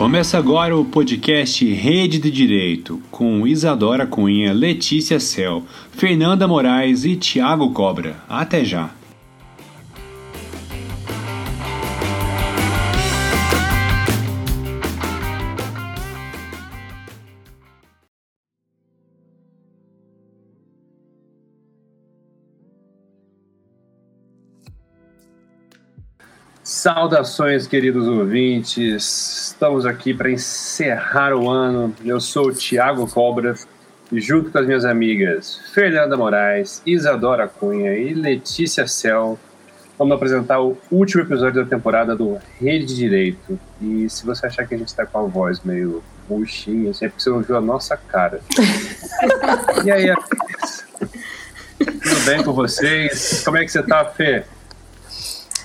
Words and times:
Começa 0.00 0.38
agora 0.38 0.74
o 0.74 0.82
podcast 0.82 1.62
Rede 1.74 2.18
de 2.18 2.30
Direito, 2.30 3.02
com 3.10 3.46
Isadora 3.46 4.06
Cunha, 4.06 4.50
Letícia 4.50 5.20
Cel, 5.20 5.62
Fernanda 5.92 6.48
Moraes 6.48 7.04
e 7.04 7.16
Tiago 7.16 7.70
Cobra. 7.74 8.16
Até 8.26 8.64
já! 8.64 8.88
Saudações, 26.80 27.66
queridos 27.66 28.08
ouvintes. 28.08 29.48
Estamos 29.48 29.84
aqui 29.84 30.14
para 30.14 30.30
encerrar 30.30 31.34
o 31.34 31.46
ano. 31.46 31.94
Eu 32.02 32.18
sou 32.18 32.46
o 32.46 32.54
Tiago 32.54 33.06
Cobra 33.06 33.54
e, 34.10 34.18
junto 34.18 34.50
com 34.50 34.56
as 34.56 34.64
minhas 34.64 34.86
amigas 34.86 35.60
Fernanda 35.74 36.16
Moraes, 36.16 36.80
Isadora 36.86 37.46
Cunha 37.46 37.92
e 37.92 38.14
Letícia 38.14 38.88
Cel, 38.88 39.38
vamos 39.98 40.14
apresentar 40.14 40.62
o 40.62 40.74
último 40.90 41.22
episódio 41.22 41.62
da 41.62 41.68
temporada 41.68 42.16
do 42.16 42.38
Rede 42.58 42.86
de 42.86 42.96
Direito. 42.96 43.60
E 43.78 44.08
se 44.08 44.24
você 44.24 44.46
achar 44.46 44.66
que 44.66 44.74
a 44.74 44.78
gente 44.78 44.88
está 44.88 45.04
com 45.04 45.18
a 45.18 45.22
voz 45.24 45.60
meio 45.62 46.02
murchinha, 46.30 46.92
é 46.92 47.08
porque 47.10 47.22
você 47.22 47.28
não 47.28 47.42
viu 47.42 47.58
a 47.58 47.60
nossa 47.60 47.94
cara. 47.94 48.40
e 49.84 49.90
aí, 49.90 50.14
tudo 51.76 52.24
bem 52.24 52.42
com 52.42 52.54
vocês? 52.54 53.42
Como 53.44 53.58
é 53.58 53.66
que 53.66 53.70
você 53.70 53.82
tá, 53.82 54.02
Fê? 54.06 54.44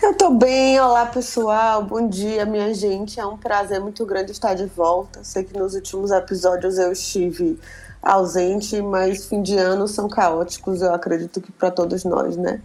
Eu 0.05 0.13
tô 0.13 0.29
bem, 0.29 0.79
olá 0.79 1.07
pessoal, 1.07 1.81
bom 1.81 2.07
dia 2.07 2.45
minha 2.45 2.71
gente. 2.75 3.19
É 3.19 3.25
um 3.25 3.35
prazer 3.35 3.81
muito 3.81 4.05
grande 4.05 4.31
estar 4.31 4.53
de 4.53 4.67
volta. 4.67 5.23
Sei 5.23 5.43
que 5.43 5.57
nos 5.57 5.73
últimos 5.73 6.11
episódios 6.11 6.77
eu 6.77 6.91
estive 6.91 7.59
ausente, 8.03 8.79
mas 8.83 9.25
fim 9.25 9.41
de 9.41 9.57
ano 9.57 9.87
são 9.87 10.07
caóticos, 10.07 10.83
eu 10.83 10.93
acredito 10.93 11.41
que 11.41 11.51
para 11.51 11.71
todos 11.71 12.03
nós, 12.03 12.37
né? 12.37 12.61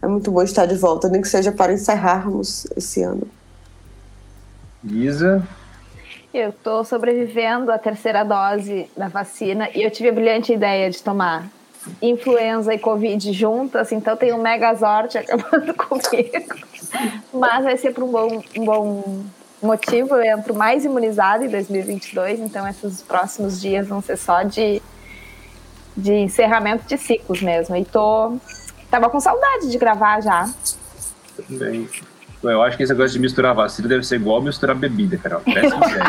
É 0.00 0.06
muito 0.06 0.30
bom 0.30 0.42
estar 0.42 0.64
de 0.64 0.76
volta, 0.76 1.10
nem 1.10 1.20
que 1.20 1.28
seja 1.28 1.52
para 1.52 1.74
encerrarmos 1.74 2.66
esse 2.74 3.02
ano. 3.02 3.28
Isa? 4.82 5.46
Eu 6.32 6.54
tô 6.54 6.82
sobrevivendo 6.84 7.70
à 7.70 7.76
terceira 7.76 8.24
dose 8.24 8.90
da 8.96 9.08
vacina 9.08 9.68
e 9.74 9.82
eu 9.82 9.90
tive 9.90 10.08
a 10.08 10.12
brilhante 10.12 10.54
ideia 10.54 10.90
de 10.90 11.02
tomar 11.02 11.50
influenza 12.00 12.74
e 12.74 12.78
covid 12.78 13.32
juntas, 13.32 13.92
então 13.92 14.16
tem 14.16 14.32
um 14.32 14.40
megazord 14.40 15.16
acabando 15.18 15.74
comigo. 15.76 16.68
Mas 17.32 17.64
vai 17.64 17.76
ser 17.76 17.92
por 17.92 18.04
um 18.04 18.10
bom, 18.10 18.42
um 18.56 18.64
bom 18.64 19.24
motivo. 19.62 20.14
Eu 20.16 20.38
entro 20.38 20.54
mais 20.54 20.84
imunizada 20.84 21.44
em 21.44 21.48
2022, 21.48 22.40
então 22.40 22.66
esses 22.68 23.02
próximos 23.02 23.60
dias 23.60 23.86
vão 23.86 24.00
ser 24.00 24.16
só 24.16 24.42
de, 24.42 24.82
de 25.96 26.12
encerramento 26.12 26.86
de 26.86 26.96
ciclos 26.98 27.42
mesmo. 27.42 27.76
E 27.76 27.84
tô. 27.84 28.36
Tava 28.90 29.10
com 29.10 29.20
saudade 29.20 29.70
de 29.70 29.76
gravar 29.76 30.20
já. 30.22 30.50
Bem. 31.48 31.88
Eu 32.42 32.62
acho 32.62 32.76
que 32.76 32.84
esse 32.84 32.92
negócio 32.92 33.12
de 33.12 33.18
misturar 33.18 33.54
vacina 33.54 33.88
deve 33.88 34.04
ser 34.06 34.16
igual 34.16 34.40
misturar 34.40 34.76
bebida, 34.76 35.16
cara. 35.18 35.40
Péssima 35.40 35.86
ideia. 35.86 36.02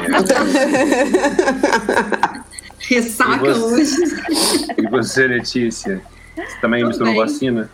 Ressaca 2.88 3.44
hoje. 3.44 3.96
E 4.78 4.88
você, 4.90 5.28
Letícia? 5.28 6.02
Você 6.36 6.62
também 6.62 6.82
Tudo 6.82 6.90
misturou 6.90 7.14
bem. 7.14 7.22
vacina? 7.22 7.70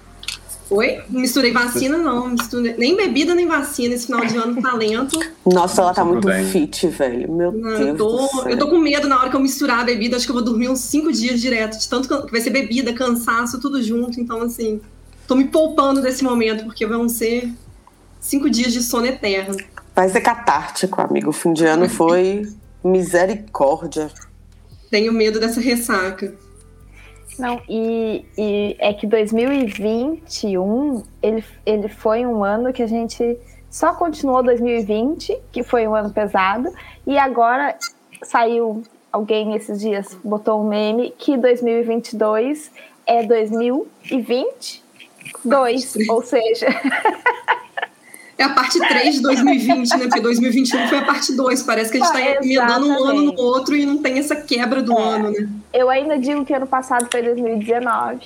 Oi? 0.70 1.00
Misturei 1.10 1.52
vacina, 1.52 1.98
não. 1.98 2.30
Misturei... 2.30 2.76
Nem 2.78 2.96
bebida, 2.98 3.36
nem 3.36 3.48
vacina. 3.48 3.94
Esse 3.94 4.08
final 4.08 4.26
de 4.26 4.36
ano 4.36 4.60
talento. 4.62 5.20
Nossa, 5.46 5.82
ela 5.82 5.94
tá 5.94 6.04
muito 6.04 6.28
bem. 6.28 6.44
fit, 6.46 6.88
velho. 6.88 7.32
Meu 7.32 7.52
Não, 7.52 7.70
Deus. 7.78 7.80
eu, 7.82 7.96
tô, 7.98 8.18
do 8.18 8.28
céu. 8.28 8.50
eu 8.50 8.58
tô 8.58 8.68
com 8.68 8.78
medo 8.80 9.08
na 9.08 9.20
hora 9.20 9.30
que 9.30 9.36
eu 9.36 9.40
misturar 9.40 9.80
a 9.82 9.84
bebida. 9.84 10.16
Acho 10.18 10.26
que 10.26 10.32
eu 10.32 10.36
vou 10.36 10.44
dormir 10.44 10.68
uns 10.70 10.80
cinco 10.80 11.12
dias 11.12 11.40
direto. 11.40 11.78
De 11.78 11.88
tanto 11.88 12.08
que 12.26 12.32
vai 12.32 12.42
ser 12.42 12.50
bebida, 12.50 12.94
cansaço, 12.94 13.60
tudo 13.60 13.82
junto. 13.82 14.20
Então, 14.20 14.42
assim, 14.42 14.82
tô 15.28 15.36
me 15.36 15.46
poupando 15.46 16.02
desse 16.02 16.24
momento, 16.24 16.66
porque 16.66 16.86
vão 16.86 17.08
ser 17.08 17.52
cinco 18.20 18.50
dias 18.50 18.74
de 18.74 18.82
sono 18.82 19.06
eterno. 19.06 19.56
Vai 19.96 20.10
ser 20.10 20.22
catártico, 20.22 21.00
amigo. 21.00 21.30
O 21.30 21.34
fim 21.34 21.54
de 21.54 21.66
ano 21.66 21.88
foi 21.88 22.48
misericórdia. 22.84 24.10
Tenho 24.90 25.14
medo 25.14 25.40
dessa 25.40 25.60
ressaca. 25.62 26.34
Não, 27.38 27.62
e, 27.68 28.24
e 28.38 28.78
é 28.80 28.94
que 28.94 29.06
2021 29.06 31.04
ele, 31.22 31.44
ele 31.66 31.90
foi 31.90 32.26
um 32.26 32.42
ano 32.44 32.72
que 32.72 32.82
a 32.82 32.88
gente 32.88 33.38
só 33.70 33.94
continuou 33.94 34.42
2020, 34.42 35.38
que 35.52 35.62
foi 35.62 35.86
um 35.88 35.94
ano 35.94 36.12
pesado, 36.12 36.74
e 37.06 37.18
agora 37.18 37.78
saiu 38.24 38.82
alguém 39.12 39.54
esses 39.56 39.82
dias 39.82 40.18
botou 40.24 40.62
um 40.62 40.68
meme 40.68 41.14
que 41.18 41.36
2022 41.38 42.72
é 43.06 43.24
2022, 43.24 46.10
ou 46.10 46.22
seja, 46.22 46.68
a 48.46 48.50
parte 48.54 48.80
3 48.80 49.16
de 49.16 49.22
2020, 49.22 49.90
né? 49.98 50.06
Porque 50.06 50.20
2021 50.22 50.88
foi 50.88 50.98
a 51.00 51.06
parte 51.06 51.34
2. 51.36 51.64
Parece 51.64 51.92
que 51.92 51.98
a 51.98 52.00
gente 52.02 52.12
tá 52.14 52.20
Ah, 52.20 52.44
emendando 52.44 52.88
um 52.88 53.04
ano 53.04 53.22
no 53.24 53.40
outro 53.40 53.76
e 53.76 53.86
não 53.86 53.98
tem 53.98 54.18
essa 54.20 54.36
quebra 54.36 54.82
do 54.82 54.94
É. 54.98 55.02
ano, 55.02 55.32
né? 55.32 55.48
eu 55.74 55.90
ainda 55.90 56.18
digo 56.18 56.46
que 56.46 56.54
ano 56.54 56.68
passado 56.68 57.08
foi 57.12 57.22
2019. 57.22 58.22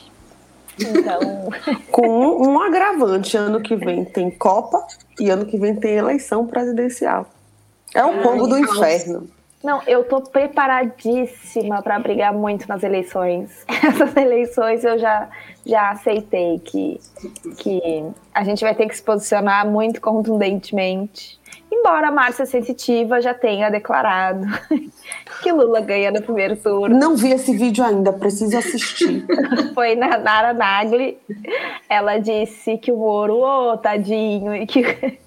Então, 0.80 1.50
Com 1.92 2.08
um, 2.08 2.52
um 2.54 2.62
agravante. 2.62 3.36
Ano 3.36 3.60
que 3.62 3.76
vem 3.76 4.06
tem 4.06 4.30
Copa 4.32 4.86
e 5.20 5.30
ano 5.30 5.46
que 5.46 5.58
vem 5.58 5.76
tem 5.76 5.96
eleição 5.98 6.46
presidencial. 6.48 7.30
É 7.94 8.04
o 8.06 8.10
Ai, 8.12 8.22
pombo 8.22 8.48
do 8.48 8.62
caos. 8.62 8.78
inferno. 8.78 9.28
Não, 9.62 9.82
eu 9.86 10.06
tô 10.06 10.22
preparadíssima 10.22 11.82
para 11.82 12.00
brigar 12.00 12.34
muito 12.34 12.68
nas 12.68 12.82
eleições. 12.82 13.66
Essas 13.68 14.16
eleições 14.16 14.86
eu 14.86 14.98
já, 14.98 15.28
já 15.66 15.92
aceitei 15.92 16.60
que, 16.60 17.00
que 17.58 18.04
a 18.34 18.44
gente 18.46 18.64
vai 18.64 18.74
ter 18.74 18.88
que 18.88 18.96
se 18.96 19.04
posicionar 19.04 19.68
muito 19.68 20.00
contundentemente. 20.00 21.38
Embora 21.70 22.08
a 22.08 22.12
Márcia 22.12 22.46
Sensitiva 22.46 23.22
já 23.22 23.34
tenha 23.34 23.70
declarado 23.70 24.48
que 25.44 25.52
Lula 25.52 25.82
ganha 25.82 26.10
no 26.10 26.22
primeiro 26.22 26.56
turno. 26.56 26.98
Não 26.98 27.16
vi 27.16 27.32
esse 27.32 27.56
vídeo 27.56 27.84
ainda, 27.84 28.14
preciso 28.14 28.58
assistir. 28.58 29.26
Foi 29.76 29.94
na 29.96 30.18
Nara 30.18 30.54
Nagli. 30.54 31.18
Ela 31.90 32.18
disse 32.18 32.78
que 32.78 32.92
o 32.92 32.98
Moro, 32.98 33.40
ô 33.42 33.78
tadinho, 33.78 34.56
e 34.56 34.66
que, 34.66 35.20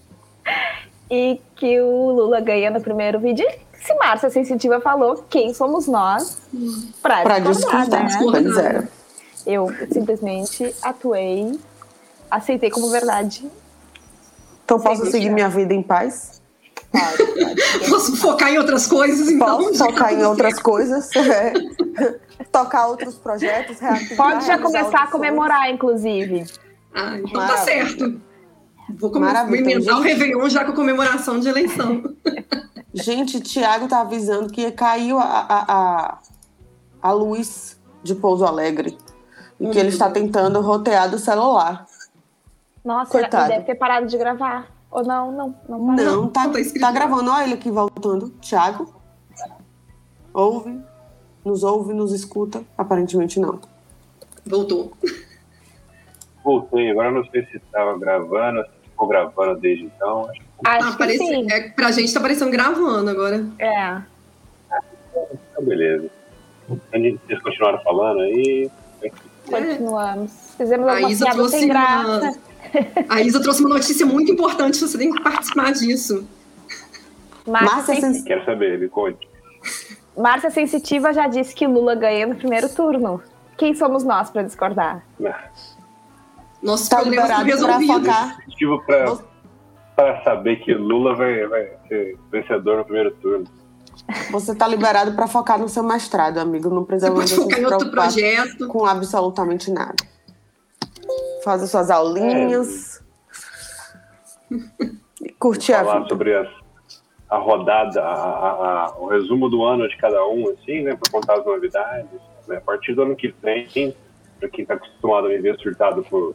e 1.14 1.38
que 1.56 1.78
o 1.78 2.10
Lula 2.10 2.40
ganha 2.40 2.70
no 2.70 2.80
primeiro 2.80 3.20
vídeo. 3.20 3.46
Se 3.74 3.92
Márcia 3.96 4.30
Sensitiva 4.30 4.80
falou, 4.80 5.22
quem 5.28 5.52
somos 5.52 5.86
nós 5.86 6.38
para 7.02 7.22
Pra 7.22 7.38
discordar, 7.38 8.06
discordar. 8.06 8.40
né? 8.40 8.50
Pois 8.54 8.56
é. 8.56 8.88
Eu 9.46 9.68
simplesmente 9.92 10.74
atuei, 10.80 11.58
aceitei 12.30 12.70
como 12.70 12.88
verdade. 12.88 13.46
Então 14.64 14.80
posso 14.80 15.04
seguir 15.10 15.28
minha 15.28 15.50
vida 15.50 15.74
em 15.74 15.82
paz? 15.82 16.40
Pode, 16.90 17.16
pode. 17.16 17.62
Posso 17.90 18.16
focar 18.16 18.50
em 18.52 18.58
outras 18.58 18.86
coisas, 18.86 19.28
então? 19.28 19.58
Posso 19.64 19.78
focar 19.78 20.12
em 20.14 20.24
outras 20.24 20.58
coisas? 20.58 21.10
É. 21.16 21.52
Tocar 22.52 22.86
outros 22.86 23.14
projetos, 23.16 23.78
Pode 24.16 24.46
já 24.46 24.58
começar 24.58 25.02
a 25.04 25.06
comemorar, 25.06 25.70
inclusive. 25.70 26.44
Ah, 26.94 27.16
então 27.18 27.32
tá 27.32 27.38
Maravilha. 27.48 27.64
certo. 27.86 28.20
Vou 28.90 29.10
come- 29.10 29.26
Maravilha, 29.26 29.62
vou 29.62 29.70
emendar 29.72 29.98
o. 29.98 30.02
Réveillon 30.02 30.48
já 30.48 30.64
com 30.64 30.72
a 30.72 30.74
comemoração 30.74 31.38
de 31.40 31.48
eleição. 31.48 32.02
Gente, 32.94 33.40
Tiago 33.40 33.88
tá 33.88 34.00
avisando 34.02 34.52
que 34.52 34.70
caiu 34.72 35.18
a, 35.18 35.24
a, 35.24 35.64
a, 35.72 36.18
a 37.00 37.12
luz 37.12 37.80
de 38.02 38.14
Pouso 38.14 38.44
Alegre. 38.44 38.98
E 39.58 39.70
que 39.70 39.78
ele 39.78 39.88
está 39.90 40.10
tentando 40.10 40.60
rotear 40.60 41.08
do 41.08 41.18
celular. 41.18 41.86
Nossa, 42.84 43.12
Coitado. 43.12 43.44
ele 43.44 43.52
deve 43.54 43.64
ter 43.66 43.74
parado 43.76 44.06
de 44.06 44.18
gravar. 44.18 44.66
Ou 44.90 45.04
não, 45.04 45.30
não, 45.32 45.54
não 45.68 45.86
parou. 45.96 46.04
Não, 46.04 46.28
tá, 46.28 46.44
não 46.48 46.52
tá 46.52 46.60
tá 46.80 46.90
gravando. 46.90 47.30
Olha 47.30 47.44
ele 47.44 47.54
aqui 47.54 47.70
voltando. 47.70 48.28
Tiago. 48.40 48.92
Ouve. 50.34 50.80
Nos 51.44 51.62
ouve, 51.62 51.94
nos 51.94 52.12
escuta. 52.12 52.62
Aparentemente 52.76 53.38
não. 53.40 53.60
Voltou. 54.44 54.92
Voltei, 56.44 56.90
agora 56.90 57.10
não 57.10 57.24
sei 57.26 57.44
se 57.46 57.56
estava 57.56 57.96
gravando, 57.98 58.62
se 58.64 58.88
ficou 58.90 59.06
gravando 59.08 59.60
desde 59.60 59.84
então. 59.84 60.28
Acho 60.28 60.40
que 60.40 60.46
Acho 60.64 60.88
Ah, 60.88 60.94
parece, 60.98 61.18
sim. 61.18 61.46
é, 61.50 61.70
pra 61.70 61.90
gente 61.92 62.12
tá 62.12 62.20
parecendo 62.20 62.50
gravando 62.50 63.10
agora. 63.10 63.44
É. 63.58 63.98
tá 64.70 65.60
beleza. 65.60 66.08
Vocês 66.68 67.42
continuaram 67.42 67.80
falando 67.82 68.20
aí. 68.20 68.70
Continuamos. 69.48 70.32
Fizemos 70.56 70.88
A 70.88 71.00
Isa 71.02 71.26
trouxe 71.30 71.58
sem 71.58 71.64
uma, 71.70 71.74
graça. 71.74 72.38
a 73.08 73.20
Isa 73.20 73.40
trouxe 73.42 73.60
uma 73.60 73.70
notícia 73.70 74.06
muito 74.06 74.30
importante, 74.32 74.78
você 74.78 74.96
tem 74.96 75.10
que 75.12 75.20
participar 75.22 75.72
disso. 75.72 76.26
Márcia, 77.46 77.74
Márcia 77.76 77.94
Sen- 78.00 78.14
Sen- 78.14 78.24
Quero 78.24 78.44
saber, 78.44 78.78
me 78.78 78.88
conte. 78.88 79.28
Márcia 80.16 80.50
Sensitiva 80.50 81.12
já 81.12 81.26
disse 81.26 81.54
que 81.54 81.66
Lula 81.66 81.94
ganha 81.94 82.26
no 82.26 82.36
primeiro 82.36 82.68
turno. 82.68 83.20
Quem 83.56 83.74
somos 83.74 84.04
nós 84.04 84.30
para 84.30 84.42
discordar? 84.42 85.04
Nossos 86.62 86.88
Tá 86.88 87.00
problemas 87.00 87.24
estão 87.28 87.36
para 87.44 87.46
resolvidos. 87.76 87.96
focar. 87.96 88.38
Motivo 88.46 88.82
para 88.86 89.32
para 89.94 90.24
saber 90.24 90.56
que 90.64 90.72
Lula 90.72 91.14
vai, 91.14 91.46
vai 91.46 91.68
ser 91.86 92.16
vencedor 92.30 92.78
no 92.78 92.84
primeiro 92.84 93.10
turno. 93.16 93.44
Você 94.30 94.54
tá 94.54 94.66
liberado 94.66 95.12
para 95.12 95.26
focar 95.28 95.58
no 95.58 95.68
seu 95.68 95.82
mestrado, 95.82 96.38
amigo. 96.38 96.70
Não 96.70 96.82
precisa 96.84 97.10
Você 97.10 97.34
pode 97.36 97.42
focar 97.44 97.60
em 97.60 97.64
outro 97.66 97.90
projeto. 97.90 98.68
Com 98.68 98.86
absolutamente 98.86 99.70
nada. 99.70 99.94
Fazer 101.44 101.66
suas 101.66 101.90
aulinhas. 101.90 103.02
É. 104.50 104.56
Curtir 105.38 105.74
a 105.74 105.84
Falar 105.84 105.96
vida. 105.98 106.08
sobre 106.08 106.34
as- 106.36 106.62
a 107.28 107.36
rodada, 107.38 108.02
a- 108.02 108.06
a- 108.14 108.84
a- 108.86 108.94
o 108.98 109.06
resumo 109.08 109.48
do 109.48 109.62
ano 109.64 109.88
de 109.88 109.96
cada 109.98 110.24
um, 110.26 110.48
assim, 110.50 110.82
né? 110.82 110.96
Pra 110.96 111.10
contar 111.12 111.38
as 111.38 111.44
novidades. 111.46 112.08
né, 112.48 112.56
A 112.56 112.60
partir 112.60 112.92
do 112.94 113.02
ano 113.02 113.14
que 113.14 113.32
vem, 113.40 113.94
pra 114.40 114.48
quem 114.48 114.66
tá 114.66 114.74
acostumado 114.74 115.26
a 115.26 115.30
me 115.30 115.38
ver 115.38 115.56
surtado 115.60 116.02
por, 116.02 116.34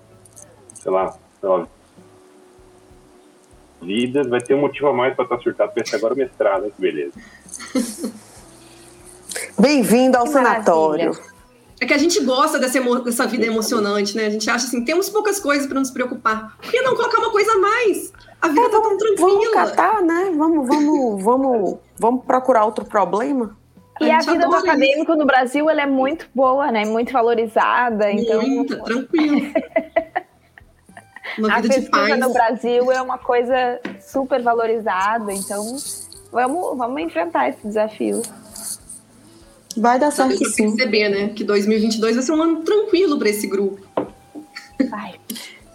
sei 0.87 0.93
lá, 0.93 1.13
pela 1.41 1.67
vida, 3.81 4.23
vai 4.29 4.39
ter 4.39 4.53
um 4.55 4.61
motivo 4.61 4.87
a 4.87 4.93
mais 4.93 5.13
pra 5.13 5.25
estar 5.25 5.37
surtado, 5.39 5.73
pra 5.73 5.83
esse 5.83 5.93
agora 5.93 6.13
o 6.13 6.17
mestrado, 6.17 6.63
né? 6.63 6.69
Que 6.73 6.81
beleza. 6.81 7.11
Bem-vindo 9.59 10.17
ao 10.17 10.23
Que 10.23 10.29
sanatório. 10.31 11.09
maravilha. 11.09 11.37
É 11.81 11.85
que 11.85 11.93
a 11.93 11.97
gente 11.97 12.23
gosta 12.23 12.57
dessa, 12.57 12.77
emo- 12.77 12.99
dessa 13.01 13.27
vida 13.27 13.45
emocionante, 13.45 14.15
né? 14.15 14.27
A 14.27 14.29
gente 14.29 14.49
acha 14.49 14.65
assim, 14.65 14.83
temos 14.85 15.09
poucas 15.09 15.39
coisas 15.39 15.67
para 15.67 15.77
nos 15.79 15.91
preocupar. 15.91 16.55
Por 16.57 16.71
que 16.71 16.81
não 16.81 16.95
colocar 16.95 17.19
uma 17.19 17.31
coisa 17.31 17.51
a 17.51 17.57
mais? 17.57 18.13
A 18.41 18.47
vida 18.47 18.61
tá 18.69 18.81
tão 18.81 18.97
Vamos 18.97 19.03
tranquila. 19.17 19.51
catar, 19.53 20.01
né? 20.01 20.31
Vamos, 20.35 20.67
vamos, 20.67 21.21
vamos, 21.23 21.77
vamos 21.99 22.25
procurar 22.25 22.63
outro 22.65 22.85
problema. 22.85 23.55
E 23.99 24.09
a 24.09 24.19
vida 24.19 24.47
do 24.47 24.55
acadêmico 24.55 25.15
no 25.15 25.25
Brasil 25.25 25.69
ela 25.69 25.81
é 25.81 25.85
muito 25.87 26.27
boa, 26.33 26.71
né? 26.71 26.85
Muito 26.85 27.11
valorizada. 27.11 28.11
Então, 28.11 28.41
Muita, 28.41 28.77
tranquilo. 28.83 29.51
Uma 31.37 31.57
a 31.57 31.61
pesquisa 31.61 31.89
paz. 31.89 32.19
no 32.19 32.33
Brasil 32.33 32.91
é 32.91 33.01
uma 33.01 33.17
coisa 33.17 33.79
super 34.01 34.41
valorizada. 34.41 35.31
Então, 35.33 35.75
vamos, 36.31 36.77
vamos 36.77 37.01
enfrentar 37.01 37.49
esse 37.49 37.65
desafio. 37.67 38.21
Vai 39.75 39.99
dar 39.99 40.11
certo 40.11 40.37
sim. 40.49 40.75
perceber, 40.75 41.09
né? 41.09 41.29
Que 41.29 41.43
2022 41.43 42.15
vai 42.15 42.23
ser 42.23 42.31
um 42.31 42.41
ano 42.41 42.63
tranquilo 42.63 43.19
para 43.19 43.29
esse 43.29 43.45
grupo. 43.47 43.79
Vai. 44.89 45.15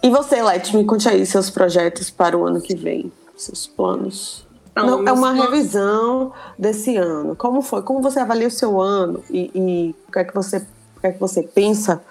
E 0.01 0.09
você, 0.09 0.41
Leti, 0.41 0.75
me 0.75 0.83
conte 0.83 1.07
aí 1.07 1.25
seus 1.25 1.49
projetos 1.49 2.09
para 2.09 2.37
o 2.37 2.45
ano 2.45 2.59
que 2.61 2.75
vem, 2.75 3.11
seus 3.37 3.65
planos. 3.65 4.45
Então, 4.71 4.85
Não, 5.03 5.07
é 5.07 5.11
uma 5.13 5.33
planos- 5.33 5.45
revisão 5.45 6.33
desse 6.59 6.97
ano. 6.97 7.35
Como 7.35 7.61
foi? 7.61 7.81
Como 7.83 8.01
você 8.01 8.19
avalia 8.19 8.47
o 8.47 8.51
seu 8.51 8.81
ano 8.81 9.23
e, 9.29 9.49
e 9.55 9.95
o 10.07 10.11
que 10.11 10.19
é 10.19 10.23
que 10.25 10.33
você, 10.33 10.57
o 10.97 10.99
que 10.99 11.07
é 11.07 11.11
que 11.13 11.19
você 11.19 11.43
pensa 11.43 12.01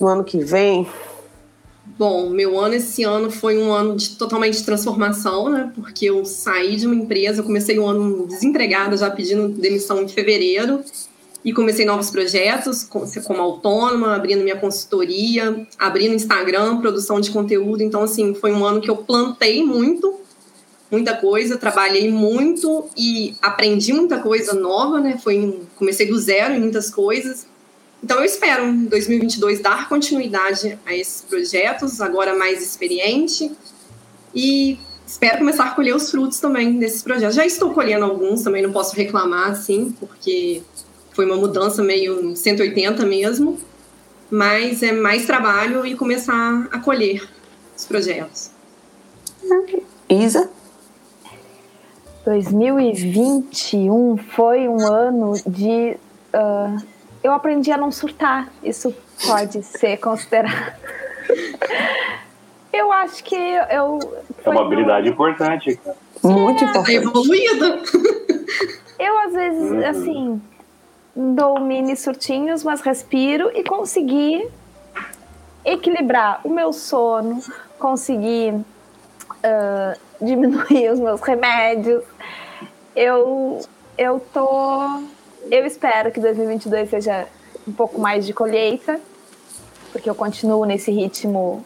no 0.00 0.06
ano 0.06 0.24
que 0.24 0.38
vem? 0.38 0.88
Bom, 1.96 2.28
meu 2.28 2.58
ano 2.58 2.74
esse 2.74 3.04
ano 3.04 3.30
foi 3.30 3.56
um 3.56 3.72
ano 3.72 3.96
de 3.96 4.10
totalmente 4.16 4.58
de 4.58 4.64
transformação, 4.64 5.48
né? 5.48 5.70
Porque 5.76 6.06
eu 6.06 6.24
saí 6.24 6.74
de 6.74 6.86
uma 6.86 6.94
empresa, 6.94 7.40
eu 7.40 7.44
comecei 7.44 7.78
o 7.78 7.86
ano 7.86 8.26
desempregada, 8.26 8.96
já 8.96 9.08
pedindo 9.10 9.48
demissão 9.48 10.02
em 10.02 10.08
fevereiro, 10.08 10.82
e 11.44 11.52
comecei 11.52 11.84
novos 11.84 12.10
projetos, 12.10 12.82
com- 12.82 13.04
como 13.24 13.40
autônoma, 13.40 14.16
abrindo 14.16 14.42
minha 14.42 14.56
consultoria, 14.56 15.66
abrindo 15.78 16.14
Instagram, 16.14 16.78
produção 16.78 17.20
de 17.20 17.30
conteúdo. 17.30 17.82
Então, 17.82 18.02
assim, 18.02 18.34
foi 18.34 18.52
um 18.52 18.64
ano 18.64 18.80
que 18.80 18.90
eu 18.90 18.96
plantei 18.96 19.62
muito, 19.62 20.14
muita 20.90 21.14
coisa, 21.14 21.56
trabalhei 21.56 22.10
muito 22.10 22.86
e 22.96 23.36
aprendi 23.40 23.92
muita 23.92 24.18
coisa 24.18 24.52
nova, 24.54 25.00
né? 25.00 25.18
Foi 25.22 25.60
comecei 25.76 26.06
do 26.08 26.18
zero 26.18 26.54
em 26.54 26.60
muitas 26.60 26.90
coisas. 26.90 27.46
Então, 28.04 28.18
eu 28.18 28.24
espero 28.26 28.66
em 28.66 28.84
2022 28.84 29.60
dar 29.60 29.88
continuidade 29.88 30.78
a 30.84 30.94
esses 30.94 31.22
projetos, 31.22 32.02
agora 32.02 32.36
mais 32.36 32.62
experiente, 32.62 33.50
e 34.34 34.78
espero 35.06 35.38
começar 35.38 35.64
a 35.64 35.70
colher 35.70 35.96
os 35.96 36.10
frutos 36.10 36.38
também 36.38 36.78
desses 36.78 37.02
projetos. 37.02 37.34
Já 37.34 37.46
estou 37.46 37.72
colhendo 37.72 38.04
alguns, 38.04 38.42
também 38.42 38.62
não 38.62 38.72
posso 38.72 38.94
reclamar, 38.94 39.52
assim, 39.52 39.90
porque 39.98 40.60
foi 41.12 41.24
uma 41.24 41.36
mudança 41.36 41.82
meio 41.82 42.36
180 42.36 43.06
mesmo, 43.06 43.58
mas 44.30 44.82
é 44.82 44.92
mais 44.92 45.24
trabalho 45.24 45.86
e 45.86 45.96
começar 45.96 46.68
a 46.70 46.78
colher 46.80 47.26
os 47.74 47.86
projetos. 47.86 48.50
Isa? 50.10 50.50
2021 52.26 54.18
foi 54.18 54.68
um 54.68 54.86
ano 54.86 55.32
de. 55.46 55.96
ah, 56.34 56.76
eu 57.24 57.32
aprendi 57.32 57.72
a 57.72 57.76
não 57.76 57.90
surtar. 57.90 58.48
Isso 58.62 58.94
pode 59.26 59.62
ser 59.64 59.96
considerado. 59.96 60.74
eu 62.72 62.92
acho 62.92 63.24
que 63.24 63.34
eu. 63.34 63.98
É 64.44 64.50
uma 64.50 64.60
um- 64.60 64.64
habilidade 64.66 65.08
importante, 65.08 65.76
cara. 65.76 65.96
Muito 66.22 66.60
Tá 66.64 66.70
importante. 66.70 66.94
evoluída! 66.96 67.82
Eu, 68.98 69.18
às 69.18 69.32
vezes, 69.32 69.70
Uhum. 69.72 69.86
assim, 69.88 70.42
dou 71.16 71.58
mini 71.60 71.96
surtinhos, 71.96 72.62
mas 72.62 72.80
respiro 72.80 73.50
e 73.54 73.64
consegui 73.64 74.46
equilibrar 75.64 76.40
o 76.44 76.48
meu 76.48 76.72
sono, 76.72 77.40
consegui 77.78 78.54
ah, 79.42 79.96
diminuir 80.20 80.90
os 80.92 81.00
meus 81.00 81.20
remédios. 81.20 82.02
Eu, 82.96 83.60
eu 83.98 84.20
tô. 84.32 85.02
Eu 85.50 85.66
espero 85.66 86.10
que 86.10 86.20
2022 86.20 86.90
seja 86.90 87.26
um 87.66 87.72
pouco 87.72 88.00
mais 88.00 88.26
de 88.26 88.32
colheita, 88.32 89.00
porque 89.92 90.08
eu 90.08 90.14
continuo 90.14 90.64
nesse 90.64 90.90
ritmo 90.90 91.64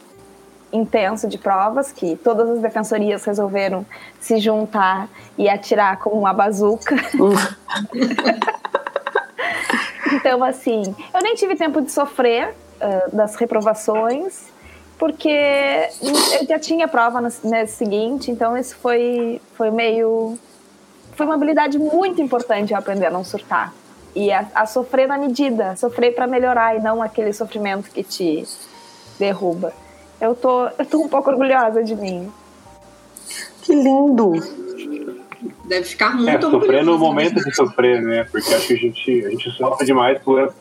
intenso 0.72 1.28
de 1.28 1.38
provas, 1.38 1.92
que 1.92 2.16
todas 2.16 2.48
as 2.50 2.60
defensorias 2.60 3.24
resolveram 3.24 3.86
se 4.20 4.38
juntar 4.38 5.08
e 5.36 5.48
atirar 5.48 5.98
como 5.98 6.16
uma 6.16 6.32
bazuca. 6.32 6.94
então, 10.12 10.44
assim, 10.44 10.94
eu 11.14 11.22
nem 11.22 11.34
tive 11.34 11.56
tempo 11.56 11.80
de 11.80 11.90
sofrer 11.90 12.54
ah, 12.80 13.08
das 13.12 13.34
reprovações, 13.34 14.52
porque 14.98 15.88
eu 16.40 16.46
já 16.46 16.58
tinha 16.58 16.86
prova 16.86 17.20
no 17.20 17.28
mês 17.44 17.70
seguinte, 17.70 18.30
então 18.30 18.56
isso 18.56 18.76
foi, 18.76 19.40
foi 19.54 19.70
meio. 19.70 20.38
Foi 21.18 21.26
uma 21.26 21.34
habilidade 21.34 21.80
muito 21.80 22.22
importante 22.22 22.72
eu 22.72 22.78
aprender 22.78 23.06
a 23.06 23.10
não 23.10 23.24
surtar. 23.24 23.74
E 24.14 24.30
a, 24.30 24.46
a 24.54 24.66
sofrer 24.66 25.08
na 25.08 25.18
medida, 25.18 25.74
sofrer 25.74 26.14
para 26.14 26.28
melhorar 26.28 26.76
e 26.76 26.80
não 26.80 27.02
aquele 27.02 27.32
sofrimento 27.32 27.90
que 27.90 28.04
te 28.04 28.44
derruba. 29.18 29.72
Eu 30.20 30.36
tô, 30.36 30.68
eu 30.68 30.86
tô 30.86 31.02
um 31.02 31.08
pouco 31.08 31.28
orgulhosa 31.28 31.82
de 31.82 31.96
mim. 31.96 32.32
Que 33.62 33.74
lindo. 33.74 34.30
Deve 35.64 35.86
ficar 35.86 36.12
É, 36.12 36.14
muito 36.14 36.50
sofrer 36.52 36.54
orgulhosa 36.54 36.84
no 36.84 36.98
momento 37.00 37.42
de 37.42 37.52
sofrer, 37.52 38.00
né? 38.00 38.22
Porque 38.22 38.54
acho 38.54 38.68
que 38.68 38.74
a 38.74 38.76
gente, 38.76 39.26
a 39.26 39.30
gente 39.30 39.50
sofre 39.50 39.84
demais 39.84 40.22
por 40.22 40.54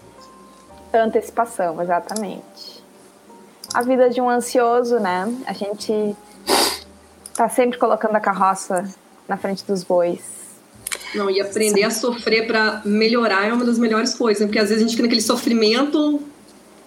Antecipação, 0.91 1.79
exatamente. 1.83 2.83
A 3.75 3.83
vida 3.83 4.09
de 4.09 4.19
um 4.19 4.27
ansioso, 4.27 4.97
né? 4.99 5.31
A 5.45 5.53
gente 5.53 6.15
tá 7.35 7.47
sempre 7.47 7.77
colocando 7.77 8.15
a 8.15 8.19
carroça 8.19 8.91
na 9.27 9.37
frente 9.37 9.63
dos 9.63 9.83
bois. 9.83 10.46
Não, 11.15 11.29
e 11.29 11.39
aprender 11.39 11.83
a 11.83 11.89
sofrer 11.89 12.47
para 12.47 12.81
melhorar 12.85 13.47
é 13.47 13.53
uma 13.53 13.65
das 13.65 13.79
melhores 13.79 14.13
coisas, 14.13 14.41
né? 14.41 14.47
porque 14.47 14.59
às 14.59 14.69
vezes 14.69 14.83
a 14.83 14.85
gente 14.85 14.91
fica 14.91 15.03
naquele 15.03 15.21
sofrimento 15.21 16.21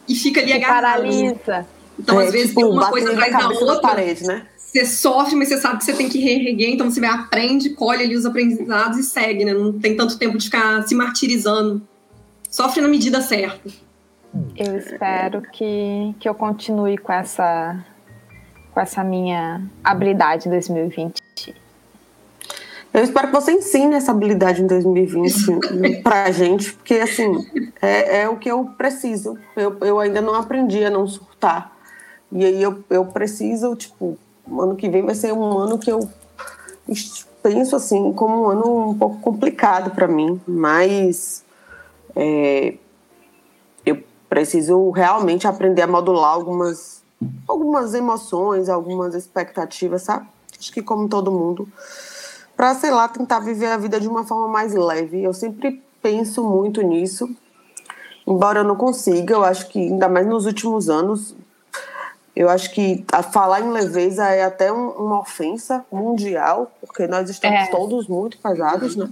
e 0.09 0.15
fica 0.15 0.41
ali 0.41 0.53
agarrado. 0.53 1.03
né? 1.03 1.35
paralisa. 1.35 1.67
Então, 1.99 2.21
É, 2.21 2.27
às 2.27 2.33
vezes, 2.33 2.49
tipo, 2.49 2.61
tem 2.63 2.71
uma 2.71 2.91
coisa 2.91 3.13
atrás 3.13 3.33
da 3.33 3.49
outra, 3.49 3.81
parede, 3.81 4.25
né? 4.25 4.47
você 4.57 4.85
sofre, 4.87 5.35
mas 5.35 5.49
você 5.49 5.59
sabe 5.59 5.79
que 5.79 5.85
você 5.85 5.93
tem 5.93 6.09
que 6.09 6.19
reerguer, 6.19 6.71
então 6.71 6.91
você 6.91 7.05
aprende, 7.05 7.71
colhe 7.71 8.05
ali 8.05 8.17
os 8.17 8.25
aprendizados 8.25 8.99
e 8.99 9.03
segue, 9.03 9.45
né? 9.45 9.53
Não 9.53 9.73
tem 9.73 9.97
tanto 9.97 10.17
tempo 10.17 10.39
de 10.39 10.45
ficar 10.45 10.83
se 10.87 10.95
martirizando. 10.95 11.83
Sofre 12.49 12.81
na 12.81 12.89
medida 12.89 13.21
certa. 13.21 13.69
Eu 14.57 14.77
espero 14.79 15.43
que, 15.43 16.15
que 16.21 16.29
eu 16.29 16.35
continue 16.35 16.97
com 16.99 17.13
essa, 17.13 17.85
com 18.73 18.81
essa 18.81 19.03
minha 19.03 19.63
habilidade 19.83 20.47
em 20.47 20.51
2020. 20.53 21.21
Eu 22.93 23.05
espero 23.05 23.29
que 23.29 23.35
você 23.35 23.53
ensine 23.53 23.95
essa 23.95 24.11
habilidade 24.11 24.63
em 24.63 24.67
2020 24.67 26.03
pra 26.03 26.31
gente, 26.33 26.73
porque 26.73 26.95
assim, 26.95 27.47
é, 27.81 28.23
é 28.23 28.29
o 28.29 28.37
que 28.37 28.51
eu 28.51 28.65
preciso. 28.77 29.39
Eu, 29.57 29.77
eu 29.81 30.01
ainda 30.01 30.21
não 30.21 30.35
aprendi 30.35 30.85
a 30.85 30.91
não 30.91 31.07
surtar. 31.07 31.73
E 32.33 32.45
aí 32.45 32.61
eu, 32.61 32.83
eu 32.91 33.07
preciso, 33.07 33.77
tipo, 33.77 34.19
o 34.47 34.61
ano 34.61 34.75
que 34.75 34.89
vem 34.89 35.05
vai 35.05 35.15
ser 35.15 35.33
um 35.33 35.59
ano 35.59 35.79
que 35.79 35.91
eu 35.91 36.09
penso 37.43 37.77
assim, 37.77 38.13
como 38.13 38.43
um 38.43 38.51
ano 38.51 38.91
um 38.91 38.99
pouco 38.99 39.21
complicado 39.21 39.93
para 39.93 40.09
mim, 40.09 40.41
mas 40.47 41.45
é, 42.17 42.75
eu 43.87 44.03
preciso 44.29 44.91
realmente 44.91 45.47
aprender 45.47 45.83
a 45.83 45.87
modular 45.87 46.33
algumas, 46.33 47.03
algumas 47.47 47.95
emoções, 47.95 48.69
algumas 48.69 49.15
expectativas, 49.15 50.03
sabe? 50.03 50.27
Acho 50.59 50.73
que 50.73 50.83
como 50.83 51.09
todo 51.09 51.31
mundo 51.31 51.69
para 52.61 52.75
sei 52.75 52.91
lá 52.91 53.09
tentar 53.09 53.41
viver 53.41 53.69
a 53.69 53.79
vida 53.79 53.99
de 53.99 54.07
uma 54.07 54.23
forma 54.23 54.47
mais 54.47 54.75
leve. 54.75 55.23
Eu 55.23 55.33
sempre 55.33 55.83
penso 56.03 56.45
muito 56.45 56.83
nisso, 56.83 57.27
embora 58.27 58.61
eu 58.61 58.65
não 58.65 58.77
consiga. 58.77 59.33
Eu 59.33 59.43
acho 59.43 59.67
que 59.71 59.79
ainda 59.79 60.11
mais 60.11 60.27
nos 60.27 60.45
últimos 60.45 60.91
anos, 60.91 61.35
eu 62.37 62.51
acho 62.51 62.71
que 62.75 63.03
a 63.11 63.23
falar 63.23 63.63
em 63.63 63.71
leveza 63.71 64.27
é 64.29 64.45
até 64.45 64.71
um- 64.71 64.91
uma 64.91 65.21
ofensa 65.21 65.87
mundial, 65.91 66.71
porque 66.83 67.07
nós 67.07 67.31
estamos 67.31 67.61
É. 67.61 67.67
todos 67.69 68.07
muito 68.07 68.37
pesados, 68.37 68.95
né? 68.95 69.09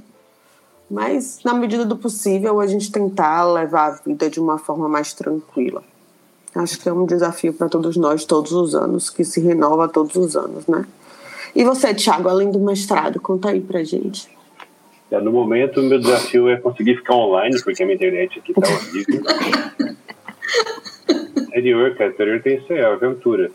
Mas, 0.90 1.38
na 1.42 1.54
medida 1.54 1.86
do 1.86 1.96
possível, 1.96 2.60
a 2.60 2.66
gente 2.66 2.92
tentar 2.92 3.44
levar 3.50 3.86
a 3.86 3.90
vida 3.92 4.28
de 4.28 4.38
uma 4.38 4.58
forma 4.58 4.90
mais 4.90 5.14
tranquila. 5.14 5.82
Acho 6.54 6.78
que 6.78 6.86
é 6.86 6.92
um 6.92 7.06
desafio 7.06 7.54
para 7.54 7.70
todos 7.70 7.96
nós, 7.96 8.26
todos 8.26 8.52
os 8.52 8.74
anos, 8.74 9.08
que 9.08 9.24
se 9.24 9.40
renova 9.40 9.88
todos 9.88 10.16
os 10.16 10.36
anos, 10.36 10.66
né? 10.66 10.84
E 11.54 11.64
você, 11.64 11.94
Thiago, 11.94 12.28
além 12.28 12.50
do 12.50 12.58
mestrado, 12.60 13.20
conta 13.20 13.50
aí 13.50 13.60
pra 13.60 13.82
gente. 13.82 14.28
É, 15.10 15.20
no 15.20 15.32
momento, 15.32 15.80
o 15.80 15.82
meu 15.82 15.98
desafio 15.98 16.48
é 16.48 16.56
conseguir 16.56 16.96
ficar 16.96 17.14
online, 17.14 17.60
porque 17.62 17.82
a 17.82 17.86
minha 17.86 17.96
internet 17.96 18.38
aqui 18.38 18.52
tá 18.52 18.68
horrível. 18.68 19.22
Interior, 21.58 21.94
cara, 21.96 22.10
interior 22.10 22.42
tem 22.42 22.56
isso 22.56 22.72
aí, 22.72 22.78
é 22.78 22.84
aventura. 22.84 23.50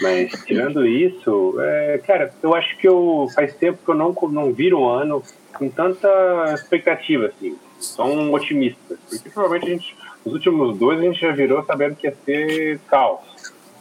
Mas, 0.00 0.30
tirando 0.44 0.86
isso, 0.86 1.56
é, 1.60 1.98
cara, 2.06 2.32
eu 2.42 2.54
acho 2.54 2.76
que 2.78 2.86
eu 2.86 3.26
faz 3.34 3.54
tempo 3.54 3.78
que 3.84 3.90
eu 3.90 3.94
não, 3.94 4.14
não 4.30 4.52
viro 4.52 4.78
um 4.78 4.88
ano 4.88 5.22
com 5.52 5.68
tanta 5.68 6.08
expectativa, 6.54 7.26
assim. 7.26 7.56
Sou 7.80 8.06
um 8.06 8.32
otimista. 8.32 8.96
Porque 9.08 9.28
provavelmente 9.28 9.66
a 9.66 9.74
gente, 9.74 9.96
nos 10.24 10.34
últimos 10.34 10.78
dois 10.78 11.00
a 11.00 11.02
gente 11.02 11.20
já 11.20 11.32
virou 11.32 11.64
sabendo 11.64 11.96
que 11.96 12.06
ia 12.06 12.14
ser 12.24 12.78
caos, 12.88 13.20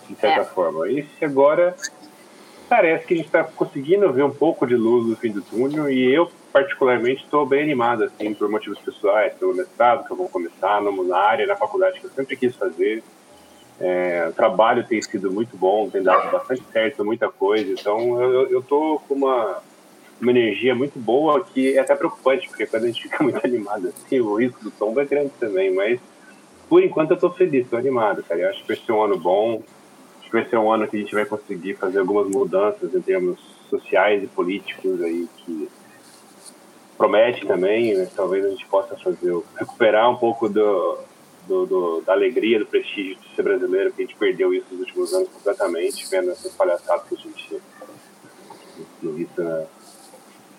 de 0.10 0.16
certa 0.16 0.42
é. 0.42 0.46
forma. 0.46 0.90
E 0.90 1.06
se 1.20 1.24
agora 1.24 1.76
parece 2.72 3.06
que 3.06 3.14
a 3.14 3.18
gente 3.18 3.26
está 3.26 3.44
conseguindo 3.44 4.14
ver 4.14 4.24
um 4.24 4.32
pouco 4.32 4.66
de 4.66 4.78
luz 4.78 5.06
no 5.06 5.18
fim 5.18 5.30
do 5.30 5.42
túnel 5.42 5.92
e 5.92 6.10
eu, 6.10 6.32
particularmente, 6.54 7.22
estou 7.22 7.46
bem 7.46 7.64
animado, 7.64 8.06
assim, 8.06 8.34
por 8.34 8.48
motivos 8.48 8.80
pessoais, 8.80 9.34
pelo 9.34 9.54
mestrado 9.54 10.06
que 10.06 10.12
eu 10.14 10.16
vou 10.16 10.30
começar, 10.30 10.82
na 10.82 11.18
área, 11.18 11.46
na 11.46 11.58
faculdade 11.58 12.00
que 12.00 12.06
eu 12.06 12.12
sempre 12.12 12.38
quis 12.38 12.56
fazer. 12.56 13.04
É, 13.78 14.26
o 14.30 14.32
trabalho 14.32 14.88
tem 14.88 15.02
sido 15.02 15.30
muito 15.30 15.58
bom, 15.58 15.90
tem 15.90 16.02
dado 16.02 16.32
bastante 16.32 16.64
certo, 16.72 17.04
muita 17.04 17.28
coisa. 17.28 17.70
Então, 17.74 18.22
eu, 18.22 18.62
tô 18.62 19.02
com 19.06 19.16
uma, 19.16 19.62
uma 20.22 20.32
energia 20.32 20.74
muito 20.74 20.98
boa 20.98 21.44
que 21.44 21.76
é 21.78 21.82
até 21.82 21.94
preocupante, 21.94 22.48
porque 22.48 22.66
quando 22.66 22.86
a 22.86 22.88
gente 22.88 23.04
fica 23.04 23.22
muito 23.22 23.46
animado 23.46 23.90
assim, 23.90 24.22
o 24.22 24.36
risco 24.36 24.64
do 24.64 24.72
tom 24.72 24.98
é 24.98 25.04
grande 25.04 25.32
também. 25.38 25.74
Mas, 25.74 26.00
por 26.70 26.82
enquanto, 26.82 27.12
eu 27.12 27.18
tô 27.18 27.32
feliz, 27.32 27.68
tô 27.70 27.76
animado, 27.76 28.24
cara. 28.24 28.40
Eu 28.40 28.50
acho 28.50 28.62
que 28.62 28.68
vai 28.70 28.78
ser 28.78 28.94
um 28.94 29.04
ano 29.04 29.20
bom. 29.20 29.62
Que 30.32 30.38
vai 30.38 30.46
ser 30.50 30.58
um 30.58 30.72
ano 30.72 30.88
que 30.88 30.96
a 30.96 31.00
gente 31.00 31.14
vai 31.14 31.26
conseguir 31.26 31.76
fazer 31.76 32.00
algumas 32.00 32.28
mudanças 32.28 32.96
em 32.96 33.02
termos 33.02 33.38
sociais 33.70 34.24
e 34.24 34.28
políticos 34.28 35.02
aí 35.02 35.28
que 35.38 35.70
promete 36.98 37.46
também, 37.46 37.98
mas 37.98 38.14
talvez 38.14 38.46
a 38.46 38.50
gente 38.50 38.66
possa 38.68 38.96
fazer 38.96 39.38
recuperar 39.58 40.10
um 40.10 40.16
pouco 40.16 40.48
do 40.48 40.98
do, 41.48 41.66
do, 41.66 42.02
da 42.02 42.14
alegria, 42.14 42.60
do 42.60 42.66
prestígio 42.66 43.16
de 43.16 43.36
ser 43.36 43.44
brasileiro, 43.44 43.92
que 43.92 44.04
a 44.04 44.06
gente 44.06 44.18
perdeu 44.18 44.54
isso 44.54 44.68
nos 44.72 44.82
últimos 44.82 45.14
anos 45.14 45.30
completamente, 45.30 46.08
vendo 46.10 46.32
essas 46.32 46.54
palhaçadas 46.54 47.08
que 47.08 47.16
a 47.16 47.18
gente 47.18 47.62
não 49.02 49.14
visto 49.14 49.42
na. 49.42 49.64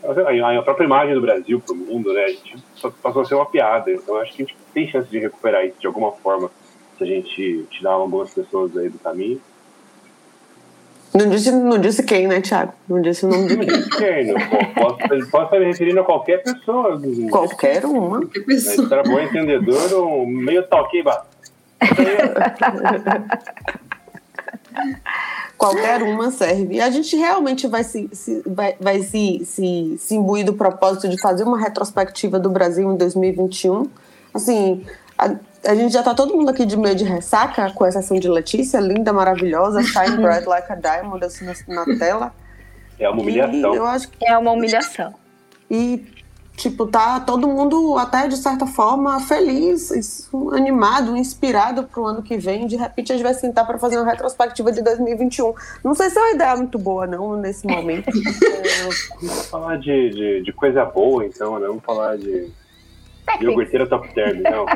A 0.05 0.63
própria 0.63 0.85
imagem 0.85 1.15
do 1.15 1.21
Brasil 1.21 1.61
para 1.61 1.75
o 1.75 1.77
mundo, 1.77 2.13
né? 2.13 2.25
A 2.25 2.29
gente 2.29 2.57
passou 3.01 3.23
a 3.23 3.25
ser 3.25 3.37
uma 3.37 3.47
piada. 3.47 3.91
Então 3.93 4.17
acho 4.17 4.33
que 4.35 4.43
a 4.43 4.47
gente 4.47 4.57
tem 4.75 4.89
chance 4.89 5.09
de 5.09 5.19
recuperar 5.21 5.65
isso 5.65 5.79
de 5.79 5.87
alguma 5.87 6.11
forma 6.11 6.51
se 6.99 7.05
a 7.05 7.07
gente 7.07 7.67
tirar 7.71 7.93
algumas 7.93 8.35
pessoas 8.35 8.77
aí 8.77 8.89
do 8.89 8.99
caminho. 8.99 9.41
Não 11.15 11.29
disse, 11.29 11.53
não 11.53 11.79
disse 11.79 12.03
quem, 12.03 12.27
né, 12.27 12.41
Thiago? 12.41 12.73
Não 12.89 13.03
disse 13.03 13.27
o 13.27 13.29
nome 13.29 13.49
de 13.49 13.57
quem. 13.91 13.91
quem 13.91 14.35
posso, 14.75 15.31
posso 15.31 15.45
estar 15.45 15.59
me 15.59 15.67
referindo 15.67 16.01
a 16.01 16.05
qualquer 16.05 16.43
pessoa. 16.43 17.01
Qualquer 17.31 17.85
uma. 17.85 18.21
Qualquer 18.21 18.45
pessoa. 18.45 18.89
Mas, 18.91 19.09
bom 19.09 19.21
entendedor, 19.21 19.93
um 19.93 20.27
meio 20.27 20.67
talquiba. 20.67 21.27
qualquer 25.59 26.03
uma 26.03 26.31
serve. 26.31 26.77
E 26.77 26.81
a 26.81 26.91
gente 26.91 27.15
realmente 27.15 27.67
vai 27.67 27.85
se, 27.85 28.09
se, 28.13 28.43
vai, 28.47 28.75
vai 28.81 29.03
se, 29.03 29.45
se, 29.45 29.97
se 29.99 30.15
imbuir 30.15 30.45
do 30.45 30.55
propósito 30.55 31.09
de 31.09 31.21
fazer 31.21 31.45
uma 31.45 31.59
retrospectiva 31.59 32.39
do 32.39 32.49
Brasil 32.49 32.91
em 32.91 32.97
2021. 32.97 33.87
Assim, 34.33 34.83
a, 35.19 35.35
a 35.65 35.75
gente 35.75 35.93
já 35.93 36.03
tá 36.03 36.15
todo 36.15 36.37
mundo 36.37 36.51
aqui 36.51 36.67
de 36.67 36.77
meio 36.77 36.95
de 36.95 37.05
ressaca, 37.05 37.71
com 37.73 37.87
exceção 37.87 38.19
de 38.19 38.29
Letícia, 38.29 38.81
linda, 38.81 39.13
maravilhosa, 39.13 39.83
shine 39.83 40.17
bright 40.17 40.47
like 40.47 40.71
a 40.71 40.75
diamond, 40.75 41.25
assim, 41.25 41.45
na, 41.45 41.85
na 41.85 41.99
tela. 41.99 42.35
É 42.99 43.09
uma 43.09 43.23
humilhação. 43.23 43.75
eu 43.75 43.87
acho 43.87 44.09
que... 44.09 44.25
É 44.25 44.37
uma 44.37 44.53
humilhação. 44.53 45.15
E, 45.71 46.05
tipo, 46.57 46.87
tá 46.87 47.21
todo 47.21 47.47
mundo, 47.49 47.97
até 47.97 48.27
de 48.27 48.37
certa 48.37 48.67
forma, 48.67 49.21
feliz, 49.21 50.29
animado, 50.53 51.17
inspirado 51.17 51.85
pro 51.85 52.07
ano 52.07 52.23
que 52.23 52.37
vem. 52.37 52.67
De 52.67 52.77
repente, 52.77 53.13
a 53.13 53.17
gente 53.17 53.25
vai 53.25 53.35
sentar 53.35 53.67
para 53.67 53.79
fazer 53.79 53.99
uma 53.99 54.11
retrospectiva 54.11 54.73
de 54.73 54.83
2021. 54.83 55.55
Não 55.85 55.95
sei 55.95 56.11
se 56.11 56.19
é 56.19 56.23
uma 56.23 56.33
ideia 56.33 56.57
muito 56.57 56.79
boa, 56.79 57.07
não, 57.07 57.37
nesse 57.37 57.67
momento. 57.67 58.11
Vamos 59.21 59.47
falar 59.47 59.79
de, 59.79 60.11
de, 60.11 60.43
de 60.43 60.53
coisa 60.53 60.85
boa, 60.85 61.25
então, 61.25 61.59
né? 61.59 61.67
Vamos 61.67 61.85
falar 61.85 62.19
de 62.19 62.51
Iogurteira 63.41 63.87
Top 63.87 64.13
Term, 64.15 64.41
não. 64.43 64.67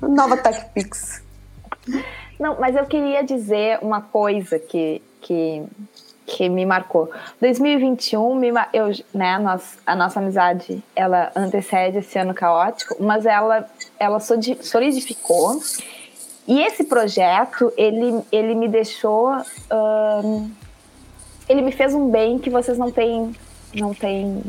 Nova 0.14 0.36
TechPix. 0.36 1.22
Não, 2.38 2.58
mas 2.60 2.76
eu 2.76 2.86
queria 2.86 3.22
dizer 3.24 3.78
uma 3.82 4.00
coisa 4.00 4.58
que, 4.58 5.02
que, 5.20 5.64
que 6.26 6.48
me 6.48 6.64
marcou. 6.64 7.10
2021, 7.40 8.34
me, 8.36 8.48
eu, 8.72 8.90
né, 9.12 9.38
nós, 9.38 9.78
a 9.84 9.96
nossa 9.96 10.20
amizade, 10.20 10.82
ela 10.94 11.32
antecede 11.34 11.98
esse 11.98 12.18
ano 12.18 12.32
caótico, 12.32 12.96
mas 13.00 13.26
ela, 13.26 13.68
ela 13.98 14.20
solidificou. 14.20 15.60
E 16.46 16.62
esse 16.62 16.84
projeto, 16.84 17.72
ele, 17.76 18.22
ele 18.30 18.54
me 18.54 18.68
deixou... 18.68 19.32
Um, 19.70 20.50
ele 21.48 21.62
me 21.62 21.72
fez 21.72 21.94
um 21.94 22.10
bem 22.10 22.38
que 22.38 22.50
vocês 22.50 22.76
não 22.76 22.90
têm, 22.90 23.34
não 23.74 23.94
têm 23.94 24.42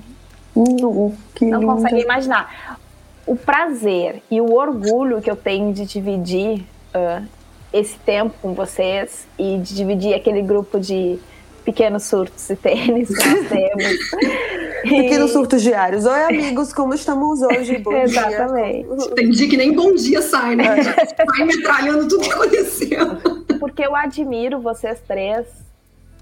não, 0.55 1.13
não 1.41 1.61
consegue 1.75 2.01
imaginar. 2.01 2.79
O 3.25 3.35
prazer 3.35 4.21
e 4.29 4.41
o 4.41 4.53
orgulho 4.53 5.21
que 5.21 5.29
eu 5.29 5.35
tenho 5.35 5.73
de 5.73 5.85
dividir 5.85 6.65
uh, 6.95 7.25
esse 7.71 7.97
tempo 7.99 8.33
com 8.41 8.53
vocês 8.53 9.27
e 9.37 9.57
de 9.57 9.75
dividir 9.75 10.13
aquele 10.13 10.41
grupo 10.41 10.79
de 10.79 11.19
pequenos 11.63 12.03
surtos 12.03 12.49
e 12.49 12.55
tênis 12.55 13.09
que 13.09 13.29
nós 13.29 13.47
temos. 13.47 14.49
Pequenos 14.81 15.31
surtos 15.31 15.61
diários. 15.61 16.05
Oi, 16.05 16.23
amigos, 16.23 16.71
como 16.71 16.93
estamos 16.93 17.41
hoje? 17.41 17.77
Bom 17.79 17.91
Exatamente. 18.01 18.87
Dia. 18.87 19.15
Tem 19.15 19.29
dia 19.29 19.49
que 19.49 19.57
nem 19.57 19.73
bom 19.73 19.93
dia 19.93 20.21
sai, 20.21 20.55
né? 20.55 20.79
É. 20.79 20.83
Sai 20.83 21.45
metralhando 21.45 22.07
tudo 22.07 22.23
que 22.23 22.31
aconteceu. 22.31 23.17
Porque 23.59 23.85
eu 23.85 23.93
admiro 23.93 24.61
vocês 24.61 24.99
três 25.05 25.45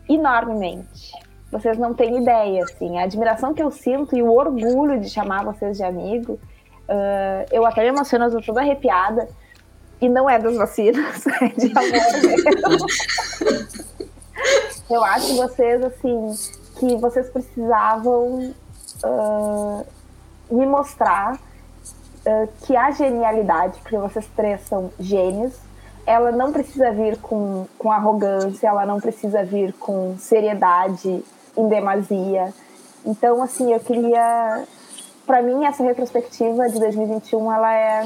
enormemente 0.09 1.11
vocês 1.51 1.77
não 1.77 1.93
têm 1.93 2.21
ideia, 2.21 2.63
assim. 2.63 2.97
A 2.97 3.03
admiração 3.03 3.53
que 3.53 3.63
eu 3.63 3.71
sinto 3.71 4.15
e 4.15 4.21
o 4.21 4.31
orgulho 4.31 4.99
de 4.99 5.09
chamar 5.09 5.45
vocês 5.45 5.77
de 5.77 5.83
amigo, 5.83 6.33
uh, 6.33 7.45
eu 7.51 7.65
até 7.65 7.81
me 7.81 7.89
emociono, 7.89 8.25
eu 8.25 8.31
tô 8.31 8.41
toda 8.41 8.61
arrepiada. 8.61 9.27
E 9.99 10.07
não 10.07 10.29
é 10.29 10.37
das 10.37 10.55
vacinas, 10.55 11.25
é 11.41 11.47
de 11.47 11.71
amor 11.75 12.87
eu 14.89 15.03
acho 15.03 15.35
vocês, 15.35 15.83
assim, 15.83 16.33
que 16.77 16.95
vocês 16.97 17.29
precisavam 17.29 18.53
uh, 19.03 19.85
me 20.49 20.65
mostrar 20.65 21.35
uh, 21.35 22.47
que 22.65 22.75
a 22.75 22.91
genialidade, 22.91 23.79
porque 23.81 23.97
vocês 23.97 24.27
três 24.35 24.61
são 24.61 24.91
gênios, 24.99 25.55
ela 26.05 26.31
não 26.31 26.53
precisa 26.53 26.91
vir 26.91 27.17
com, 27.17 27.67
com 27.77 27.91
arrogância, 27.91 28.67
ela 28.67 28.85
não 28.85 28.99
precisa 28.99 29.43
vir 29.43 29.73
com 29.73 30.15
seriedade 30.17 31.23
em 31.57 31.67
demasia. 31.67 32.53
Então, 33.05 33.41
assim, 33.41 33.73
eu 33.73 33.79
queria. 33.79 34.63
Para 35.25 35.41
mim, 35.41 35.65
essa 35.65 35.83
retrospectiva 35.83 36.69
de 36.69 36.79
2021, 36.79 37.51
ela 37.51 37.73
é. 37.73 38.03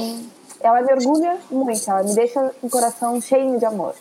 Ela 0.61 0.81
me 0.81 0.93
orgulha 0.93 1.37
muito, 1.49 1.89
ela 1.89 2.03
me 2.03 2.13
deixa 2.13 2.51
o 2.61 2.69
coração 2.69 3.19
cheio 3.19 3.57
de 3.57 3.65
amor. 3.65 3.95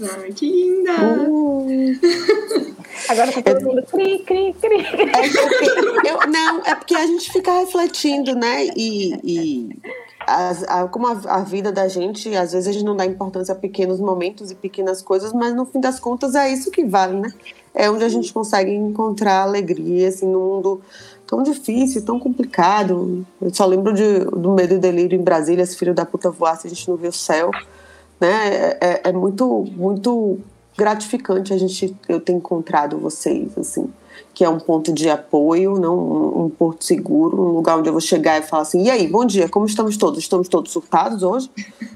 Ai, 0.00 0.32
que 0.32 0.46
linda! 0.46 0.92
Uh. 1.28 1.92
Agora 3.08 3.32
tá 3.32 3.42
todo 3.42 3.64
mundo 3.64 3.82
cri, 3.82 4.20
cri, 4.20 4.54
cri. 4.54 4.80
É 4.80 5.28
porque, 5.28 6.08
eu, 6.08 6.30
não, 6.30 6.62
é 6.64 6.74
porque 6.74 6.94
a 6.94 7.06
gente 7.06 7.32
fica 7.32 7.52
refletindo, 7.60 8.34
né? 8.34 8.66
E, 8.76 9.14
e 9.24 9.78
a, 10.26 10.82
a, 10.82 10.88
como 10.88 11.06
a, 11.06 11.12
a, 11.26 11.40
vida 11.42 11.72
da 11.72 11.88
gente, 11.88 12.34
às 12.36 12.52
vezes 12.52 12.68
a 12.68 12.72
gente 12.72 12.84
não 12.84 12.96
dá 12.96 13.06
importância 13.06 13.52
a 13.52 13.56
pequenos 13.56 13.98
momentos 13.98 14.50
e 14.50 14.54
pequenas 14.54 15.00
coisas, 15.00 15.32
mas 15.32 15.54
no 15.54 15.64
fim 15.64 15.80
das 15.80 15.98
contas 15.98 16.34
é 16.34 16.50
isso 16.50 16.70
que 16.70 16.84
vale, 16.84 17.18
né? 17.18 17.32
É 17.78 17.88
onde 17.88 18.02
a 18.02 18.08
gente 18.08 18.32
consegue 18.32 18.72
encontrar 18.72 19.42
alegria, 19.42 20.08
assim, 20.08 20.26
num 20.26 20.56
mundo 20.56 20.82
tão 21.24 21.44
difícil, 21.44 22.04
tão 22.04 22.18
complicado. 22.18 23.24
Eu 23.40 23.54
só 23.54 23.64
lembro 23.64 23.94
de, 23.94 24.24
do 24.24 24.52
medo 24.52 24.74
e 24.74 24.78
delírio 24.78 25.16
em 25.16 25.22
Brasília, 25.22 25.64
se 25.64 25.76
filho 25.76 25.94
da 25.94 26.04
puta 26.04 26.28
voasse, 26.28 26.66
a 26.66 26.70
gente 26.70 26.88
não 26.88 26.96
vê 26.96 27.06
o 27.06 27.12
céu, 27.12 27.52
né? 28.20 28.48
É, 28.48 28.78
é, 28.80 29.00
é 29.04 29.12
muito, 29.12 29.64
muito 29.76 30.40
gratificante 30.76 31.52
a 31.52 31.56
gente 31.56 31.94
eu 32.08 32.20
ter 32.20 32.32
encontrado 32.32 32.98
vocês, 32.98 33.56
assim. 33.56 33.88
Que 34.38 34.44
é 34.44 34.48
um 34.48 34.60
ponto 34.60 34.92
de 34.92 35.10
apoio, 35.10 35.80
não 35.80 35.98
um, 35.98 36.44
um 36.44 36.48
porto 36.48 36.84
seguro, 36.84 37.42
um 37.42 37.54
lugar 37.54 37.76
onde 37.76 37.88
eu 37.88 37.92
vou 37.92 38.00
chegar 38.00 38.38
e 38.38 38.42
falar 38.42 38.62
assim: 38.62 38.84
e 38.84 38.88
aí, 38.88 39.08
bom 39.08 39.24
dia, 39.24 39.48
como 39.48 39.66
estamos 39.66 39.96
todos? 39.96 40.20
Estamos 40.20 40.46
todos 40.46 40.70
surtados 40.70 41.24
hoje? 41.24 41.50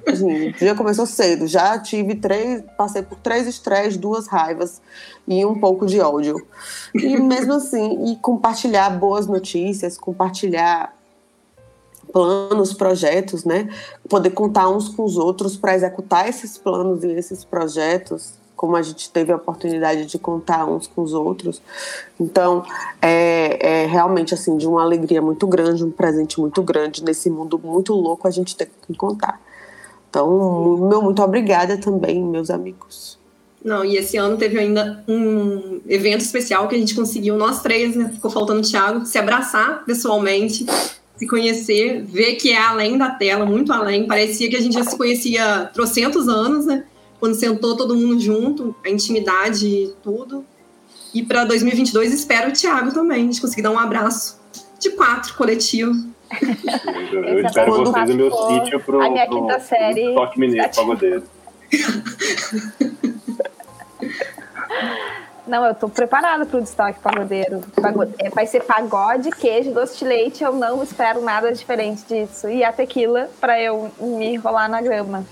Assim, 0.04 0.48
o 0.50 0.52
dia 0.54 0.74
começou 0.74 1.06
cedo, 1.06 1.46
já 1.46 1.78
tive 1.78 2.16
três, 2.16 2.64
passei 2.76 3.00
por 3.00 3.16
três 3.18 3.46
estresses, 3.46 3.96
duas 3.96 4.26
raivas 4.26 4.82
e 5.28 5.44
um 5.44 5.60
pouco 5.60 5.86
de 5.86 6.00
ódio. 6.00 6.44
E 6.92 7.16
mesmo 7.16 7.52
assim, 7.52 8.10
e 8.10 8.16
compartilhar 8.16 8.90
boas 8.90 9.28
notícias, 9.28 9.96
compartilhar 9.96 10.92
planos, 12.12 12.72
projetos, 12.72 13.44
né? 13.44 13.68
Poder 14.08 14.30
contar 14.30 14.68
uns 14.68 14.88
com 14.88 15.04
os 15.04 15.16
outros 15.16 15.56
para 15.56 15.76
executar 15.76 16.28
esses 16.28 16.58
planos 16.58 17.04
e 17.04 17.12
esses 17.12 17.44
projetos, 17.44 18.34
como 18.56 18.76
a 18.76 18.82
gente 18.82 19.10
teve 19.10 19.32
a 19.32 19.36
oportunidade 19.36 20.06
de 20.06 20.18
contar 20.18 20.66
uns 20.66 20.86
com 20.86 21.02
os 21.02 21.12
outros. 21.12 21.60
Então, 22.20 22.64
é, 23.00 23.82
é 23.82 23.86
realmente 23.86 24.34
assim 24.34 24.56
de 24.56 24.66
uma 24.66 24.82
alegria 24.82 25.20
muito 25.20 25.46
grande, 25.46 25.84
um 25.84 25.90
presente 25.90 26.40
muito 26.40 26.62
grande 26.62 27.02
nesse 27.02 27.28
mundo 27.28 27.60
muito 27.62 27.92
louco 27.94 28.28
a 28.28 28.30
gente 28.30 28.56
ter 28.56 28.70
que 28.86 28.94
contar. 28.94 29.40
Então, 30.08 30.76
meu 30.88 31.02
muito 31.02 31.22
obrigada 31.22 31.78
também, 31.78 32.22
meus 32.22 32.50
amigos. 32.50 33.18
Não, 33.64 33.84
e 33.84 33.96
esse 33.96 34.16
ano 34.16 34.36
teve 34.36 34.58
ainda 34.58 35.04
um 35.08 35.80
evento 35.88 36.20
especial 36.20 36.68
que 36.68 36.74
a 36.74 36.78
gente 36.78 36.94
conseguiu, 36.94 37.36
nós 37.36 37.62
três, 37.62 37.94
né? 37.96 38.10
Ficou 38.12 38.30
faltando 38.30 38.60
o 38.60 38.62
Thiago, 38.62 39.06
se 39.06 39.18
abraçar 39.18 39.84
pessoalmente 39.84 40.66
se 41.22 41.26
conhecer, 41.28 42.02
ver 42.02 42.34
que 42.34 42.50
é 42.50 42.60
além 42.60 42.98
da 42.98 43.10
tela, 43.10 43.46
muito 43.46 43.72
além. 43.72 44.08
Parecia 44.08 44.50
que 44.50 44.56
a 44.56 44.60
gente 44.60 44.74
já 44.74 44.82
se 44.82 44.96
conhecia 44.96 45.70
trocentos 45.72 46.28
anos, 46.28 46.66
né? 46.66 46.84
Quando 47.22 47.36
sentou 47.36 47.76
todo 47.76 47.94
mundo 47.94 48.18
junto, 48.18 48.74
a 48.84 48.90
intimidade 48.90 49.64
e 49.64 49.94
tudo. 50.02 50.44
E 51.14 51.22
para 51.22 51.44
2022 51.44 52.12
espero 52.12 52.50
o 52.50 52.52
Thiago 52.52 52.92
também, 52.92 53.18
a 53.18 53.26
gente 53.26 53.40
conseguir 53.40 53.62
dar 53.62 53.70
um 53.70 53.78
abraço 53.78 54.42
de 54.80 54.90
quatro 54.90 55.32
coletivo. 55.34 55.94
Eu, 57.12 57.22
eu 57.22 57.46
espero 57.46 57.76
vocês 57.76 58.08
no 58.08 58.16
meu 58.16 58.32
sítio 58.32 58.80
pro, 58.80 59.00
a 59.00 59.08
minha 59.08 59.28
quinta 59.28 59.54
pro, 59.54 59.64
série. 59.64 60.02
pro 60.02 60.14
Toque 60.14 60.40
Mineiro, 60.40 60.68
Pagodeiro. 60.74 61.22
Não, 65.46 65.64
eu 65.64 65.74
tô 65.74 65.88
preparada 65.88 66.44
pro 66.46 66.60
destaque 66.60 66.98
pagodeiro. 67.00 67.60
Pagode... 67.80 68.14
é, 68.18 68.30
Vai 68.30 68.46
ser 68.46 68.62
pagode, 68.62 69.30
queijo, 69.30 69.72
doce 69.72 69.98
de 69.98 70.04
leite. 70.04 70.42
Eu 70.42 70.54
não 70.54 70.82
espero 70.82 71.20
nada 71.20 71.52
diferente 71.52 72.04
disso. 72.04 72.48
E 72.48 72.64
a 72.64 72.72
tequila 72.72 73.28
pra 73.40 73.60
eu 73.60 73.92
me 74.00 74.34
enrolar 74.34 74.68
na 74.68 74.80
grama. 74.80 75.26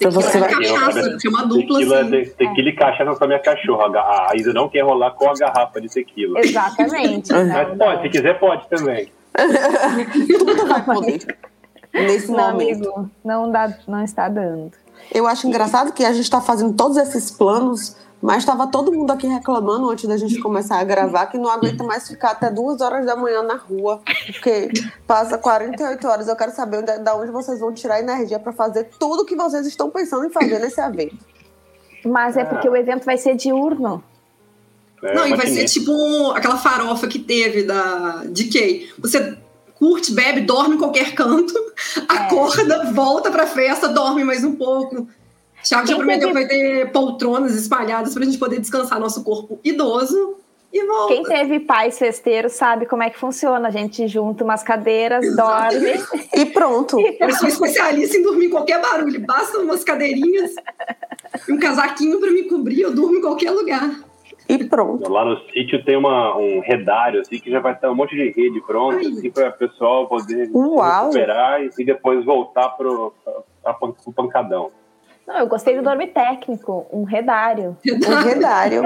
Então 0.00 0.10
você 0.10 0.38
vai- 0.38 0.48
cachaça, 0.48 1.16
que 1.20 1.26
é 1.26 1.30
uma 1.30 1.46
dupla 1.46 1.78
Tequila, 1.78 2.00
assim. 2.00 2.10
te- 2.10 2.30
tequila 2.30 2.68
e 2.68 2.72
cachaça 2.76 3.18
com 3.18 3.24
a 3.24 3.26
minha 3.26 3.38
cachorra. 3.40 3.84
A 4.30 4.32
Isa 4.36 4.52
não 4.52 4.68
quer 4.68 4.82
rolar 4.84 5.10
com 5.12 5.28
a 5.28 5.34
garrafa 5.34 5.80
de 5.80 5.88
tequila. 5.88 6.40
Exatamente. 6.40 7.32
Mas 7.32 7.48
Mas 7.48 7.68
Não, 7.68 7.76
pode, 7.78 7.96
não. 7.96 8.02
se 8.02 8.08
quiser, 8.10 8.38
pode 8.38 8.68
também. 8.68 9.12
Tudo 10.38 10.66
vai 10.66 10.84
poder. 10.84 11.38
Nesse 11.92 12.30
Não, 12.30 12.52
momento. 12.52 12.88
amigo, 12.90 13.10
não, 13.24 13.50
dá, 13.50 13.72
não 13.86 14.04
está 14.04 14.28
dando. 14.28 14.70
Eu 15.12 15.26
acho 15.26 15.46
engraçado 15.48 15.92
que 15.92 16.04
a 16.04 16.12
gente 16.12 16.24
está 16.24 16.40
fazendo 16.40 16.74
todos 16.74 16.96
esses 16.96 17.30
planos, 17.30 17.96
mas 18.20 18.38
estava 18.38 18.66
todo 18.66 18.92
mundo 18.92 19.10
aqui 19.12 19.26
reclamando 19.26 19.88
antes 19.90 20.08
da 20.08 20.16
gente 20.16 20.38
começar 20.40 20.78
a 20.78 20.84
gravar 20.84 21.26
que 21.26 21.38
não 21.38 21.48
aguenta 21.48 21.84
mais 21.84 22.08
ficar 22.08 22.32
até 22.32 22.50
duas 22.50 22.80
horas 22.80 23.06
da 23.06 23.14
manhã 23.14 23.42
na 23.42 23.54
rua, 23.56 24.00
porque 24.32 24.68
passa 25.06 25.38
48 25.38 26.06
horas. 26.08 26.28
Eu 26.28 26.34
quero 26.36 26.52
saber 26.52 26.78
onde, 26.78 26.98
da 26.98 27.14
onde 27.16 27.30
vocês 27.30 27.60
vão 27.60 27.72
tirar 27.72 28.00
energia 28.00 28.38
para 28.38 28.52
fazer 28.52 28.90
tudo 28.98 29.24
que 29.24 29.36
vocês 29.36 29.66
estão 29.66 29.88
pensando 29.90 30.24
em 30.26 30.30
fazer 30.30 30.58
nesse 30.58 30.80
evento. 30.80 31.16
Mas 32.04 32.36
é 32.36 32.44
porque 32.44 32.68
o 32.68 32.76
evento 32.76 33.04
vai 33.04 33.16
ser 33.18 33.36
diurno. 33.36 34.02
É, 35.02 35.14
Não, 35.14 35.26
e 35.26 35.34
vai 35.36 35.46
ser 35.46 35.64
tipo 35.66 35.92
um- 35.92 36.30
aquela 36.32 36.56
farofa 36.56 37.06
que 37.06 37.20
teve 37.20 37.62
da 37.62 38.22
DK. 38.24 38.88
Você 38.98 39.38
curte, 39.76 40.12
bebe, 40.12 40.40
dorme 40.40 40.74
em 40.74 40.78
qualquer 40.78 41.14
canto, 41.14 41.54
acorda, 42.08 42.90
volta 42.92 43.30
pra 43.30 43.46
festa, 43.46 43.88
dorme 43.88 44.24
mais 44.24 44.42
um 44.42 44.56
pouco. 44.56 45.06
Thiago 45.62 45.86
já 45.86 45.96
prometeu 45.96 46.28
que 46.28 46.34
vai 46.34 46.46
ter 46.46 46.92
poltronas 46.92 47.54
espalhadas 47.54 48.14
pra 48.14 48.24
gente 48.24 48.38
poder 48.38 48.60
descansar 48.60 49.00
nosso 49.00 49.22
corpo 49.24 49.58
idoso 49.64 50.36
e 50.72 50.84
volta. 50.86 51.14
Quem 51.14 51.22
teve 51.24 51.60
pais 51.60 51.98
festeiros 51.98 52.52
sabe 52.52 52.86
como 52.86 53.02
é 53.02 53.10
que 53.10 53.18
funciona. 53.18 53.68
A 53.68 53.70
gente 53.70 54.06
junta 54.06 54.44
umas 54.44 54.62
cadeiras, 54.62 55.24
dorme. 55.34 55.94
E 56.34 56.46
pronto. 56.46 56.98
Eu 57.18 57.32
sou 57.32 57.48
especialista 57.48 58.16
em 58.16 58.22
dormir 58.22 58.46
em 58.46 58.50
qualquer 58.50 58.80
barulho. 58.80 59.20
Basta 59.24 59.58
umas 59.58 59.82
cadeirinhas 59.82 60.54
e 61.48 61.52
um 61.52 61.58
casaquinho 61.58 62.20
pra 62.20 62.30
me 62.30 62.44
cobrir, 62.44 62.82
eu 62.82 62.94
durmo 62.94 63.16
em 63.16 63.20
qualquer 63.20 63.50
lugar. 63.50 63.90
E 64.48 64.64
pronto. 64.64 65.10
Lá 65.10 65.26
no 65.26 65.38
sítio 65.50 65.84
tem 65.84 65.96
uma, 65.96 66.34
um 66.36 66.60
redário, 66.60 67.20
assim, 67.20 67.38
que 67.38 67.50
já 67.50 67.60
vai 67.60 67.74
estar 67.74 67.90
um 67.90 67.94
monte 67.94 68.16
de 68.16 68.30
rede 68.30 68.60
pronta, 68.66 69.06
assim, 69.06 69.30
para 69.30 69.50
o 69.50 69.52
pessoal 69.52 70.08
poder 70.08 70.50
Uau. 70.54 71.04
recuperar 71.04 71.62
e, 71.62 71.70
e 71.78 71.84
depois 71.84 72.24
voltar 72.24 72.70
pra, 72.70 72.88
pro 73.74 74.12
pancadão. 74.14 74.70
Não, 75.28 75.36
eu 75.40 75.46
gostei 75.46 75.76
do 75.76 75.82
dorme 75.82 76.06
técnico, 76.06 76.86
um 76.90 77.04
redário. 77.04 77.76
Um 77.86 78.22
redário. 78.24 78.82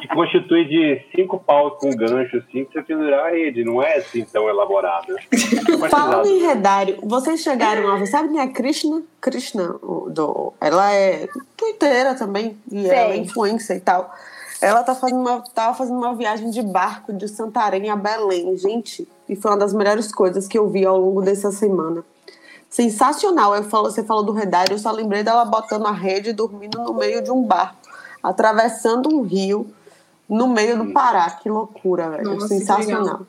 Que 0.00 0.08
constitui 0.08 0.64
de 0.64 1.00
cinco 1.14 1.38
paus 1.38 1.74
com 1.78 1.90
gancho, 1.90 2.38
assim, 2.38 2.64
pra 2.64 2.72
você 2.80 2.82
pendurar 2.82 3.26
a 3.26 3.30
rede. 3.30 3.62
Não 3.62 3.80
é 3.80 3.98
assim 3.98 4.24
tão 4.24 4.48
elaborado. 4.48 5.14
Falando 5.88 6.26
em 6.26 6.40
redário, 6.40 6.98
vocês 7.04 7.40
chegaram 7.40 7.88
a 7.88 7.96
ver, 7.98 8.06
sabe 8.06 8.30
quem 8.30 8.40
é 8.40 8.42
a 8.42 8.48
Krishna? 8.48 9.02
Krishna, 9.20 9.76
o- 9.80 10.10
do, 10.10 10.52
ela 10.60 10.92
é 10.92 11.28
twitteira 11.56 12.16
também, 12.16 12.58
e 12.70 12.82
Sei. 12.82 12.90
ela 12.90 13.12
é 13.12 13.16
influencer 13.18 13.76
e 13.76 13.80
tal. 13.80 14.12
Ela 14.60 14.82
tá 14.82 14.94
fazendo 14.94 15.20
uma, 15.20 15.40
tava 15.54 15.74
fazendo 15.74 15.96
uma 15.98 16.14
viagem 16.14 16.50
de 16.50 16.60
barco 16.62 17.12
de 17.12 17.28
Santarém 17.28 17.88
a 17.90 17.96
Belém, 17.96 18.56
gente. 18.58 19.06
E 19.28 19.36
foi 19.36 19.52
uma 19.52 19.56
das 19.58 19.72
melhores 19.72 20.12
coisas 20.12 20.48
que 20.48 20.58
eu 20.58 20.68
vi 20.68 20.84
ao 20.84 20.98
longo 20.98 21.22
dessa 21.22 21.50
semana. 21.52 22.04
Sensacional. 22.70 23.54
Eu 23.56 23.64
falo, 23.64 23.90
você 23.90 24.04
falou 24.04 24.22
do 24.22 24.32
redário, 24.32 24.74
eu 24.74 24.78
só 24.78 24.92
lembrei 24.92 25.24
dela 25.24 25.44
botando 25.44 25.86
a 25.86 25.92
rede 25.92 26.30
e 26.30 26.32
dormindo 26.32 26.78
no 26.78 26.94
meio 26.94 27.20
de 27.22 27.30
um 27.30 27.42
barco, 27.42 27.76
atravessando 28.22 29.12
um 29.12 29.22
rio 29.22 29.66
no 30.28 30.46
meio 30.48 30.78
do 30.78 30.92
Pará. 30.92 31.28
Que 31.30 31.48
loucura, 31.50 32.08
velho. 32.10 32.34
Nossa, 32.34 32.46
Sensacional. 32.48 33.26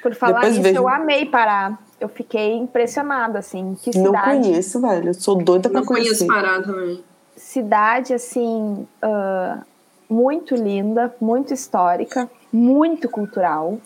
Por 0.00 0.14
falar 0.14 0.34
Depois 0.34 0.52
nisso, 0.52 0.62
vejo. 0.62 0.76
eu 0.78 0.88
amei 0.88 1.26
parar. 1.26 1.78
Eu 1.98 2.08
fiquei 2.08 2.54
impressionada, 2.54 3.40
assim. 3.40 3.76
Que 3.82 3.98
Não 3.98 4.06
cidade. 4.06 4.42
conheço, 4.42 4.80
velho. 4.80 5.08
Eu 5.08 5.14
sou 5.14 5.34
doida 5.36 5.68
pra 5.68 5.80
Não 5.80 5.86
conheço 5.86 6.24
conhecer. 6.24 6.26
Pará 6.26 6.62
também. 6.62 7.02
cidade 7.36 8.14
assim 8.14 8.86
ah, 9.02 9.62
muito 10.08 10.54
linda, 10.54 11.12
muito 11.20 11.52
histórica, 11.52 12.30
muito 12.52 13.08
cultural. 13.08 13.78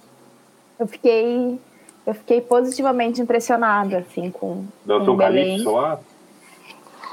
Eu 0.78 0.86
fiquei 0.86 1.58
eu 2.06 2.14
fiquei 2.14 2.40
positivamente 2.40 3.20
impressionada 3.20 3.98
assim 3.98 4.30
com, 4.30 4.64
Dançou 4.84 5.14
com 5.14 5.16
Belém. 5.16 5.62
lá? 5.64 6.00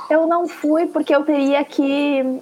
Eu 0.09 0.25
não 0.25 0.47
fui 0.47 0.87
porque 0.87 1.13
eu 1.13 1.23
teria 1.23 1.63
que 1.63 2.41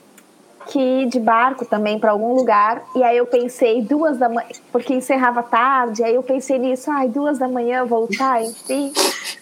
que 0.67 0.79
ir 0.79 1.07
de 1.07 1.19
barco 1.19 1.63
também 1.63 1.99
para 1.99 2.11
algum 2.11 2.33
lugar 2.33 2.83
e 2.95 3.03
aí 3.03 3.17
eu 3.17 3.27
pensei 3.27 3.83
duas 3.83 4.17
da 4.17 4.27
manhã 4.27 4.49
porque 4.71 4.95
encerrava 4.95 5.43
tarde 5.43 6.03
aí 6.03 6.15
eu 6.15 6.23
pensei 6.23 6.57
nisso 6.57 6.89
ai 6.89 7.07
duas 7.07 7.37
da 7.37 7.47
manhã 7.47 7.85
voltar 7.85 8.43
enfim 8.43 8.91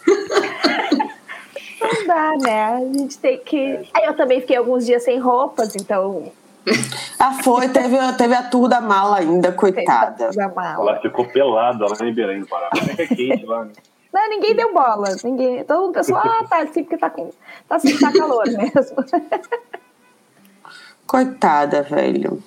não 1.79 2.07
dá 2.07 2.33
né 2.41 2.63
a 2.65 2.79
gente 2.79 3.17
tem 3.19 3.37
que 3.37 3.89
aí 3.93 4.03
eu 4.05 4.17
também 4.17 4.41
fiquei 4.41 4.57
alguns 4.57 4.85
dias 4.85 5.01
sem 5.03 5.17
roupas 5.17 5.73
então 5.77 6.29
Ah, 7.19 7.33
foi. 7.43 7.67
Teve, 7.69 7.97
teve 8.17 8.35
a 8.35 8.43
tour 8.43 8.67
da 8.69 8.79
mala 8.81 9.17
ainda, 9.17 9.51
coitada. 9.51 10.31
da 10.31 10.47
mala. 10.49 10.91
Ela 10.91 11.01
ficou 11.01 11.25
pelada 11.25 11.85
lá 11.87 12.07
em 12.07 12.13
Belém 12.13 12.41
do 12.41 12.47
Pará. 12.47 12.69
Como 12.71 12.91
é 12.91 12.95
que 12.95 13.15
quente 13.15 13.45
lá, 13.45 13.65
né? 13.65 13.71
Não, 14.13 14.29
ninguém 14.29 14.55
deu 14.55 14.71
bola. 14.73 15.07
Ninguém, 15.23 15.63
todo 15.63 15.81
mundo 15.81 15.93
pensou, 15.93 16.15
ah, 16.17 16.45
tá, 16.49 16.65
sim, 16.67 16.83
porque 16.83 16.97
tá 16.97 17.09
com. 17.09 17.29
Tá, 17.67 17.75
assim, 17.77 17.97
tá 17.97 18.11
calor 18.13 18.43
mesmo. 18.45 19.03
Coitada, 21.07 21.83
velho. 21.83 22.41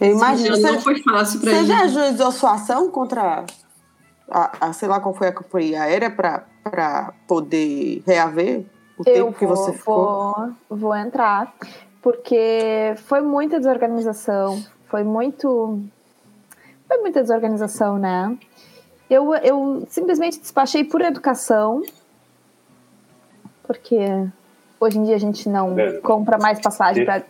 Eu 0.00 0.12
imagino. 0.12 0.54
Ano 0.54 0.62
não 0.62 0.72
Você, 0.74 0.80
foi 0.80 1.02
fácil 1.02 1.40
pra 1.40 1.50
você 1.50 1.64
já 1.64 1.80
ajuizou 1.82 2.32
sua 2.32 2.52
ação 2.54 2.90
contra 2.90 3.44
a, 4.30 4.66
a- 4.68 4.72
sei 4.72 4.88
lá 4.88 5.00
qual 5.00 5.14
foi 5.14 5.28
a 5.28 5.32
companhia 5.32 5.82
aérea 5.82 6.10
pra, 6.10 6.44
pra 6.62 7.12
poder 7.26 8.02
reaver 8.06 8.64
o 8.96 9.02
Eu 9.06 9.26
tempo 9.26 9.38
que 9.38 9.46
vou, 9.46 9.56
você 9.56 9.72
ficou? 9.72 10.34
vou, 10.68 10.78
vou 10.78 10.96
entrar, 10.96 11.52
porque 12.02 12.94
foi 13.04 13.20
muita 13.20 13.58
desorganização, 13.58 14.62
foi 14.86 15.04
muito. 15.04 15.80
Foi 16.86 16.98
muita 16.98 17.20
desorganização, 17.22 17.98
né? 17.98 18.36
Eu, 19.10 19.34
eu 19.36 19.86
simplesmente 19.88 20.38
despachei 20.40 20.84
por 20.84 21.00
educação, 21.00 21.82
porque 23.64 23.98
hoje 24.80 24.98
em 24.98 25.04
dia 25.04 25.16
a 25.16 25.20
gente 25.20 25.48
não 25.48 25.78
É. 25.78 25.92
compra 25.98 26.38
mais 26.38 26.60
passagem 26.60 27.04
para 27.04 27.22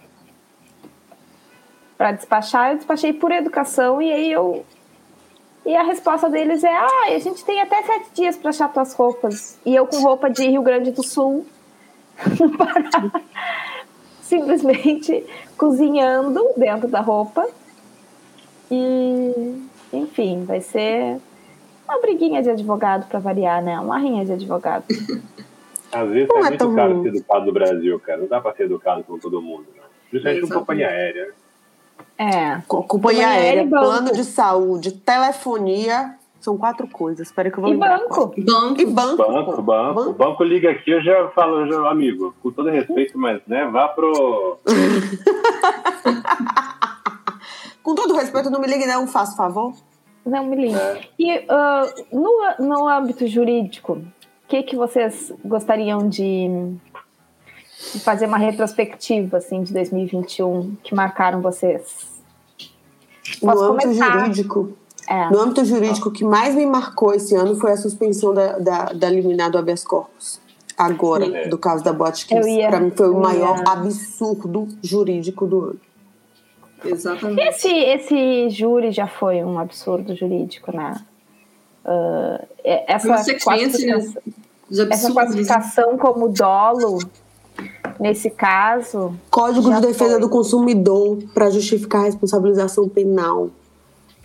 para 1.97 2.13
despachar, 2.13 2.71
eu 2.71 2.77
despachei 2.77 3.13
por 3.13 3.33
educação 3.33 4.01
e 4.01 4.13
aí 4.13 4.31
eu 4.31 4.65
e 5.67 5.77
a 5.77 5.83
resposta 5.83 6.31
deles 6.31 6.63
é: 6.63 6.75
ah, 6.75 7.07
a 7.09 7.19
gente 7.19 7.45
tem 7.45 7.61
até 7.61 7.83
sete 7.83 8.11
dias 8.15 8.37
para 8.37 8.51
achar 8.51 8.73
tuas 8.73 8.95
roupas. 8.95 9.59
E 9.67 9.75
eu 9.75 9.87
com 9.87 10.01
roupa 10.01 10.31
de 10.31 10.49
Rio 10.49 10.63
Grande 10.63 10.93
do 10.93 11.03
Sul, 11.05 11.45
no 12.41 12.57
Pará, 12.57 12.81
simplesmente 14.29 15.25
cozinhando 15.57 16.51
dentro 16.57 16.87
da 16.89 17.01
roupa 17.01 17.47
E, 18.71 19.63
enfim, 19.93 20.45
vai 20.45 20.61
ser 20.61 21.19
uma 21.89 22.01
briguinha 22.01 22.43
de 22.43 22.51
advogado 22.51 23.09
para 23.09 23.19
variar, 23.19 23.63
né? 23.63 23.81
Uma 23.81 23.99
rinha 23.99 24.25
de 24.25 24.33
advogado. 24.33 24.85
Às 25.91 26.11
vezes 26.11 26.29
Não 26.29 26.37
é 26.37 26.41
é 26.41 26.51
muito 26.51 26.75
caro 26.75 26.93
ruim. 26.95 27.03
ser 27.05 27.09
educado 27.17 27.47
no 27.47 27.53
Brasil, 27.53 27.99
cara. 28.01 28.19
Não 28.21 28.29
dá 28.29 28.41
pra 28.43 28.53
ser 28.53 28.65
educado 28.65 29.03
com 29.05 29.19
todo 29.19 29.41
mundo, 29.41 29.65
não. 29.75 29.85
Principalmente 30.11 30.43
com 30.47 30.59
companhia 30.59 30.89
aérea. 30.89 31.31
É. 32.19 32.61
Co- 32.69 32.83
Companhia 32.83 32.87
Companhia 32.87 33.29
aérea, 33.29 33.61
aérea 33.63 33.69
plano 33.69 34.13
de 34.13 34.25
saúde, 34.25 34.93
telefonia. 34.93 36.15
São 36.41 36.57
quatro 36.57 36.87
coisas. 36.89 37.27
Espera 37.29 37.51
que 37.51 37.59
eu 37.59 37.63
vou 37.63 37.71
E 37.71 37.73
lembrar. 37.75 37.99
banco. 37.99 38.33
Banco. 38.39 38.81
E 38.81 38.87
banco. 38.87 39.17
Banco, 39.33 39.63
banco. 39.63 40.01
O 40.03 40.13
banco 40.13 40.45
liga 40.45 40.71
aqui, 40.71 40.91
eu 40.93 41.03
já 41.03 41.29
falo, 41.31 41.61
eu 41.61 41.73
já, 41.73 41.91
amigo, 41.91 42.35
com 42.43 42.51
todo 42.53 42.71
respeito, 42.71 43.19
mas 43.19 43.41
né, 43.47 43.67
vá 43.67 43.89
pro. 43.89 44.59
Com 47.83 47.95
todo 47.95 48.15
respeito, 48.15 48.51
não 48.51 48.61
me 48.61 48.67
ligue, 48.67 48.85
não, 48.87 49.07
faço 49.07 49.35
favor. 49.37 49.73
Não 50.25 50.45
me 50.45 50.57
lembro. 50.57 50.81
E 51.19 51.45
ah, 51.49 51.87
no, 52.13 52.67
no 52.67 52.87
âmbito 52.89 53.27
jurídico, 53.27 53.95
o 53.95 54.05
que, 54.49 54.63
que 54.63 54.77
vocês 54.77 55.33
gostariam 55.43 56.07
de, 56.07 56.49
de 57.95 58.01
fazer 58.01 58.27
uma 58.27 58.37
retrospectiva 58.37 59.39
assim, 59.39 59.63
de 59.63 59.73
2021 59.73 60.77
que 60.83 60.95
marcaram 60.95 61.41
vocês? 61.41 62.21
No 63.43 63.53
Posso 63.53 63.65
âmbito 63.65 63.83
começar? 63.89 64.19
jurídico, 64.21 64.77
É. 65.09 65.31
no 65.31 65.41
âmbito 65.41 65.65
jurídico, 65.65 66.09
o 66.11 66.13
que 66.13 66.25
mais 66.25 66.55
me 66.55 66.67
marcou 66.67 67.15
esse 67.15 67.35
ano 67.35 67.57
foi 67.57 67.73
a 67.73 67.77
suspensão 67.77 68.35
da, 68.35 68.59
da, 68.59 68.85
da 68.87 69.09
liminar 69.09 69.51
do 69.51 69.57
habeas 69.59 69.83
corpus. 69.85 70.41
Agora, 70.77 71.25
Sim. 71.25 71.49
do 71.49 71.57
caso 71.59 71.83
da 71.83 71.93
Bot 71.93 72.27
Eu 72.31 72.47
ia- 72.47 72.69
Para 72.69 72.81
mim 72.81 72.91
foi 72.95 73.09
o 73.11 73.19
maior 73.19 73.57
ia- 73.59 73.65
absurdo 73.73 74.69
jurídico 74.83 75.47
do 75.47 75.61
ano. 75.65 75.81
Exatamente. 76.85 77.41
Esse, 77.49 77.69
esse 77.69 78.51
júri 78.51 78.93
já 78.93 79.07
foi 79.09 79.43
um 79.43 79.59
absurdo 79.59 80.15
jurídico, 80.15 80.71
né? 80.77 80.95
É- 82.65 82.85
essa, 82.95 83.17
sequência 83.19 83.41
classificação, 83.89 84.23
de 84.71 84.81
essa 84.83 84.83
absurdos. 84.83 85.13
classificação 85.15 85.97
como 85.99 86.29
dolo, 86.29 86.99
nesse 87.99 88.31
caso, 88.31 89.15
Código 89.31 89.73
de 89.75 89.81
Defesa 89.81 90.13
foi. 90.13 90.21
do 90.21 90.29
Consumidor 90.29 91.19
para 91.35 91.51
justificar 91.51 92.03
a 92.03 92.05
responsabilização 92.05 92.89
penal. 92.89 93.51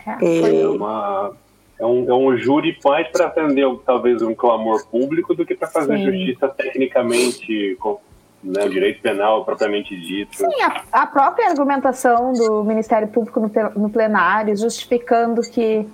É, 0.06 0.60
É, 0.62 0.68
uma, 0.68 1.32
é, 1.78 1.86
um, 1.86 2.08
é 2.10 2.14
um 2.14 2.36
júri 2.36 2.76
mais 2.84 3.08
para 3.08 3.26
atender 3.26 3.66
talvez 3.84 4.22
um 4.22 4.34
clamor 4.34 4.86
público 4.86 5.34
do 5.34 5.44
que 5.46 5.54
para 5.54 5.68
fazer 5.68 5.96
Sim. 5.98 6.04
justiça 6.04 6.48
tecnicamente, 6.48 7.76
com 7.80 7.98
né, 8.42 8.68
direito 8.68 9.00
penal 9.00 9.44
propriamente 9.44 9.98
dito. 9.98 10.36
Sim, 10.36 10.62
a, 10.62 10.82
a 11.02 11.06
própria 11.06 11.48
argumentação 11.48 12.32
do 12.34 12.62
Ministério 12.64 13.08
Público 13.08 13.40
no, 13.40 13.50
no 13.80 13.90
plenário, 13.90 14.56
justificando 14.56 15.40
que 15.42 15.86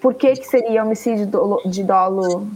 por 0.00 0.14
que, 0.14 0.32
que 0.32 0.46
seria 0.46 0.84
homicídio 0.84 1.26
dolo- 1.26 1.60
de 1.66 1.82
dolo 1.82 2.46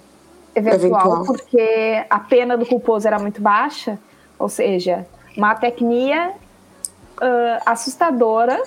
eventual, 0.54 1.00
Eventual. 1.00 1.24
porque 1.26 2.04
a 2.08 2.18
pena 2.20 2.56
do 2.56 2.64
culposo 2.64 3.06
era 3.08 3.18
muito 3.18 3.42
baixa, 3.42 3.98
ou 4.38 4.48
seja, 4.48 5.04
uma 5.36 5.54
tecnia 5.56 6.32
ah, 7.20 7.60
assustadora 7.66 8.62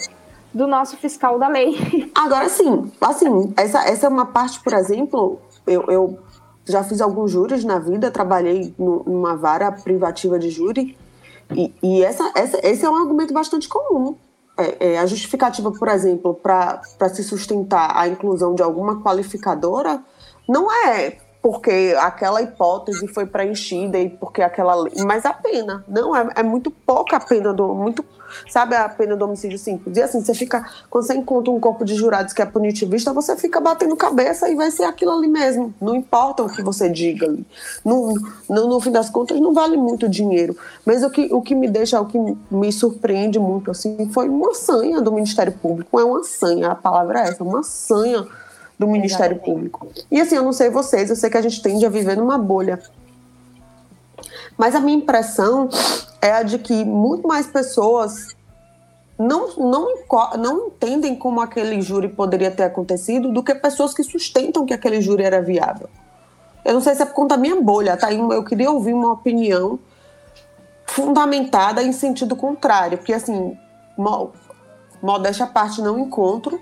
do 0.57 0.67
nosso 0.67 0.97
fiscal 0.97 1.37
da 1.39 1.47
lei. 1.47 2.11
Agora 2.15 2.49
sim, 2.49 2.91
assim, 2.99 3.53
essa, 3.55 3.79
essa 3.83 4.07
é 4.07 4.09
uma 4.09 4.25
parte, 4.25 4.59
por 4.59 4.73
exemplo, 4.73 5.39
eu, 5.65 5.83
eu 5.87 6.19
já 6.65 6.83
fiz 6.83 6.99
alguns 6.99 7.31
júris 7.31 7.63
na 7.63 7.79
vida, 7.79 8.11
trabalhei 8.11 8.73
nu- 8.77 9.03
numa 9.05 9.35
vara 9.35 9.71
privativa 9.71 10.37
de 10.37 10.49
júri, 10.49 10.97
e, 11.55 11.73
e 11.81 12.03
essa, 12.03 12.31
essa, 12.35 12.59
esse 12.61 12.83
é 12.83 12.89
um 12.89 12.95
argumento 12.95 13.33
bastante 13.33 13.69
comum. 13.69 14.15
É, 14.57 14.93
é, 14.93 14.99
a 14.99 15.05
justificativa, 15.05 15.71
por 15.71 15.87
exemplo, 15.87 16.33
para 16.33 16.81
se 17.13 17.23
sustentar 17.23 17.95
a 17.95 18.07
inclusão 18.07 18.55
de 18.55 18.63
alguma 18.63 19.01
qualificadora 19.03 20.01
não 20.49 20.71
é 20.71 21.17
porque 21.47 21.95
aquela 21.97 22.41
hipótese 22.41 23.07
foi 23.07 23.25
preenchida 23.25 23.97
e 23.97 24.09
porque 24.09 24.41
aquela 24.41 24.75
mas 25.05 25.25
a 25.25 25.31
pena, 25.31 25.81
não 25.87 26.13
é, 26.13 26.27
é 26.35 26.43
muito 26.43 26.69
pouca 26.69 27.15
a 27.15 27.19
pena 27.21 27.53
do 27.53 27.73
muito, 27.73 28.03
sabe 28.49 28.75
a 28.75 28.89
pena 28.89 29.15
do 29.15 29.23
homicídio 29.23 29.57
simples. 29.57 29.95
E 29.95 30.01
assim, 30.01 30.19
você 30.19 30.33
fica 30.33 30.69
quando 30.89 31.07
você 31.07 31.13
encontra 31.13 31.49
um 31.49 31.57
corpo 31.57 31.85
de 31.85 31.95
jurados 31.95 32.33
que 32.33 32.41
é 32.41 32.45
punitivista, 32.45 33.13
você 33.13 33.37
fica 33.37 33.61
batendo 33.61 33.95
cabeça 33.95 34.49
e 34.49 34.55
vai 34.55 34.69
ser 34.71 34.83
aquilo 34.83 35.13
ali 35.13 35.29
mesmo. 35.29 35.73
Não 35.79 35.95
importa 35.95 36.43
o 36.43 36.49
que 36.49 36.61
você 36.61 36.89
diga 36.89 37.25
ali. 37.25 37.45
No, 37.85 38.13
no, 38.49 38.67
no 38.67 38.81
fim 38.81 38.91
das 38.91 39.09
contas, 39.09 39.39
não 39.39 39.53
vale 39.53 39.77
muito 39.77 40.09
dinheiro. 40.09 40.53
Mas 40.85 41.01
o 41.01 41.09
que, 41.09 41.29
o 41.31 41.41
que 41.41 41.55
me 41.55 41.69
deixa, 41.69 42.01
o 42.01 42.07
que 42.07 42.19
me 42.51 42.73
surpreende 42.73 43.39
muito 43.39 43.71
assim, 43.71 44.09
foi 44.11 44.27
uma 44.27 44.53
sanha 44.53 44.99
do 44.99 45.13
Ministério 45.13 45.53
Público. 45.53 45.97
É 45.97 46.03
uma 46.03 46.25
sanha, 46.25 46.71
a 46.71 46.75
palavra 46.75 47.21
é 47.21 47.29
essa, 47.29 47.41
uma 47.41 47.63
sanha 47.63 48.27
do 48.77 48.87
Ministério 48.87 49.35
Exatamente. 49.35 49.69
Público. 49.71 49.87
E 50.11 50.21
assim, 50.21 50.35
eu 50.35 50.43
não 50.43 50.53
sei 50.53 50.69
vocês, 50.69 51.09
eu 51.09 51.15
sei 51.15 51.29
que 51.29 51.37
a 51.37 51.41
gente 51.41 51.61
tende 51.61 51.85
a 51.85 51.89
viver 51.89 52.15
numa 52.15 52.37
bolha. 52.37 52.79
Mas 54.57 54.75
a 54.75 54.79
minha 54.79 54.97
impressão 54.97 55.69
é 56.21 56.31
a 56.31 56.43
de 56.43 56.59
que 56.59 56.83
muito 56.85 57.27
mais 57.27 57.47
pessoas 57.47 58.35
não, 59.17 59.55
não, 59.55 59.87
não 60.37 60.67
entendem 60.67 61.15
como 61.15 61.41
aquele 61.41 61.81
júri 61.81 62.07
poderia 62.07 62.51
ter 62.51 62.63
acontecido 62.63 63.31
do 63.31 63.43
que 63.43 63.53
pessoas 63.55 63.93
que 63.93 64.03
sustentam 64.03 64.65
que 64.65 64.73
aquele 64.73 65.01
júri 65.01 65.23
era 65.23 65.41
viável. 65.41 65.89
Eu 66.63 66.73
não 66.73 66.81
sei 66.81 66.95
se 66.95 67.01
é 67.01 67.05
por 67.05 67.13
conta 67.13 67.35
da 67.35 67.41
minha 67.41 67.59
bolha, 67.61 67.97
tá? 67.97 68.11
Eu 68.11 68.43
queria 68.43 68.69
ouvir 68.69 68.93
uma 68.93 69.13
opinião 69.13 69.79
fundamentada 70.85 71.81
em 71.81 71.91
sentido 71.91 72.35
contrário, 72.35 72.97
porque 72.97 73.13
assim, 73.13 73.57
modéstia 75.01 75.45
à 75.45 75.47
parte 75.47 75.81
não 75.81 75.99
encontro. 75.99 76.59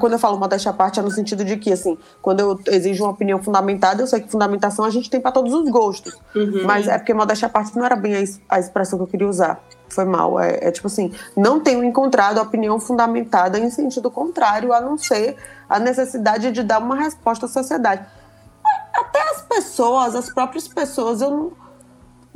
Quando 0.00 0.12
eu 0.12 0.18
falo 0.18 0.38
modéstia 0.38 0.70
à 0.70 0.74
parte 0.74 0.98
é 0.98 1.02
no 1.02 1.10
sentido 1.10 1.44
de 1.44 1.56
que 1.56 1.72
assim, 1.72 1.96
quando 2.20 2.40
eu 2.40 2.60
exijo 2.66 3.04
uma 3.04 3.10
opinião 3.10 3.42
fundamentada, 3.42 4.02
eu 4.02 4.06
sei 4.06 4.20
que 4.20 4.30
fundamentação 4.30 4.84
a 4.84 4.90
gente 4.90 5.08
tem 5.08 5.20
para 5.20 5.32
todos 5.32 5.52
os 5.52 5.68
gostos. 5.70 6.16
Uhum. 6.34 6.64
Mas 6.64 6.88
é 6.88 6.98
porque 6.98 7.14
modéstia 7.14 7.46
à 7.46 7.48
parte 7.48 7.76
não 7.76 7.84
era 7.84 7.96
bem 7.96 8.14
a 8.48 8.58
expressão 8.58 8.98
que 8.98 9.04
eu 9.04 9.08
queria 9.08 9.28
usar. 9.28 9.60
Foi 9.88 10.04
mal. 10.04 10.38
É, 10.40 10.58
é 10.62 10.70
tipo 10.70 10.86
assim, 10.86 11.12
não 11.36 11.60
tenho 11.60 11.84
encontrado 11.84 12.40
opinião 12.40 12.78
fundamentada 12.80 13.58
em 13.58 13.70
sentido 13.70 14.10
contrário, 14.10 14.72
a 14.72 14.80
não 14.80 14.98
ser 14.98 15.36
a 15.68 15.78
necessidade 15.78 16.50
de 16.50 16.62
dar 16.62 16.78
uma 16.78 16.96
resposta 16.96 17.46
à 17.46 17.48
sociedade. 17.48 18.04
Até 18.94 19.20
as 19.30 19.42
pessoas, 19.42 20.14
as 20.14 20.32
próprias 20.32 20.66
pessoas, 20.66 21.20
eu 21.20 21.30
não, 21.30 21.52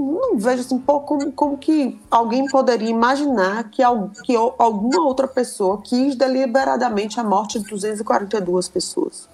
não 0.01 0.39
vejo 0.39 0.61
assim, 0.63 0.79
pô, 0.79 1.01
como, 1.01 1.31
como 1.33 1.59
que 1.59 2.01
alguém 2.11 2.47
poderia 2.49 2.89
imaginar 2.89 3.65
que, 3.65 3.83
que 4.25 4.35
alguma 4.37 5.03
outra 5.05 5.29
pessoa 5.29 5.81
quis 5.83 6.15
deliberadamente 6.17 7.21
a 7.21 7.25
morte 7.25 7.59
de 7.59 7.69
242 7.69 8.69
pessoas. 8.69 9.29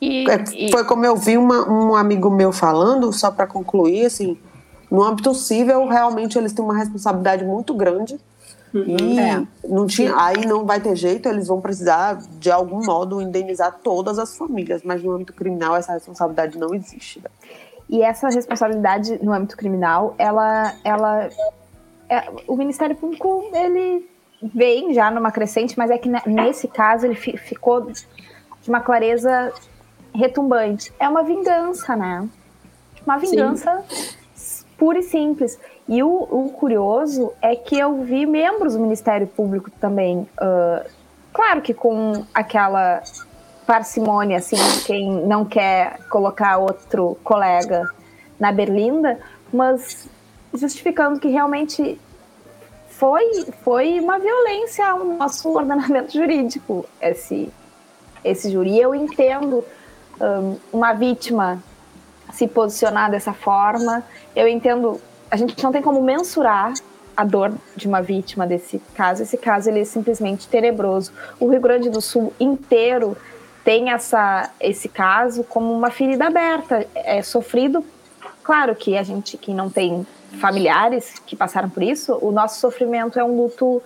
E, 0.00 0.28
É, 0.28 0.70
foi 0.70 0.84
como 0.84 1.06
eu 1.06 1.16
vi 1.16 1.38
uma- 1.38 1.68
um 1.68 1.94
amigo 1.96 2.30
meu 2.30 2.52
falando, 2.52 3.12
só 3.12 3.30
para 3.30 3.46
concluir, 3.46 4.06
assim, 4.06 4.36
no 4.90 5.02
âmbito 5.02 5.32
civil, 5.34 5.86
realmente 5.86 6.36
eles 6.36 6.52
têm 6.52 6.64
uma 6.64 6.76
responsabilidade 6.76 7.44
muito 7.44 7.72
grande. 7.74 8.18
E 8.74 9.18
É. 9.18 9.42
não 9.66 9.86
tinha, 9.86 10.14
aí 10.20 10.44
não 10.44 10.66
vai 10.66 10.80
ter 10.80 10.94
jeito, 10.96 11.26
eles 11.28 11.48
vão 11.48 11.62
precisar, 11.62 12.18
de 12.38 12.50
algum 12.50 12.84
modo, 12.84 13.22
indenizar 13.22 13.78
todas 13.82 14.18
as 14.18 14.36
famílias. 14.36 14.82
Mas 14.84 15.02
no 15.02 15.12
âmbito 15.12 15.32
criminal, 15.32 15.74
essa 15.76 15.92
responsabilidade 15.92 16.58
não 16.58 16.74
existe. 16.74 17.20
né? 17.20 17.30
E 17.88 18.02
essa 18.02 18.28
responsabilidade 18.28 19.22
no 19.24 19.32
âmbito 19.32 19.56
criminal, 19.56 20.14
ela, 20.18 20.74
ela, 20.84 21.28
é- 22.08 22.28
o 22.48 22.56
Ministério 22.56 22.96
Público 22.96 23.48
ele 23.54 24.08
vem 24.42 24.92
já 24.92 25.10
numa 25.10 25.30
crescente, 25.30 25.78
mas 25.78 25.90
é 25.90 25.96
que 25.98 26.08
ne- 26.08 26.22
nesse 26.26 26.66
caso 26.68 27.06
ele 27.06 27.14
fi- 27.14 27.36
ficou 27.36 27.82
de 27.90 28.68
uma 28.68 28.80
clareza 28.80 29.52
retumbante. 30.14 30.92
É 30.98 31.08
uma 31.08 31.22
vingança, 31.22 31.94
né? 31.94 32.28
Uma 33.06 33.18
vingança 33.18 33.84
pura 34.76 34.98
e 34.98 35.02
simples. 35.02 35.58
E 35.88 36.02
o, 36.02 36.08
o 36.08 36.50
curioso 36.50 37.32
é 37.40 37.54
que 37.54 37.78
eu 37.78 38.02
vi 38.02 38.26
membros 38.26 38.74
do 38.74 38.80
Ministério 38.80 39.26
Público 39.26 39.70
também, 39.80 40.28
ah, 40.38 40.84
claro 41.32 41.62
que 41.62 41.72
com 41.72 42.24
aquela 42.34 43.02
parcimônia, 43.66 44.38
assim, 44.38 44.56
quem 44.86 45.10
não 45.26 45.44
quer 45.44 45.98
colocar 46.08 46.56
outro 46.58 47.18
colega 47.24 47.90
na 48.38 48.52
berlinda, 48.52 49.18
mas 49.52 50.08
justificando 50.54 51.18
que 51.18 51.28
realmente 51.28 52.00
foi, 52.90 53.44
foi 53.62 54.00
uma 54.00 54.18
violência 54.18 54.86
ao 54.86 55.04
nosso 55.04 55.50
ordenamento 55.54 56.12
jurídico, 56.12 56.86
esse, 57.00 57.52
esse 58.24 58.50
júri. 58.50 58.78
Eu 58.78 58.94
entendo 58.94 59.64
hum, 60.20 60.56
uma 60.72 60.92
vítima 60.92 61.62
se 62.32 62.46
posicionar 62.46 63.10
dessa 63.10 63.32
forma, 63.32 64.02
eu 64.34 64.48
entendo, 64.48 65.00
a 65.30 65.36
gente 65.36 65.62
não 65.62 65.72
tem 65.72 65.82
como 65.82 66.02
mensurar 66.02 66.72
a 67.16 67.24
dor 67.24 67.52
de 67.74 67.88
uma 67.88 68.02
vítima 68.02 68.46
desse 68.46 68.78
caso. 68.94 69.22
Esse 69.22 69.38
caso 69.38 69.70
ele 69.70 69.80
é 69.80 69.84
simplesmente 69.84 70.46
tenebroso. 70.48 71.12
O 71.40 71.48
Rio 71.48 71.60
Grande 71.60 71.88
do 71.88 72.00
Sul 72.00 72.32
inteiro 72.38 73.16
tem 73.66 73.90
essa, 73.90 74.48
esse 74.60 74.88
caso 74.88 75.42
como 75.42 75.72
uma 75.72 75.90
ferida 75.90 76.28
aberta, 76.28 76.86
é 76.94 77.20
sofrido. 77.20 77.84
Claro 78.44 78.76
que 78.76 78.96
a 78.96 79.02
gente 79.02 79.36
que 79.36 79.52
não 79.52 79.68
tem 79.68 80.06
familiares 80.40 81.18
que 81.26 81.34
passaram 81.34 81.68
por 81.68 81.82
isso, 81.82 82.16
o 82.22 82.30
nosso 82.30 82.60
sofrimento 82.60 83.18
é 83.18 83.24
um 83.24 83.36
luto 83.36 83.82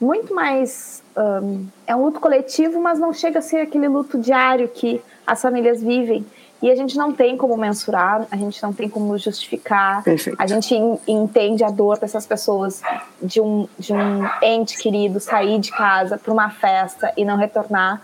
muito 0.00 0.32
mais. 0.32 1.02
Um, 1.16 1.66
é 1.88 1.96
um 1.96 2.04
luto 2.04 2.20
coletivo, 2.20 2.80
mas 2.80 3.00
não 3.00 3.12
chega 3.12 3.40
a 3.40 3.42
ser 3.42 3.62
aquele 3.62 3.88
luto 3.88 4.16
diário 4.16 4.68
que 4.68 5.02
as 5.26 5.42
famílias 5.42 5.82
vivem. 5.82 6.24
E 6.62 6.70
a 6.70 6.76
gente 6.76 6.96
não 6.96 7.12
tem 7.12 7.36
como 7.36 7.56
mensurar, 7.56 8.28
a 8.30 8.36
gente 8.36 8.62
não 8.62 8.72
tem 8.72 8.88
como 8.88 9.18
justificar. 9.18 10.04
Perfeito. 10.04 10.40
A 10.40 10.46
gente 10.46 10.72
entende 11.08 11.64
a 11.64 11.70
dor 11.70 11.98
dessas 11.98 12.24
pessoas 12.24 12.80
de 13.20 13.40
um, 13.40 13.68
de 13.76 13.92
um 13.92 14.24
ente 14.40 14.78
querido 14.78 15.18
sair 15.18 15.58
de 15.58 15.72
casa 15.72 16.16
para 16.16 16.32
uma 16.32 16.48
festa 16.48 17.12
e 17.16 17.24
não 17.24 17.36
retornar. 17.36 18.00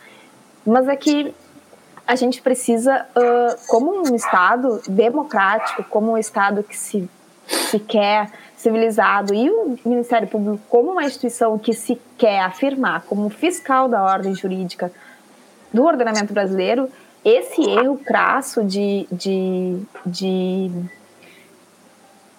Mas 0.64 0.88
é 0.88 0.96
que 0.96 1.34
a 2.06 2.14
gente 2.14 2.42
precisa, 2.42 3.06
uh, 3.16 3.66
como 3.68 4.08
um 4.08 4.14
Estado 4.14 4.82
democrático, 4.88 5.84
como 5.84 6.12
um 6.12 6.18
Estado 6.18 6.62
que 6.62 6.76
se, 6.76 7.08
se 7.46 7.78
quer 7.78 8.30
civilizado 8.62 9.34
e 9.34 9.50
o 9.50 9.76
Ministério 9.84 10.28
Público 10.28 10.60
como 10.68 10.92
uma 10.92 11.04
instituição 11.04 11.58
que 11.58 11.72
se 11.72 12.00
quer 12.16 12.40
afirmar 12.40 13.02
como 13.02 13.28
fiscal 13.28 13.88
da 13.88 14.02
ordem 14.02 14.34
jurídica 14.34 14.92
do 15.72 15.84
ordenamento 15.84 16.32
brasileiro, 16.32 16.88
esse 17.24 17.60
erro 17.62 17.98
crasso 17.98 18.62
de, 18.62 19.06
de, 19.10 19.80
de 20.06 20.70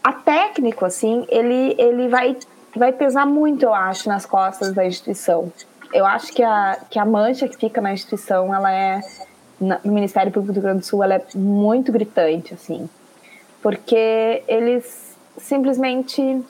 a 0.02 0.14
técnico 0.14 0.86
assim 0.86 1.26
ele, 1.30 1.76
ele 1.78 2.08
vai, 2.08 2.38
vai 2.74 2.94
pesar 2.94 3.26
muito 3.26 3.64
eu 3.64 3.74
acho 3.74 4.08
nas 4.08 4.26
costas 4.26 4.74
da 4.74 4.86
instituição 4.86 5.52
eu 5.94 6.06
acho 6.06 6.34
que 6.34 6.44
a, 6.44 6.80
que 6.90 7.00
a 7.00 7.06
mancha 7.06 7.48
que 7.48 7.58
fica 7.58 7.82
na 7.82 7.94
instituição 7.94 8.54
ela 8.54 8.72
é 8.72 9.02
no 9.60 9.80
Ministério 9.94 10.32
Público 10.32 10.54
do 10.54 10.56
Rio 10.56 10.64
Grande 10.64 10.80
do 10.80 10.86
Sul 10.86 11.04
ela 11.04 11.16
é 11.16 11.26
muito 11.36 11.92
gritante 11.92 12.54
assim 12.54 12.90
porque 13.62 14.44
eles 14.48 15.16
simplesmente 15.38 16.44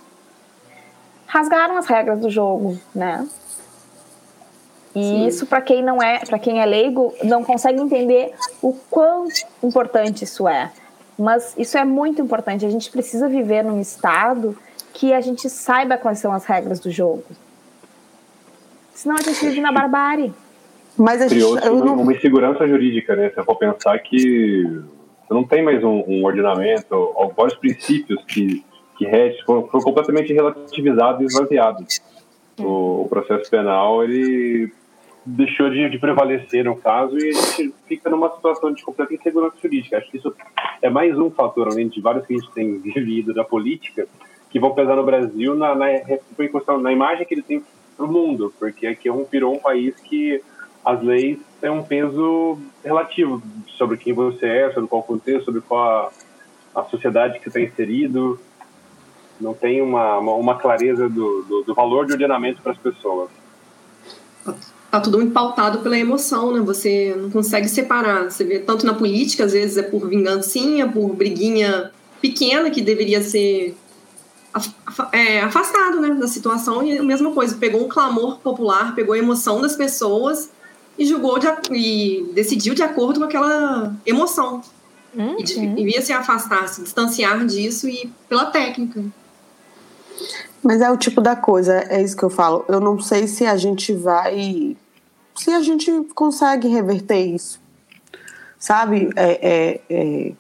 rasgaram 1.28 1.78
as 1.78 1.86
regras 1.86 2.20
do 2.20 2.30
jogo 2.30 2.78
né 2.94 3.28
e 4.96 5.04
Sim. 5.04 5.28
isso 5.28 5.46
para 5.48 5.62
quem 5.62 5.82
não 5.82 6.02
é, 6.02 6.20
para 6.20 6.38
quem 6.38 6.62
é 6.62 6.66
leigo, 6.66 7.14
não 7.24 7.44
consegue 7.44 7.82
entender 7.82 8.34
o 8.62 8.74
quão 8.92 9.28
importante 9.64 10.24
isso 10.24 10.48
é. 10.48 10.72
Mas 11.18 11.56
isso 11.58 11.78
é 11.78 11.84
muito 11.84 12.22
importante. 12.22 12.66
A 12.66 12.70
gente 12.70 12.92
precisa 12.92 13.28
viver 13.28 13.64
num 13.64 13.82
estado 13.82 14.58
que 14.94 15.12
a 15.12 15.20
gente 15.20 15.50
saiba 15.50 15.98
quais 15.98 16.20
são 16.20 16.32
as 16.32 16.46
regras 16.46 16.80
do 16.80 16.92
jogo. 16.92 17.24
Senão 18.94 19.16
a 19.16 19.22
gente 19.22 19.46
vive 19.46 19.62
na 19.62 19.72
barbárie. 19.72 20.34
Mas 20.98 21.22
a 21.22 21.28
gente, 21.28 21.40
Criou 21.40 21.86
não... 21.86 22.02
uma 22.02 22.14
insegurança 22.14 22.68
jurídica, 22.68 23.16
né? 23.16 23.30
Se 23.32 23.44
for 23.44 23.56
pensar 23.56 23.98
que 24.00 24.64
você 25.28 25.34
não 25.34 25.44
tem 25.44 25.64
mais 25.64 25.84
um, 25.84 26.04
um 26.08 26.24
ordenamento, 26.26 27.14
vários 27.36 27.58
princípios 27.58 28.24
que, 28.26 28.64
que 28.98 29.06
foram, 29.46 29.68
foram 29.68 29.84
completamente 29.84 30.32
relativizados 30.34 31.22
e 31.22 31.26
esvaziados. 31.26 32.02
O, 32.60 33.04
o 33.04 33.08
processo 33.10 33.50
penal, 33.50 34.04
ele 34.04 34.72
deixou 35.26 35.70
de, 35.70 35.90
de, 35.90 35.98
prevalecer 35.98 36.66
no 36.66 36.76
caso 36.76 37.18
e 37.18 37.30
a 37.30 37.32
gente 37.32 37.74
fica 37.88 38.10
numa 38.10 38.30
situação 38.30 38.74
de 38.74 38.84
completa 38.84 39.14
insegurança 39.14 39.56
jurídica. 39.62 39.98
Acho 39.98 40.12
que 40.12 40.18
isso 40.18 40.36
é 40.82 40.90
mais 40.90 41.18
um 41.18 41.32
fator, 41.32 41.70
além 41.70 41.88
de 41.88 42.02
vários 42.02 42.26
que 42.26 42.36
a 42.36 42.38
gente 42.38 42.52
tem 42.52 42.78
vivido 42.80 43.34
da 43.34 43.44
política, 43.44 44.08
que 44.50 44.60
vão 44.60 44.76
pesar 44.76 44.96
no 44.96 45.04
Brasil 45.04 45.56
na, 45.56 45.74
na, 45.74 45.88
na 46.82 46.92
imagem 46.92 47.26
que 47.26 47.34
ele 47.34 47.42
tem 47.42 47.64
para 47.96 48.06
o 48.06 48.12
mundo, 48.12 48.54
porque 48.60 48.88
aqui 48.88 49.10
é 49.10 49.26
virou 49.32 49.56
um 49.56 49.60
país 49.60 49.96
que 49.96 50.42
as 50.84 51.02
leis 51.02 51.40
têm 51.62 51.70
um 51.70 51.84
peso 51.84 52.58
relativo 52.84 53.42
sobre 53.78 53.98
quem 53.98 54.14
você 54.14 54.46
é, 54.46 54.72
sobre 54.74 54.90
qual 54.90 55.04
contexto, 55.04 55.46
sobre 55.46 55.62
qual 55.62 56.12
a, 56.76 56.82
a 56.82 56.84
sociedade 56.86 57.40
que 57.40 57.50
você 57.50 57.62
está 57.62 57.72
inserido. 57.74 58.40
Não 59.40 59.54
tem 59.54 59.82
uma, 59.82 60.20
uma, 60.20 60.34
uma 60.36 60.56
clareza 60.58 61.10
do, 61.10 61.44
do, 61.44 61.64
do 61.64 61.74
valor 61.74 62.06
de 62.06 62.14
ordenamento 62.14 62.62
para 62.62 62.74
as 62.74 62.78
pessoas 62.78 63.30
tá 64.94 65.00
tudo 65.00 65.18
muito 65.18 65.34
pautado 65.34 65.80
pela 65.80 65.98
emoção, 65.98 66.54
né? 66.54 66.60
Você 66.60 67.16
não 67.18 67.32
consegue 67.32 67.68
separar. 67.68 68.30
Você 68.30 68.44
vê 68.44 68.60
tanto 68.60 68.86
na 68.86 68.94
política, 68.94 69.44
às 69.44 69.52
vezes 69.52 69.76
é 69.76 69.82
por 69.82 70.08
vingancinha, 70.08 70.88
por 70.88 71.16
briguinha 71.16 71.90
pequena 72.22 72.70
que 72.70 72.80
deveria 72.80 73.20
ser 73.20 73.76
afastado 75.44 76.00
né, 76.00 76.12
da 76.12 76.28
situação 76.28 76.84
e 76.84 76.98
a 76.98 77.04
mesma 77.04 77.32
coisa, 77.32 77.56
pegou 77.56 77.84
um 77.84 77.90
clamor 77.90 78.38
popular, 78.40 78.94
pegou 78.94 79.16
a 79.16 79.18
emoção 79.18 79.62
das 79.62 79.76
pessoas 79.76 80.50
e 80.98 81.06
julgou 81.06 81.40
de, 81.40 81.48
e 81.72 82.32
decidiu 82.34 82.76
de 82.76 82.84
acordo 82.84 83.20
com 83.20 83.26
aquela 83.26 83.94
emoção. 84.06 84.62
Uhum. 85.16 85.40
E 85.40 85.44
devia 85.44 86.02
se 86.02 86.14
afastar, 86.14 86.68
se 86.68 86.82
distanciar 86.82 87.46
disso 87.46 87.88
e 87.88 88.12
pela 88.30 88.46
técnica. 88.46 89.04
Mas 90.62 90.82
é 90.82 90.90
o 90.90 90.98
tipo 90.98 91.20
da 91.20 91.36
coisa, 91.36 91.74
é 91.90 92.02
isso 92.02 92.16
que 92.16 92.24
eu 92.24 92.30
falo. 92.30 92.64
Eu 92.68 92.80
não 92.80 93.00
sei 93.00 93.28
se 93.28 93.46
a 93.46 93.58
gente 93.58 93.94
vai 93.94 94.76
se 95.36 95.52
a 95.52 95.62
gente 95.62 95.92
consegue 96.14 96.68
reverter 96.68 97.26
isso, 97.26 97.60
sabe? 98.60 99.10
É, 99.16 99.32
é, 99.42 99.82
é, 99.90 100.32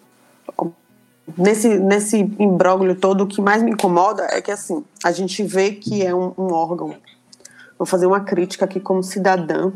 nesse, 1.38 1.80
nesse 1.80 2.18
imbróglio 2.18 2.96
todo, 2.96 3.24
o 3.24 3.28
que 3.28 3.42
mais 3.42 3.62
me 3.62 3.72
incomoda 3.72 4.28
é 4.32 4.42
que, 4.42 4.52
assim, 4.52 4.84
a 5.04 5.12
gente 5.12 5.44
vê 5.44 5.72
que 5.72 6.06
é 6.06 6.14
um, 6.14 6.34
um 6.38 6.54
órgão. 6.54 6.96
Vou 7.78 7.86
fazer 7.86 8.06
uma 8.06 8.22
crítica 8.22 8.66
aqui 8.66 8.80
como 8.80 9.04
cidadã, 9.04 9.72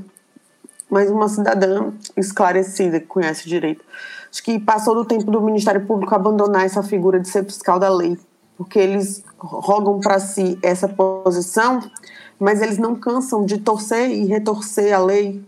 mas 0.90 1.10
uma 1.10 1.28
cidadã 1.28 1.92
esclarecida, 2.16 3.00
que 3.00 3.08
conhece 3.08 3.48
direito. 3.48 3.84
Acho 4.32 4.44
que 4.44 4.60
passou 4.60 4.96
do 4.96 5.06
tempo 5.06 5.30
do 5.32 5.42
Ministério 5.42 5.86
Público 5.86 6.14
abandonar 6.14 6.66
essa 6.66 6.84
figura 6.84 7.20
de 7.20 7.28
ser 7.28 7.44
fiscal 7.44 7.80
da 7.80 7.90
lei, 7.90 8.18
porque 8.58 8.80
eles 8.80 9.24
rogam 9.38 10.00
para 10.00 10.20
si 10.20 10.58
essa 10.62 10.88
posição 10.88 11.82
mas 12.40 12.62
eles 12.62 12.78
não 12.78 12.96
cansam 12.96 13.46
de 13.46 13.58
torcer 13.58 14.10
e 14.12 14.26
retorcer 14.26 14.96
a 14.96 15.00
lei 15.00 15.44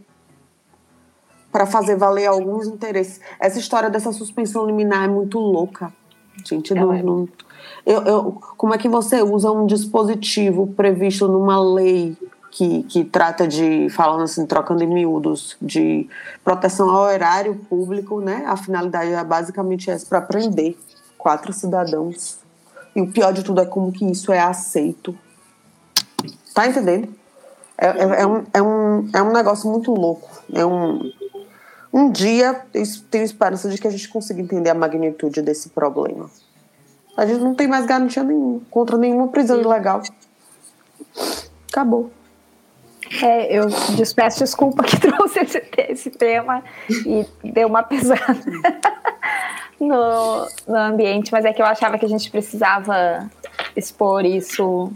para 1.52 1.66
fazer 1.66 1.96
valer 1.96 2.28
alguns 2.28 2.68
interesses. 2.68 3.20
Essa 3.40 3.60
história 3.60 3.90
dessa 3.90 4.12
suspensão 4.12 4.66
liminar 4.66 5.06
é 5.06 5.08
muito 5.08 5.40
louca, 5.40 5.92
gente. 6.46 6.74
Não, 6.74 6.94
é. 6.94 7.02
não, 7.02 7.28
eu, 7.86 8.02
eu, 8.04 8.42
como 8.58 8.74
é 8.74 8.78
que 8.78 8.88
você 8.88 9.22
usa 9.22 9.52
um 9.52 9.66
dispositivo 9.66 10.68
previsto 10.68 11.28
numa 11.28 11.62
lei 11.62 12.16
que, 12.52 12.84
que 12.84 13.04
trata 13.04 13.48
de, 13.48 13.90
falando 13.90 14.24
assim, 14.24 14.46
trocando 14.46 14.84
em 14.84 14.88
miúdos, 14.88 15.56
de 15.62 16.10
proteção 16.44 16.90
ao 16.90 17.10
erário 17.10 17.56
público, 17.70 18.20
né? 18.20 18.44
A 18.48 18.58
finalidade 18.58 19.12
é 19.12 19.24
basicamente 19.24 19.90
essa, 19.90 20.06
para 20.06 20.22
prender 20.22 20.78
quatro 21.18 21.54
cidadãos. 21.54 22.40
E 22.96 23.02
o 23.02 23.12
pior 23.12 23.32
de 23.34 23.44
tudo 23.44 23.62
é 23.62 23.66
como 23.66 23.92
que 23.92 24.04
isso 24.06 24.32
é 24.32 24.40
aceito 24.40 25.16
Tá 26.54 26.68
entendendo? 26.68 27.08
É, 27.78 27.88
é, 27.88 28.22
é, 28.22 28.28
um, 28.28 28.46
é, 28.54 28.62
um, 28.62 29.10
é 29.14 29.22
um 29.24 29.32
negócio 29.32 29.70
muito 29.70 29.94
louco. 29.94 30.30
É 30.54 30.66
um, 30.66 31.10
um 31.92 32.12
dia 32.12 32.66
eu 32.74 32.86
tenho 33.10 33.24
esperança 33.24 33.70
de 33.70 33.78
que 33.78 33.88
a 33.88 33.92
gente 33.92 34.08
consiga 34.10 34.42
entender 34.42 34.70
a 34.70 34.74
magnitude 34.74 35.42
desse 35.42 35.70
problema. 35.70 36.30
A 37.18 37.26
gente 37.26 37.42
não 37.42 37.54
tem 37.54 37.68
mais 37.68 37.86
garantia 37.86 38.24
nenhuma 38.24 38.62
contra 38.70 38.98
nenhuma 38.98 39.28
prisão 39.28 39.60
ilegal. 39.60 40.02
Acabou. 41.70 42.12
É, 43.24 43.58
eu 43.58 43.66
despeço 43.96 44.40
desculpa 44.40 44.84
que 44.84 44.98
trouxe 45.02 45.40
esse, 45.40 45.64
esse 45.90 46.12
tema 46.12 46.64
e 46.90 47.26
deu 47.44 47.68
uma 47.68 47.82
pesada 47.82 48.38
no, 49.80 50.48
no 50.68 50.78
ambiente, 50.78 51.32
mas 51.32 51.44
é 51.44 51.52
que 51.52 51.62
eu 51.62 51.66
achava 51.66 51.98
que 51.98 52.06
a 52.06 52.10
gente 52.10 52.30
precisava 52.30 53.30
expor 53.76 54.26
isso 54.26 54.92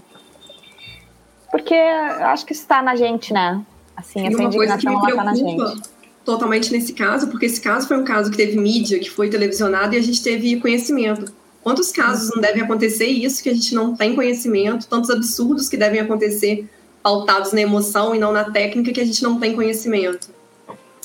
porque 1.53 1.75
acho 1.75 2.47
que 2.47 2.53
isso 2.53 2.63
está 2.63 2.81
na 2.81 2.95
gente, 2.95 3.31
né? 3.31 3.63
Assim, 3.95 4.25
essa 4.25 4.41
indignação 4.41 4.91
ela 4.91 5.17
tá 5.17 5.23
na 5.23 5.35
gente. 5.35 5.83
Totalmente 6.25 6.71
nesse 6.71 6.93
caso, 6.93 7.27
porque 7.27 7.45
esse 7.45 7.59
caso 7.59 7.87
foi 7.87 7.97
um 7.97 8.03
caso 8.03 8.31
que 8.31 8.37
teve 8.37 8.57
mídia, 8.57 8.99
que 8.99 9.09
foi 9.09 9.29
televisionado 9.29 9.93
e 9.93 9.97
a 9.97 10.01
gente 10.01 10.23
teve 10.23 10.59
conhecimento. 10.59 11.31
Quantos 11.61 11.91
casos 11.91 12.29
não 12.33 12.41
devem 12.41 12.61
acontecer 12.61 13.07
isso 13.07 13.41
que 13.41 13.49
a 13.49 13.53
gente 13.53 13.73
não 13.73 13.95
tem 13.95 14.15
conhecimento? 14.15 14.87
Tantos 14.87 15.09
absurdos 15.09 15.69
que 15.69 15.77
devem 15.77 15.99
acontecer 15.99 16.69
pautados 17.01 17.51
na 17.51 17.61
emoção 17.61 18.15
e 18.15 18.19
não 18.19 18.31
na 18.31 18.51
técnica 18.51 18.91
que 18.91 19.01
a 19.01 19.05
gente 19.05 19.21
não 19.21 19.39
tem 19.39 19.53
conhecimento. 19.53 20.29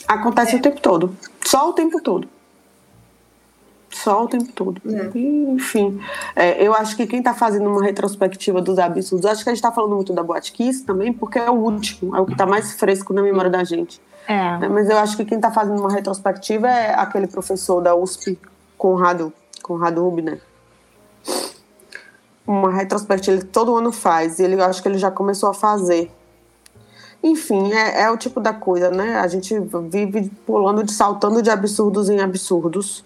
Acontece 0.07 0.55
é. 0.55 0.59
o 0.59 0.63
tempo 0.63 0.81
todo. 0.81 1.17
Só 1.45 1.71
o 1.71 1.73
tempo 1.73 2.01
todo. 2.01 2.29
Só 3.91 4.25
o 4.25 4.29
tempo 4.29 4.53
todo. 4.53 4.81
É. 4.87 5.19
Enfim, 5.19 6.01
é, 6.37 6.65
eu 6.65 6.75
acho 6.75 6.97
que 6.97 7.07
quem 7.07 7.19
está 7.19 7.35
fazendo 7.35 7.69
uma 7.69 7.83
retrospectiva 7.83 8.61
dos 8.61 8.79
absurdos, 8.79 9.27
acho 9.27 9.43
que 9.43 9.51
a 9.51 9.53
gente 9.53 9.59
está 9.59 9.73
falando 9.73 9.97
muito 9.97 10.13
da 10.13 10.23
Boate 10.23 10.53
Kiss 10.53 10.85
também, 10.85 11.13
porque 11.13 11.39
é 11.39 11.51
o 11.51 11.55
último, 11.55 12.15
é 12.15 12.21
o 12.21 12.27
que 12.27 12.33
está 12.33 12.47
mais 12.47 12.73
fresco 12.75 13.13
na 13.13 13.23
memória 13.23 13.51
da 13.51 13.65
gente. 13.65 14.01
É. 14.29 14.65
é 14.65 14.69
mas 14.69 14.89
eu 14.91 14.99
acho 14.99 15.17
que 15.17 15.25
quem 15.25 15.39
está 15.39 15.51
fazendo 15.51 15.81
uma 15.81 15.91
retrospectiva 15.91 16.69
é 16.69 16.95
aquele 16.95 17.27
professor 17.27 17.81
da 17.81 17.97
USP, 17.97 18.39
Conrado, 18.77 19.33
Conrado 19.63 20.05
Rubner. 20.05 20.41
Uma 22.47 22.71
retrospectiva 22.71 23.39
ele 23.39 23.47
todo 23.47 23.77
ano 23.77 23.91
faz, 23.91 24.39
e 24.39 24.45
ele, 24.45 24.55
eu 24.55 24.65
acho 24.65 24.83
que 24.83 24.89
ele 24.89 24.99
já 24.99 25.11
começou 25.11 25.49
a 25.49 25.55
fazer. 25.55 26.11
Enfim, 27.23 27.73
é, 27.73 28.03
é 28.03 28.11
o 28.11 28.17
tipo 28.17 28.39
da 28.39 28.53
coisa, 28.53 28.91
né? 28.91 29.17
A 29.17 29.27
gente 29.27 29.59
vive 29.91 30.31
pulando, 30.47 30.85
de 30.85 30.93
saltando 30.93 31.43
de 31.43 31.51
absurdos 31.51 32.09
em 32.09 32.21
absurdos 32.21 33.05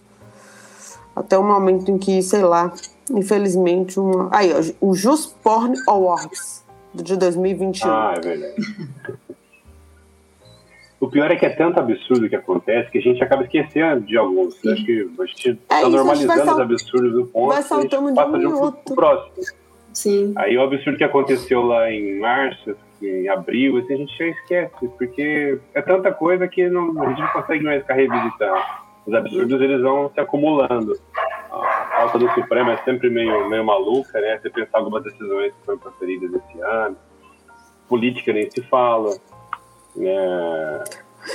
até 1.14 1.38
o 1.38 1.44
momento 1.44 1.90
em 1.90 1.98
que, 1.98 2.22
sei 2.22 2.42
lá, 2.42 2.72
infelizmente, 3.10 4.00
uma. 4.00 4.28
Aí, 4.32 4.52
ó, 4.52 4.86
o 4.86 4.94
Just 4.94 5.34
Porn 5.42 5.74
Awards. 5.86 6.62
de 6.94 7.16
2021. 7.16 7.90
Ah, 7.90 8.14
é 8.16 8.20
verdade. 8.20 8.54
O 11.02 11.10
pior 11.10 11.28
é 11.32 11.34
que 11.36 11.44
é 11.44 11.50
tanto 11.50 11.80
absurdo 11.80 12.28
que 12.28 12.36
acontece 12.36 12.88
que 12.92 12.98
a 12.98 13.00
gente 13.00 13.20
acaba 13.24 13.42
esquecendo 13.42 14.02
de 14.02 14.16
alguns. 14.16 14.54
Acho 14.64 14.84
que 14.86 15.10
a 15.18 15.26
gente 15.26 15.48
está 15.50 15.78
É 15.78 15.80
isso, 15.80 15.90
normalizando 15.90 16.52
os 16.52 16.60
absurdos 16.60 17.12
do 17.12 17.26
ponto 17.26 17.48
vai 17.52 17.62
saltando 17.62 18.08
de 18.10 18.14
passa 18.14 18.36
um 18.36 18.38
de 18.38 18.46
um 18.46 18.70
pro- 18.70 18.94
próximo. 18.94 19.32
Sim. 19.92 20.32
Aí 20.36 20.56
o 20.56 20.62
absurdo 20.62 20.96
que 20.96 21.02
aconteceu 21.02 21.60
lá 21.62 21.90
em 21.90 22.20
março, 22.20 22.76
em 23.02 23.28
abril, 23.28 23.78
assim, 23.78 23.94
a 23.94 23.96
gente 23.96 24.16
já 24.16 24.26
esquece, 24.28 24.88
porque 24.96 25.58
é 25.74 25.82
tanta 25.82 26.12
coisa 26.12 26.46
que 26.46 26.70
não- 26.70 27.02
a 27.02 27.08
gente 27.08 27.20
não 27.20 27.28
consegue 27.30 27.64
mais 27.64 27.82
ficar 27.82 27.94
revisitando. 27.94 28.62
Os 29.04 29.12
absurdos 29.12 29.60
eles 29.60 29.82
vão 29.82 30.08
se 30.14 30.20
acumulando. 30.20 30.96
A 31.50 32.02
alta 32.02 32.16
do 32.16 32.30
Supremo 32.30 32.70
é 32.70 32.76
sempre 32.84 33.10
meio, 33.10 33.50
meio 33.50 33.64
maluca, 33.64 34.20
né? 34.20 34.38
Você 34.40 34.48
pensar 34.50 34.78
algumas 34.78 35.02
decisões 35.02 35.52
que 35.52 35.66
foram 35.66 35.78
proferidas 35.80 36.30
esse 36.32 36.60
ano. 36.60 36.96
Política 37.88 38.32
nem 38.32 38.48
se 38.48 38.62
fala. 38.62 39.10
Né? 39.96 40.84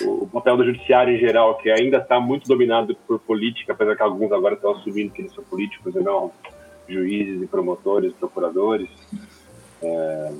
O 0.04 0.28
papel 0.28 0.58
do 0.58 0.66
judiciário 0.66 1.16
em 1.16 1.20
geral, 1.20 1.58
que 1.58 1.70
ainda 1.70 1.98
está 1.98 2.20
muito 2.20 2.48
dominado 2.48 2.96
por 3.08 3.20
política, 3.20 3.72
apesar 3.72 3.96
que 3.96 4.04
alguns 4.04 4.32
agora 4.32 4.56
estão 4.56 4.72
assumindo 4.72 5.12
que 5.12 5.22
eles 5.22 5.34
são 5.34 5.44
políticos 5.46 5.96
e 5.96 6.00
não 6.00 6.32
juízes 6.88 7.42
e 7.42 7.48
promotores, 7.48 8.14
procuradores. 8.14 8.90
É, 9.82 10.32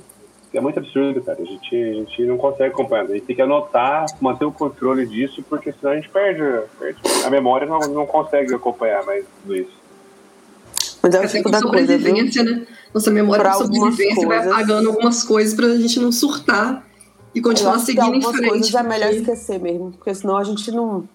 é 0.54 0.60
muito 0.60 0.78
absurdo, 0.78 1.22
cara. 1.22 1.40
A 1.40 1.44
gente, 1.44 1.76
a 1.76 1.92
gente 1.94 2.22
não 2.24 2.36
consegue 2.36 2.72
acompanhar. 2.72 3.04
A 3.04 3.08
gente 3.08 3.24
tem 3.24 3.36
que 3.36 3.42
anotar, 3.42 4.06
manter 4.20 4.44
o 4.44 4.52
controle 4.52 5.06
disso, 5.06 5.42
porque 5.48 5.72
senão 5.72 5.92
a 5.92 5.96
gente 5.96 6.08
perde. 6.08 6.66
perde. 6.78 7.00
A 7.24 7.30
memória 7.30 7.66
não, 7.66 7.78
não 7.80 8.06
consegue 8.06 8.54
acompanhar 8.54 9.04
mais 9.04 9.24
tudo 9.42 9.56
isso. 9.56 9.78
Mas 11.02 11.14
é 11.14 11.20
o 11.20 11.28
tipo 11.28 11.50
da 11.50 11.62
coisa, 11.62 11.96
viu? 11.96 12.14
né? 12.44 12.66
Nossa 12.92 13.10
memória 13.10 13.42
Pra 13.42 13.52
de 13.52 13.58
sobrevivência 13.58 14.26
vai 14.26 14.38
apagando 14.38 14.88
algumas 14.88 15.22
coisas 15.22 15.54
pra 15.54 15.68
gente 15.76 16.00
não 16.00 16.10
surtar 16.10 16.87
e 17.34 17.38
Eu 17.38 17.42
continuar 17.42 17.78
seguindo 17.78 18.02
em 18.02 18.14
algumas 18.16 18.36
frente. 18.36 18.48
coisas 18.50 18.74
é 18.74 18.82
melhor 18.82 19.08
porque- 19.08 19.20
esquecer 19.20 19.58
mesmo, 19.60 19.90
porque 19.92 20.14
senão 20.14 20.36
a 20.36 20.44
gente 20.44 20.70
não. 20.72 21.08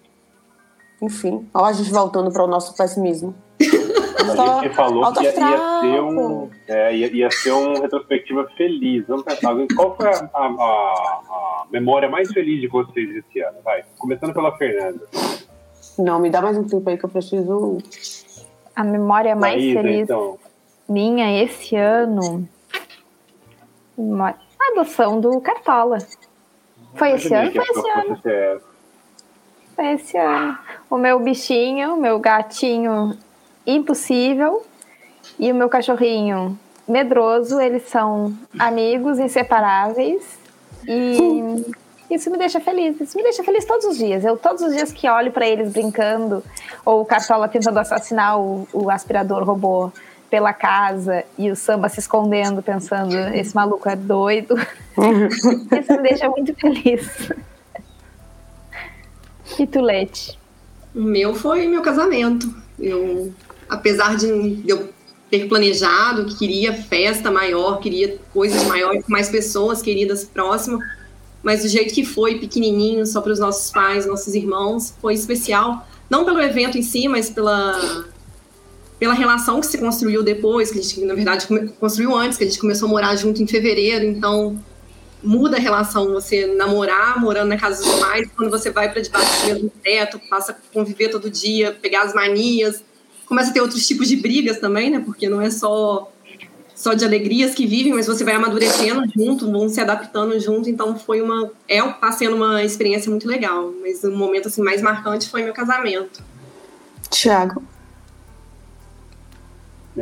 Enfim, 1.02 1.46
olha 1.52 1.66
a 1.66 1.72
gente 1.72 1.90
voltando 1.92 2.30
para 2.32 2.44
o 2.44 2.46
nosso 2.46 2.74
pessimismo. 2.76 3.34
A 4.24 4.62
gente 4.62 4.74
falou 4.74 5.12
que 5.12 5.22
ia, 5.22 5.30
ia 5.32 5.80
ser 5.80 6.00
um, 6.02 6.50
é, 6.66 6.96
ia, 6.96 7.12
ia 7.14 7.30
ser 7.30 7.50
uma 7.52 7.78
retrospectiva 7.78 8.48
feliz. 8.56 9.06
Vamos 9.06 9.22
pensar, 9.22 9.54
qual 9.76 9.94
foi 9.96 10.08
a, 10.08 10.30
a- 10.32 10.46
a- 10.46 11.64
memória 11.70 12.08
mais 12.08 12.32
feliz 12.32 12.58
de 12.62 12.66
vocês 12.68 13.16
esse 13.16 13.40
ano? 13.40 13.58
Vai, 13.62 13.84
começando 13.98 14.32
pela 14.32 14.56
Fernanda. 14.56 15.06
Não, 15.98 16.18
me 16.18 16.30
dá 16.30 16.40
mais 16.40 16.56
um 16.56 16.64
tempo 16.64 16.88
aí 16.88 16.96
que 16.96 17.04
eu 17.04 17.08
preciso. 17.10 17.78
A 18.74 18.82
memória 18.82 19.36
mais 19.36 19.56
Maísa, 19.62 19.82
feliz 19.82 20.00
então. 20.04 20.38
minha 20.88 21.42
esse 21.44 21.76
ano. 21.76 22.48
A 24.64 24.72
adoção 24.72 25.20
do 25.20 25.40
Cartola. 25.40 25.98
Foi 26.94 27.12
esse 27.12 27.34
ano? 27.34 27.52
Foi 27.52 27.64
esse 27.64 27.90
ano. 27.90 28.60
Foi 29.74 29.86
esse 29.92 30.16
ano. 30.16 30.58
O 30.88 30.96
meu 30.96 31.18
bichinho, 31.20 31.96
meu 31.96 32.18
gatinho 32.18 33.16
impossível 33.66 34.64
e 35.38 35.50
o 35.50 35.54
meu 35.54 35.68
cachorrinho 35.68 36.58
medroso, 36.86 37.60
eles 37.60 37.88
são 37.88 38.36
amigos 38.58 39.18
inseparáveis 39.18 40.38
e 40.86 41.64
isso 42.10 42.30
me 42.30 42.38
deixa 42.38 42.60
feliz. 42.60 43.00
Isso 43.00 43.16
me 43.16 43.22
deixa 43.22 43.42
feliz 43.42 43.64
todos 43.64 43.86
os 43.86 43.96
dias. 43.96 44.24
Eu 44.24 44.36
todos 44.36 44.62
os 44.62 44.74
dias 44.74 44.92
que 44.92 45.08
olho 45.08 45.32
pra 45.32 45.46
eles 45.46 45.72
brincando 45.72 46.42
ou 46.84 47.00
o 47.00 47.04
Cartola 47.04 47.48
tentando 47.48 47.78
assassinar 47.78 48.38
o, 48.38 48.68
o 48.72 48.90
aspirador 48.90 49.42
robô 49.44 49.90
pela 50.34 50.52
casa 50.52 51.22
e 51.38 51.48
o 51.48 51.54
samba 51.54 51.88
se 51.88 52.00
escondendo 52.00 52.60
pensando 52.60 53.16
esse 53.16 53.54
maluco 53.54 53.88
é 53.88 53.94
doido. 53.94 54.56
isso 55.78 55.92
me 55.92 56.02
deixa 56.02 56.28
muito 56.28 56.52
feliz. 56.56 57.30
E 59.56 59.64
tu, 59.64 59.80
Lete? 59.80 60.36
O 60.92 61.02
meu 61.02 61.36
foi 61.36 61.68
meu 61.68 61.82
casamento. 61.82 62.52
Eu, 62.80 63.32
apesar 63.68 64.16
de 64.16 64.60
eu 64.66 64.88
ter 65.30 65.46
planejado 65.46 66.24
que 66.24 66.34
queria 66.34 66.72
festa 66.72 67.30
maior, 67.30 67.78
queria 67.78 68.18
coisas 68.32 68.64
maiores, 68.64 69.04
com 69.04 69.12
mais 69.12 69.28
pessoas 69.28 69.80
queridas 69.80 70.24
próximas, 70.24 70.80
mas 71.44 71.62
do 71.62 71.68
jeito 71.68 71.94
que 71.94 72.04
foi, 72.04 72.40
pequenininho, 72.40 73.06
só 73.06 73.20
para 73.20 73.30
os 73.30 73.38
nossos 73.38 73.70
pais, 73.70 74.04
nossos 74.04 74.34
irmãos, 74.34 74.96
foi 75.00 75.14
especial. 75.14 75.86
Não 76.10 76.24
pelo 76.24 76.40
evento 76.40 76.76
em 76.76 76.82
si, 76.82 77.06
mas 77.06 77.30
pela 77.30 78.04
pela 78.98 79.14
relação 79.14 79.60
que 79.60 79.66
se 79.66 79.78
construiu 79.78 80.22
depois, 80.22 80.70
que 80.70 80.78
a 80.78 80.82
gente, 80.82 81.00
na 81.04 81.14
verdade, 81.14 81.46
construiu 81.78 82.14
antes, 82.14 82.38
que 82.38 82.44
a 82.44 82.46
gente 82.46 82.58
começou 82.58 82.86
a 82.86 82.90
morar 82.90 83.16
junto 83.16 83.42
em 83.42 83.46
fevereiro, 83.46 84.04
então 84.04 84.58
muda 85.22 85.56
a 85.56 85.60
relação 85.60 86.12
você 86.12 86.46
namorar, 86.46 87.18
morando 87.20 87.48
na 87.48 87.56
casa 87.56 87.82
dos 87.82 87.98
pais, 87.98 88.28
quando 88.36 88.50
você 88.50 88.70
vai 88.70 88.92
para 88.92 89.00
debaixo 89.00 89.42
do 89.42 89.46
mesmo 89.46 89.72
teto, 89.82 90.20
passa 90.28 90.52
a 90.52 90.54
conviver 90.72 91.08
todo 91.08 91.30
dia, 91.30 91.72
pegar 91.72 92.02
as 92.02 92.14
manias, 92.14 92.84
começa 93.26 93.50
a 93.50 93.52
ter 93.52 93.60
outros 93.60 93.86
tipos 93.86 94.08
de 94.08 94.16
brigas 94.16 94.58
também, 94.58 94.90
né? 94.90 95.02
Porque 95.04 95.28
não 95.28 95.40
é 95.40 95.50
só 95.50 96.10
só 96.74 96.92
de 96.92 97.04
alegrias 97.04 97.54
que 97.54 97.66
vivem, 97.66 97.94
mas 97.94 98.06
você 98.06 98.24
vai 98.24 98.34
amadurecendo 98.34 99.04
junto, 99.16 99.50
vão 99.50 99.68
se 99.68 99.80
adaptando 99.80 100.38
junto, 100.40 100.68
então 100.68 100.98
foi 100.98 101.22
uma 101.22 101.50
é 101.68 101.80
tá 101.80 102.12
sendo 102.12 102.36
uma 102.36 102.62
experiência 102.62 103.08
muito 103.10 103.28
legal, 103.28 103.72
mas 103.80 104.02
o 104.02 104.10
momento 104.10 104.48
assim 104.48 104.60
mais 104.60 104.82
marcante 104.82 105.28
foi 105.28 105.42
meu 105.42 105.54
casamento. 105.54 106.22
Tiago. 107.10 107.62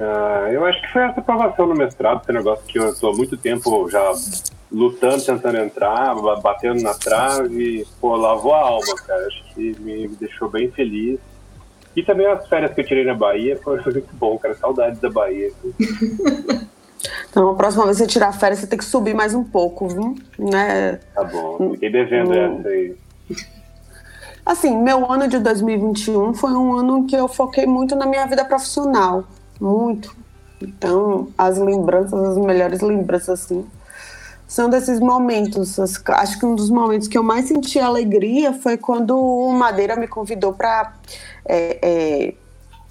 Ah, 0.00 0.48
eu 0.50 0.64
acho 0.64 0.80
que 0.80 0.88
foi 0.92 1.02
essa 1.02 1.20
aprovação 1.20 1.66
no 1.66 1.74
mestrado, 1.74 2.22
esse 2.22 2.32
negócio 2.32 2.64
que 2.66 2.78
eu 2.78 2.88
estou 2.90 3.10
há 3.12 3.16
muito 3.16 3.36
tempo 3.36 3.88
já 3.90 4.12
lutando, 4.70 5.22
tentando 5.22 5.58
entrar, 5.58 6.14
ba- 6.14 6.36
batendo 6.40 6.82
na 6.82 6.94
trave, 6.94 7.86
pô, 8.00 8.16
lavou 8.16 8.54
a 8.54 8.60
alma, 8.60 8.94
cara. 9.06 9.26
Acho 9.26 9.44
que 9.54 9.78
me 9.80 10.08
deixou 10.08 10.48
bem 10.48 10.70
feliz. 10.70 11.20
E 11.94 12.02
também 12.02 12.26
as 12.26 12.48
férias 12.48 12.72
que 12.72 12.80
eu 12.80 12.86
tirei 12.86 13.04
na 13.04 13.12
Bahia 13.14 13.58
foi 13.62 13.82
foi 13.82 13.92
muito 13.92 14.14
bom, 14.14 14.38
cara. 14.38 14.54
Saudades 14.54 14.98
da 15.00 15.10
Bahia. 15.10 15.50
Então, 17.30 17.50
a 17.50 17.54
próxima 17.54 17.84
vez 17.86 17.96
que 17.96 18.04
você 18.04 18.08
tirar 18.08 18.30
férias, 18.32 18.60
você 18.60 18.66
tem 18.66 18.78
que 18.78 18.84
subir 18.84 19.12
mais 19.14 19.34
um 19.34 19.42
pouco, 19.42 19.88
viu? 19.88 20.14
Né? 20.38 21.00
Tá 21.14 21.24
bom, 21.24 21.70
fiquei 21.72 21.90
devendo 21.90 22.30
Hum. 22.30 22.58
essa 22.60 22.68
aí. 22.68 22.94
Assim, 24.46 24.76
meu 24.80 25.10
ano 25.10 25.26
de 25.26 25.38
2021 25.40 26.34
foi 26.34 26.52
um 26.52 26.76
ano 26.76 26.98
em 26.98 27.06
que 27.06 27.16
eu 27.16 27.26
foquei 27.26 27.66
muito 27.66 27.96
na 27.96 28.06
minha 28.06 28.24
vida 28.26 28.44
profissional. 28.44 29.24
Muito. 29.62 30.16
Então, 30.60 31.28
as 31.38 31.56
lembranças, 31.56 32.12
as 32.12 32.36
melhores 32.36 32.80
lembranças, 32.80 33.44
assim, 33.44 33.64
são 34.44 34.68
desses 34.68 34.98
momentos. 34.98 35.78
Acho 36.08 36.40
que 36.40 36.44
um 36.44 36.56
dos 36.56 36.68
momentos 36.68 37.06
que 37.06 37.16
eu 37.16 37.22
mais 37.22 37.46
senti 37.46 37.78
alegria 37.78 38.52
foi 38.52 38.76
quando 38.76 39.16
o 39.16 39.52
Madeira 39.52 39.94
me 39.94 40.08
convidou 40.08 40.52
para 40.52 40.94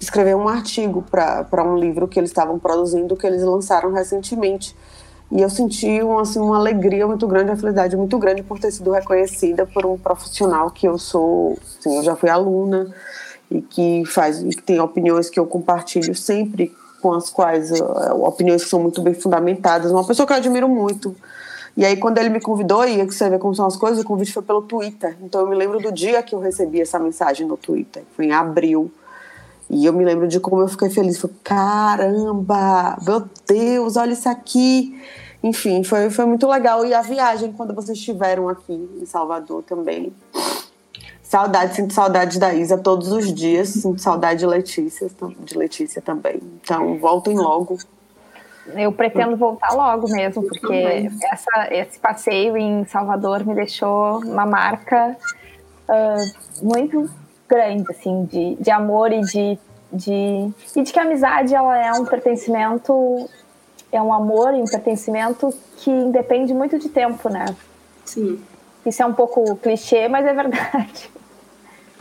escrever 0.00 0.34
um 0.34 0.48
artigo 0.48 1.04
para 1.10 1.62
um 1.62 1.76
livro 1.76 2.08
que 2.08 2.18
eles 2.18 2.30
estavam 2.30 2.58
produzindo, 2.58 3.18
que 3.18 3.26
eles 3.26 3.42
lançaram 3.42 3.92
recentemente. 3.92 4.74
E 5.30 5.42
eu 5.42 5.50
senti 5.50 6.02
um, 6.02 6.18
assim, 6.18 6.38
uma 6.38 6.56
alegria 6.56 7.06
muito 7.06 7.26
grande, 7.26 7.50
uma 7.50 7.56
felicidade 7.56 7.96
muito 7.96 8.18
grande 8.18 8.42
por 8.42 8.58
ter 8.58 8.70
sido 8.70 8.90
reconhecida 8.92 9.66
por 9.66 9.84
um 9.84 9.98
profissional 9.98 10.70
que 10.70 10.86
eu 10.86 10.98
sou, 10.98 11.58
assim, 11.78 11.96
eu 11.96 12.02
já 12.02 12.16
fui 12.16 12.30
aluna 12.30 12.94
e 13.52 13.62
que 13.62 14.04
faz, 14.06 14.42
e 14.42 14.48
que 14.50 14.62
tem 14.62 14.80
opiniões 14.80 15.28
que 15.28 15.38
eu 15.38 15.46
compartilho 15.46 16.14
sempre 16.14 16.74
com 17.00 17.12
as 17.12 17.30
quais 17.30 17.70
eh, 17.72 18.12
opiniões 18.14 18.62
que 18.64 18.70
são 18.70 18.80
muito 18.80 19.02
bem 19.02 19.12
fundamentadas, 19.12 19.90
uma 19.90 20.06
pessoa 20.06 20.26
que 20.26 20.32
eu 20.32 20.36
admiro 20.36 20.68
muito. 20.68 21.14
E 21.76 21.84
aí 21.84 21.96
quando 21.96 22.18
ele 22.18 22.28
me 22.28 22.40
convidou, 22.40 22.84
e 22.86 23.04
você 23.04 23.28
vê 23.28 23.38
como 23.38 23.54
são 23.54 23.66
as 23.66 23.76
coisas, 23.76 24.02
o 24.02 24.06
convite 24.06 24.32
foi 24.32 24.42
pelo 24.42 24.62
Twitter. 24.62 25.16
Então 25.22 25.40
eu 25.40 25.46
me 25.46 25.56
lembro 25.56 25.80
do 25.80 25.90
dia 25.90 26.22
que 26.22 26.34
eu 26.34 26.38
recebi 26.38 26.80
essa 26.80 26.98
mensagem 26.98 27.46
no 27.46 27.56
Twitter, 27.56 28.04
foi 28.16 28.26
em 28.26 28.32
abril. 28.32 28.90
E 29.68 29.86
eu 29.86 29.92
me 29.92 30.04
lembro 30.04 30.28
de 30.28 30.38
como 30.38 30.60
eu 30.60 30.68
fiquei 30.68 30.90
feliz. 30.90 31.18
Falei, 31.18 31.36
caramba, 31.42 32.98
meu 33.06 33.24
Deus, 33.46 33.96
olha 33.96 34.12
isso 34.12 34.28
aqui. 34.28 34.94
Enfim, 35.42 35.82
foi, 35.82 36.10
foi 36.10 36.26
muito 36.26 36.46
legal. 36.46 36.84
E 36.84 36.92
a 36.92 37.00
viagem, 37.00 37.52
quando 37.52 37.74
vocês 37.74 37.96
estiveram 37.96 38.50
aqui 38.50 38.72
em 39.00 39.06
Salvador 39.06 39.62
também. 39.62 40.12
Saudade, 41.32 41.74
sinto 41.74 41.94
saudade 41.94 42.38
da 42.38 42.52
Isa 42.52 42.76
todos 42.76 43.10
os 43.10 43.32
dias. 43.32 43.68
Sinto 43.70 44.02
saudade 44.02 44.40
de 44.40 44.46
Letícia, 44.46 45.08
de 45.40 45.56
Letícia 45.56 46.02
também. 46.02 46.38
Então, 46.62 46.98
voltem 46.98 47.38
logo. 47.38 47.78
Eu 48.74 48.92
pretendo 48.92 49.34
voltar 49.34 49.72
logo 49.72 50.10
mesmo, 50.10 50.42
porque 50.42 51.08
essa, 51.32 51.74
esse 51.74 51.98
passeio 51.98 52.54
em 52.58 52.84
Salvador 52.84 53.46
me 53.46 53.54
deixou 53.54 54.18
uma 54.18 54.44
marca 54.44 55.16
ah, 55.88 56.16
muito 56.60 57.08
grande, 57.48 57.90
assim, 57.90 58.26
de, 58.26 58.56
de 58.56 58.70
amor 58.70 59.10
e 59.10 59.22
de, 59.22 59.58
de, 59.90 60.50
e 60.76 60.82
de 60.82 60.92
que 60.92 60.98
a 60.98 61.02
amizade 61.02 61.54
ela 61.54 61.78
é 61.78 61.92
um 61.94 62.04
pertencimento, 62.04 63.26
é 63.90 64.02
um 64.02 64.12
amor 64.12 64.52
e 64.52 64.60
um 64.60 64.66
pertencimento 64.66 65.50
que 65.78 65.90
independe 65.90 66.52
muito 66.52 66.78
de 66.78 66.90
tempo, 66.90 67.30
né? 67.30 67.46
Sim, 68.04 68.38
Isso 68.84 69.02
é 69.02 69.06
um 69.06 69.14
pouco 69.14 69.56
clichê, 69.56 70.08
mas 70.08 70.26
é 70.26 70.34
verdade. 70.34 71.10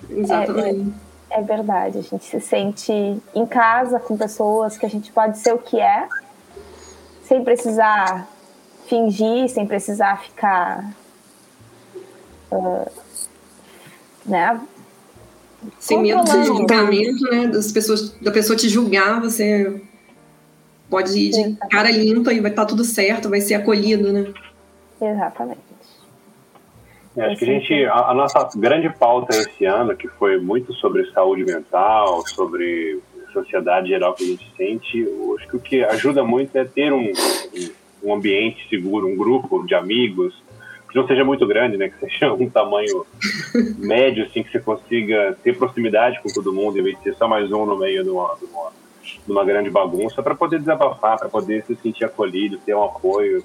Exatamente. 0.09 0.93
É 1.29 1.41
verdade, 1.41 1.97
a 1.97 2.01
gente 2.01 2.25
se 2.25 2.41
sente 2.41 2.91
em 3.33 3.45
casa 3.45 3.99
com 3.99 4.17
pessoas 4.17 4.77
que 4.77 4.85
a 4.85 4.89
gente 4.89 5.11
pode 5.13 5.37
ser 5.37 5.53
o 5.53 5.57
que 5.57 5.79
é, 5.79 6.07
sem 7.23 7.41
precisar 7.43 8.27
fingir, 8.87 9.47
sem 9.47 9.65
precisar 9.65 10.21
ficar. 10.21 10.93
Uh, 12.51 12.91
né? 14.25 14.59
Sem 15.79 16.01
medo 16.01 16.23
do 16.23 16.43
julgamento, 16.43 17.23
né? 17.31 17.47
Das 17.47 17.71
pessoas, 17.71 18.09
da 18.21 18.31
pessoa 18.31 18.57
te 18.57 18.67
julgar, 18.67 19.21
você 19.21 19.81
pode 20.89 21.17
ir 21.17 21.29
de 21.31 21.55
cara 21.69 21.89
limpa 21.89 22.33
e 22.33 22.41
vai 22.41 22.51
estar 22.51 22.65
tudo 22.65 22.83
certo, 22.83 23.29
vai 23.29 23.39
ser 23.39 23.53
acolhido, 23.53 24.11
né? 24.11 24.33
Exatamente. 24.99 25.70
É, 27.15 27.25
acho 27.25 27.37
que 27.37 27.45
a 27.45 27.47
gente, 27.47 27.85
a, 27.85 28.11
a 28.11 28.13
nossa 28.13 28.49
grande 28.55 28.89
pauta 28.89 29.35
esse 29.35 29.65
ano, 29.65 29.95
que 29.95 30.07
foi 30.07 30.39
muito 30.39 30.73
sobre 30.73 31.05
saúde 31.11 31.43
mental, 31.43 32.25
sobre 32.27 32.99
sociedade 33.33 33.89
geral 33.89 34.13
que 34.13 34.23
a 34.23 34.27
gente 34.27 34.51
sente, 34.55 35.07
acho 35.37 35.47
que 35.47 35.55
o 35.55 35.59
que 35.59 35.83
ajuda 35.83 36.23
muito 36.23 36.55
é 36.55 36.65
ter 36.65 36.93
um, 36.93 37.11
um 38.03 38.13
ambiente 38.13 38.67
seguro, 38.69 39.07
um 39.07 39.15
grupo 39.15 39.65
de 39.65 39.75
amigos, 39.75 40.33
que 40.89 40.97
não 40.97 41.07
seja 41.07 41.23
muito 41.23 41.47
grande, 41.47 41.77
né, 41.77 41.89
que 41.89 41.99
seja 41.99 42.33
um 42.33 42.49
tamanho 42.49 43.05
médio, 43.79 44.25
assim, 44.25 44.43
que 44.43 44.51
você 44.51 44.59
consiga 44.59 45.37
ter 45.43 45.57
proximidade 45.57 46.21
com 46.21 46.29
todo 46.29 46.53
mundo, 46.53 46.77
em 46.77 46.83
vez 46.83 46.97
de 46.97 47.03
ser 47.03 47.15
só 47.15 47.27
mais 47.27 47.51
um 47.51 47.65
no 47.65 47.77
meio 47.77 48.03
de 48.03 48.09
uma, 48.09 48.35
de 48.35 48.45
uma, 48.45 48.71
de 49.25 49.31
uma 49.31 49.45
grande 49.45 49.69
bagunça, 49.69 50.21
para 50.21 50.35
poder 50.35 50.59
desabafar, 50.59 51.17
para 51.17 51.29
poder 51.29 51.63
se 51.63 51.75
sentir 51.75 52.03
acolhido, 52.03 52.57
ter 52.57 52.75
um 52.75 52.83
apoio. 52.83 53.43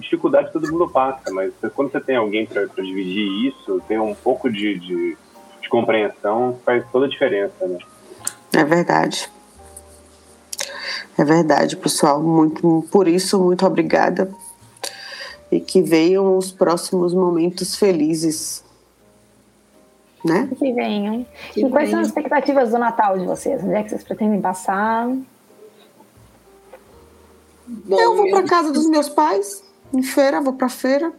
Dificuldade 0.00 0.50
todo 0.50 0.70
mundo 0.70 0.88
passa, 0.88 1.30
mas 1.30 1.52
quando 1.74 1.92
você 1.92 2.00
tem 2.00 2.16
alguém 2.16 2.46
para 2.46 2.64
dividir 2.64 3.48
isso, 3.48 3.82
ter 3.86 4.00
um 4.00 4.14
pouco 4.14 4.50
de, 4.50 4.78
de, 4.78 5.16
de 5.60 5.68
compreensão, 5.68 6.58
faz 6.64 6.84
toda 6.90 7.04
a 7.04 7.08
diferença, 7.08 7.66
né? 7.66 7.78
É 8.54 8.64
verdade. 8.64 9.30
É 11.18 11.24
verdade, 11.24 11.76
pessoal. 11.76 12.22
Muito, 12.22 12.86
por 12.90 13.06
isso, 13.06 13.38
muito 13.42 13.66
obrigada. 13.66 14.30
E 15.50 15.60
que 15.60 15.82
venham 15.82 16.36
os 16.36 16.50
próximos 16.50 17.14
momentos 17.14 17.76
felizes. 17.76 18.64
Né? 20.24 20.48
Que 20.58 20.72
venham. 20.72 21.26
Que 21.52 21.64
e 21.64 21.70
quais 21.70 21.90
são 21.90 22.00
as 22.00 22.08
venham. 22.08 22.24
expectativas 22.24 22.70
do 22.70 22.78
Natal 22.78 23.18
de 23.18 23.26
vocês? 23.26 23.62
Onde 23.62 23.74
é 23.74 23.82
que 23.82 23.90
vocês 23.90 24.02
pretendem 24.02 24.40
passar? 24.40 25.08
Bom, 27.68 28.00
Eu 28.00 28.16
vou 28.16 28.30
para 28.30 28.42
casa 28.44 28.72
dos 28.72 28.88
meus 28.88 29.08
pais, 29.08 29.62
em 29.92 30.02
feira, 30.02 30.40
vou 30.40 30.52
para 30.52 30.68
feira, 30.68 31.12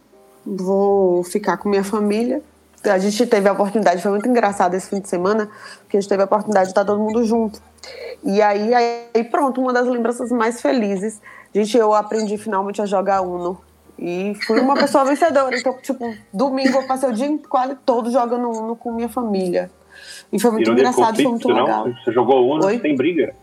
vou 0.46 1.22
ficar 1.24 1.56
com 1.58 1.68
minha 1.68 1.84
família. 1.84 2.42
A 2.84 2.98
gente 2.98 3.26
teve 3.26 3.48
a 3.48 3.52
oportunidade, 3.52 4.00
foi 4.00 4.10
muito 4.12 4.28
engraçado 4.28 4.74
esse 4.74 4.88
fim 4.88 5.00
de 5.00 5.08
semana, 5.08 5.50
porque 5.80 5.96
a 5.96 6.00
gente 6.00 6.08
teve 6.08 6.22
a 6.22 6.26
oportunidade 6.26 6.66
de 6.66 6.70
estar 6.70 6.84
todo 6.84 7.00
mundo 7.00 7.24
junto. 7.24 7.60
E 8.24 8.40
aí, 8.40 8.72
aí 8.74 9.24
pronto, 9.24 9.60
uma 9.60 9.72
das 9.72 9.86
lembranças 9.86 10.30
mais 10.30 10.60
felizes. 10.60 11.20
Gente, 11.52 11.76
eu 11.76 11.92
aprendi 11.92 12.38
finalmente 12.38 12.80
a 12.80 12.86
jogar 12.86 13.20
Uno. 13.20 13.60
E 13.98 14.32
fui 14.46 14.60
uma 14.60 14.74
pessoa 14.74 15.04
vencedora. 15.04 15.58
Então, 15.58 15.76
tipo, 15.82 16.14
domingo 16.32 16.78
eu 16.78 16.86
passei 16.86 17.08
o 17.08 17.12
dia 17.12 17.36
quase 17.48 17.74
todo 17.84 18.10
jogando 18.12 18.48
Uno 18.48 18.76
com 18.76 18.92
minha 18.92 19.08
família. 19.08 19.70
E 20.32 20.38
foi 20.38 20.52
muito 20.52 20.70
engraçado, 20.70 21.16
foi 21.16 21.24
conflito, 21.24 21.30
muito 21.30 21.48
não? 21.48 21.56
legal. 21.64 21.88
Você 22.04 22.12
jogou 22.12 22.48
Uno, 22.54 22.64
Oi? 22.66 22.78
tem 22.78 22.94
briga. 22.96 23.34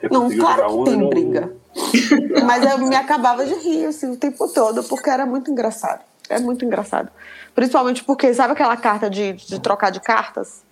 Você 0.00 0.08
Não, 0.08 0.30
claro 0.34 0.66
que 0.66 0.72
Uno, 0.72 0.84
tem 0.84 0.96
não- 0.96 1.08
briga. 1.10 1.52
Mas 2.44 2.70
eu 2.70 2.78
me 2.78 2.96
acabava 2.96 3.44
de 3.44 3.54
rir 3.54 3.86
assim, 3.86 4.12
o 4.12 4.16
tempo 4.16 4.48
todo, 4.48 4.82
porque 4.84 5.08
era 5.08 5.24
muito 5.24 5.50
engraçado. 5.50 6.00
É 6.28 6.38
muito 6.38 6.64
engraçado. 6.64 7.10
Principalmente 7.54 8.04
porque, 8.04 8.32
sabe 8.32 8.52
aquela 8.52 8.76
carta 8.76 9.10
de, 9.10 9.34
de 9.34 9.60
trocar 9.60 9.90
de 9.90 10.00
cartas? 10.00 10.62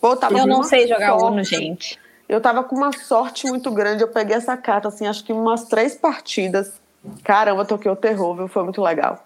Pô, 0.00 0.12
Eu 0.12 0.16
com 0.18 0.46
não 0.46 0.62
sei 0.62 0.86
jogar 0.86 1.18
sorte. 1.18 1.24
Uno, 1.24 1.44
gente. 1.44 1.98
Eu 2.28 2.40
tava 2.40 2.62
com 2.64 2.76
uma 2.76 2.92
sorte 2.92 3.46
muito 3.46 3.70
grande. 3.70 4.02
Eu 4.02 4.08
peguei 4.08 4.36
essa 4.36 4.56
carta, 4.56 4.88
assim, 4.88 5.06
acho 5.06 5.24
que 5.24 5.32
umas 5.32 5.64
três 5.64 5.94
partidas. 5.94 6.72
Caramba, 7.22 7.64
toquei 7.64 7.90
o 7.90 7.96
terror, 7.96 8.34
viu? 8.34 8.48
Foi 8.48 8.64
muito 8.64 8.82
legal. 8.82 9.24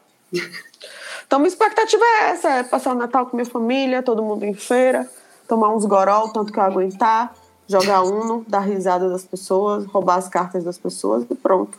Então, 1.27 1.39
minha 1.39 1.49
expectativa 1.49 2.05
é 2.05 2.31
essa: 2.31 2.49
é 2.51 2.63
passar 2.63 2.93
o 2.93 2.95
Natal 2.95 3.27
com 3.27 3.37
minha 3.37 3.49
família, 3.49 4.03
todo 4.03 4.23
mundo 4.23 4.45
em 4.45 4.55
feira, 4.55 5.09
tomar 5.49 5.75
uns 5.75 5.85
goró, 5.85 6.25
o 6.25 6.33
tanto 6.33 6.53
que 6.53 6.59
eu 6.59 6.63
aguentar, 6.63 7.35
jogar 7.71 8.03
Uno, 8.03 8.45
dar 8.49 8.61
risada 8.61 9.09
das 9.09 9.25
pessoas, 9.25 9.87
roubar 9.87 10.17
as 10.17 10.29
cartas 10.29 10.65
das 10.65 10.77
pessoas 10.77 11.25
e 11.31 11.35
pronto. 11.35 11.79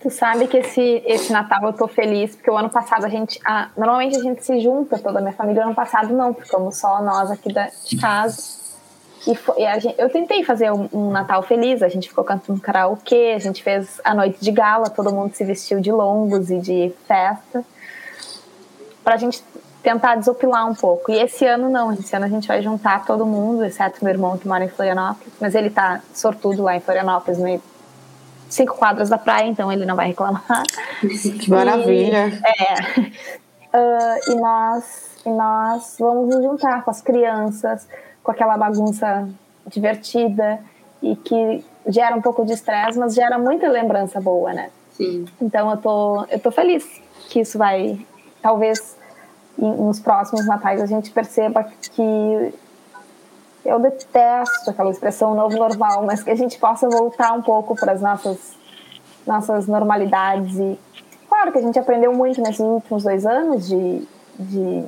Tu 0.00 0.10
sabe 0.10 0.46
que 0.46 0.58
esse, 0.58 1.02
esse 1.06 1.32
Natal 1.32 1.62
eu 1.64 1.72
tô 1.72 1.86
feliz, 1.88 2.34
porque 2.34 2.50
o 2.50 2.56
ano 2.56 2.68
passado 2.70 3.04
a 3.04 3.08
gente. 3.08 3.38
normalmente 3.76 4.16
a 4.16 4.22
gente 4.22 4.44
se 4.44 4.60
junta, 4.60 4.98
toda 4.98 5.18
a 5.18 5.22
minha 5.22 5.32
família. 5.34 5.64
Ano 5.64 5.74
passado 5.74 6.12
não, 6.14 6.34
ficamos 6.34 6.76
só 6.76 7.02
nós 7.02 7.30
aqui 7.30 7.52
da, 7.52 7.70
de 7.86 7.96
casa. 7.98 8.38
E, 9.26 9.34
foi- 9.34 9.62
e 9.62 9.80
gente- 9.80 9.94
eu 9.98 10.10
tentei 10.10 10.44
fazer 10.44 10.70
um, 10.70 10.88
um 10.92 11.10
Natal 11.10 11.42
feliz, 11.42 11.82
a 11.82 11.88
gente 11.88 12.08
ficou 12.08 12.22
cantando 12.22 12.60
karaokê, 12.60 13.32
a 13.34 13.38
gente 13.38 13.62
fez 13.62 13.98
a 14.04 14.14
noite 14.14 14.38
de 14.40 14.50
gala, 14.50 14.90
todo 14.90 15.10
mundo 15.10 15.34
se 15.34 15.42
vestiu 15.44 15.80
de 15.80 15.90
longos 15.90 16.50
e 16.50 16.58
de 16.58 16.92
festa. 17.08 17.64
Pra 19.02 19.16
gente 19.16 19.42
tentar 19.84 20.16
desopilar 20.16 20.66
um 20.66 20.74
pouco. 20.74 21.12
E 21.12 21.20
esse 21.20 21.46
ano 21.46 21.68
não, 21.68 21.92
esse 21.92 22.16
ano 22.16 22.24
a 22.24 22.28
gente 22.28 22.48
vai 22.48 22.62
juntar 22.62 23.04
todo 23.04 23.26
mundo, 23.26 23.62
exceto 23.64 24.02
meu 24.02 24.14
irmão 24.14 24.38
que 24.38 24.48
mora 24.48 24.64
em 24.64 24.68
Florianópolis, 24.68 25.34
mas 25.38 25.54
ele 25.54 25.68
tá 25.68 26.00
sortudo 26.14 26.62
lá 26.62 26.74
em 26.74 26.80
Florianópolis, 26.80 27.38
no 27.38 27.60
cinco 28.48 28.76
quadras 28.76 29.10
da 29.10 29.18
praia, 29.18 29.46
então 29.46 29.70
ele 29.70 29.84
não 29.84 29.94
vai 29.94 30.08
reclamar. 30.08 30.42
Que 31.38 31.50
maravilha. 31.50 32.32
É. 32.42 33.44
Ah, 33.76 34.20
e, 34.28 34.34
nós, 34.36 35.10
e 35.26 35.28
nós 35.30 35.96
vamos 35.98 36.32
nos 36.32 36.44
juntar 36.44 36.84
com 36.84 36.92
as 36.92 37.02
crianças, 37.02 37.88
com 38.22 38.30
aquela 38.30 38.56
bagunça 38.56 39.28
divertida 39.66 40.60
e 41.02 41.16
que 41.16 41.64
gera 41.88 42.14
um 42.14 42.22
pouco 42.22 42.44
de 42.46 42.52
estresse, 42.52 42.96
mas 42.96 43.14
gera 43.14 43.36
muita 43.36 43.66
lembrança 43.66 44.20
boa, 44.20 44.52
né? 44.52 44.70
Sim. 44.92 45.24
Então 45.42 45.72
eu 45.72 45.76
tô, 45.78 46.24
eu 46.30 46.38
tô 46.38 46.52
feliz 46.52 46.86
que 47.28 47.40
isso 47.40 47.58
vai. 47.58 47.98
Talvez 48.40 48.96
nos 49.56 50.00
próximos 50.00 50.46
natais 50.46 50.80
a 50.80 50.86
gente 50.86 51.10
perceba 51.10 51.64
que 51.64 52.54
eu 53.64 53.78
detesto 53.78 54.70
aquela 54.70 54.90
expressão 54.90 55.34
novo 55.34 55.56
normal, 55.56 56.04
mas 56.04 56.22
que 56.22 56.30
a 56.30 56.34
gente 56.34 56.58
possa 56.58 56.88
voltar 56.88 57.32
um 57.32 57.42
pouco 57.42 57.74
para 57.74 57.92
as 57.92 58.00
nossas, 58.00 58.54
nossas 59.26 59.66
normalidades. 59.66 60.58
E 60.58 60.78
claro 61.28 61.50
que 61.50 61.58
a 61.58 61.62
gente 61.62 61.78
aprendeu 61.78 62.12
muito 62.12 62.42
nesses 62.42 62.60
últimos 62.60 63.04
dois 63.04 63.24
anos 63.24 63.66
de. 63.66 64.06
de 64.38 64.84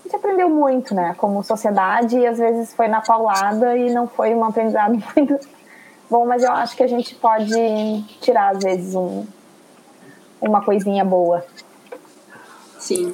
a 0.00 0.12
gente 0.12 0.16
aprendeu 0.16 0.50
muito, 0.50 0.92
né, 0.92 1.14
como 1.16 1.40
sociedade, 1.44 2.18
e 2.18 2.26
às 2.26 2.36
vezes 2.36 2.74
foi 2.74 2.88
na 2.88 3.00
paulada 3.00 3.76
e 3.76 3.94
não 3.94 4.08
foi 4.08 4.34
um 4.34 4.44
aprendizado 4.44 4.98
muito 5.14 5.38
bom, 6.10 6.26
mas 6.26 6.42
eu 6.42 6.50
acho 6.50 6.76
que 6.76 6.82
a 6.82 6.88
gente 6.88 7.14
pode 7.14 8.02
tirar, 8.20 8.56
às 8.56 8.64
vezes, 8.64 8.96
um, 8.96 9.24
uma 10.40 10.64
coisinha 10.64 11.04
boa. 11.04 11.44
Sim. 12.80 13.12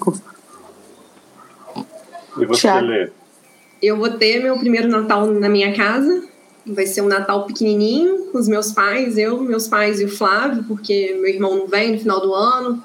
E 2.38 2.46
você. 2.46 2.70
Lê? 2.80 3.10
Eu 3.82 3.96
vou 3.98 4.10
ter 4.10 4.42
meu 4.42 4.56
primeiro 4.58 4.88
Natal 4.88 5.26
na 5.26 5.48
minha 5.48 5.74
casa. 5.74 6.24
Vai 6.66 6.86
ser 6.86 7.02
um 7.02 7.08
Natal 7.08 7.44
pequenininho, 7.46 8.30
com 8.32 8.38
os 8.38 8.48
meus 8.48 8.72
pais, 8.72 9.18
eu, 9.18 9.40
meus 9.40 9.68
pais 9.68 10.00
e 10.00 10.04
o 10.04 10.08
Flávio, 10.08 10.64
porque 10.64 11.16
meu 11.20 11.28
irmão 11.28 11.56
não 11.56 11.66
vem 11.66 11.92
no 11.92 11.98
final 11.98 12.20
do 12.20 12.34
ano. 12.34 12.82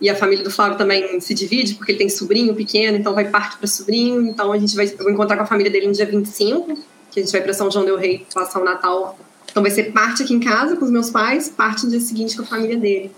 E 0.00 0.08
a 0.08 0.14
família 0.14 0.44
do 0.44 0.50
Flávio 0.50 0.76
também 0.76 1.18
se 1.20 1.34
divide, 1.34 1.74
porque 1.74 1.92
ele 1.92 1.98
tem 1.98 2.08
sobrinho 2.08 2.54
pequeno, 2.54 2.96
então 2.96 3.14
vai 3.14 3.28
parte 3.28 3.56
para 3.56 3.66
sobrinho. 3.66 4.22
Então 4.22 4.52
a 4.52 4.58
gente 4.58 4.76
vai 4.76 4.86
eu 4.86 4.98
vou 4.98 5.10
encontrar 5.10 5.36
com 5.36 5.42
a 5.42 5.46
família 5.46 5.72
dele 5.72 5.86
no 5.86 5.92
dia 5.92 6.06
25, 6.06 6.78
que 7.10 7.20
a 7.20 7.22
gente 7.22 7.32
vai 7.32 7.40
para 7.40 7.54
São 7.54 7.70
João 7.70 7.84
del 7.84 7.96
Rei 7.96 8.26
passar 8.32 8.60
o 8.60 8.64
Natal. 8.64 9.18
Então 9.50 9.62
vai 9.62 9.70
ser 9.70 9.92
parte 9.92 10.22
aqui 10.22 10.34
em 10.34 10.40
casa 10.40 10.76
com 10.76 10.84
os 10.84 10.90
meus 10.90 11.10
pais, 11.10 11.48
parte 11.48 11.84
no 11.84 11.90
dia 11.90 12.00
seguinte 12.00 12.36
com 12.36 12.42
a 12.42 12.46
família 12.46 12.76
dele. 12.76 13.10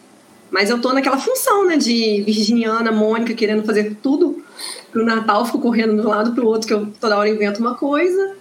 Mas 0.57 0.71
eu 0.71 0.81
tô 0.81 0.91
naquela 0.91 1.19
função, 1.19 1.67
né, 1.67 1.77
de 1.77 2.23
virginiana, 2.23 2.91
Mônica, 2.91 3.35
querendo 3.35 3.63
fazer 3.63 3.95
tudo 4.03 4.43
pro 4.91 5.05
Natal, 5.05 5.45
fico 5.45 5.61
correndo 5.61 6.01
de 6.01 6.01
um 6.01 6.09
lado 6.09 6.33
pro 6.33 6.47
outro, 6.47 6.67
que 6.67 6.73
eu 6.73 6.87
toda 6.99 7.19
hora 7.19 7.29
invento 7.29 7.61
uma 7.61 7.75
coisa. 7.75 8.35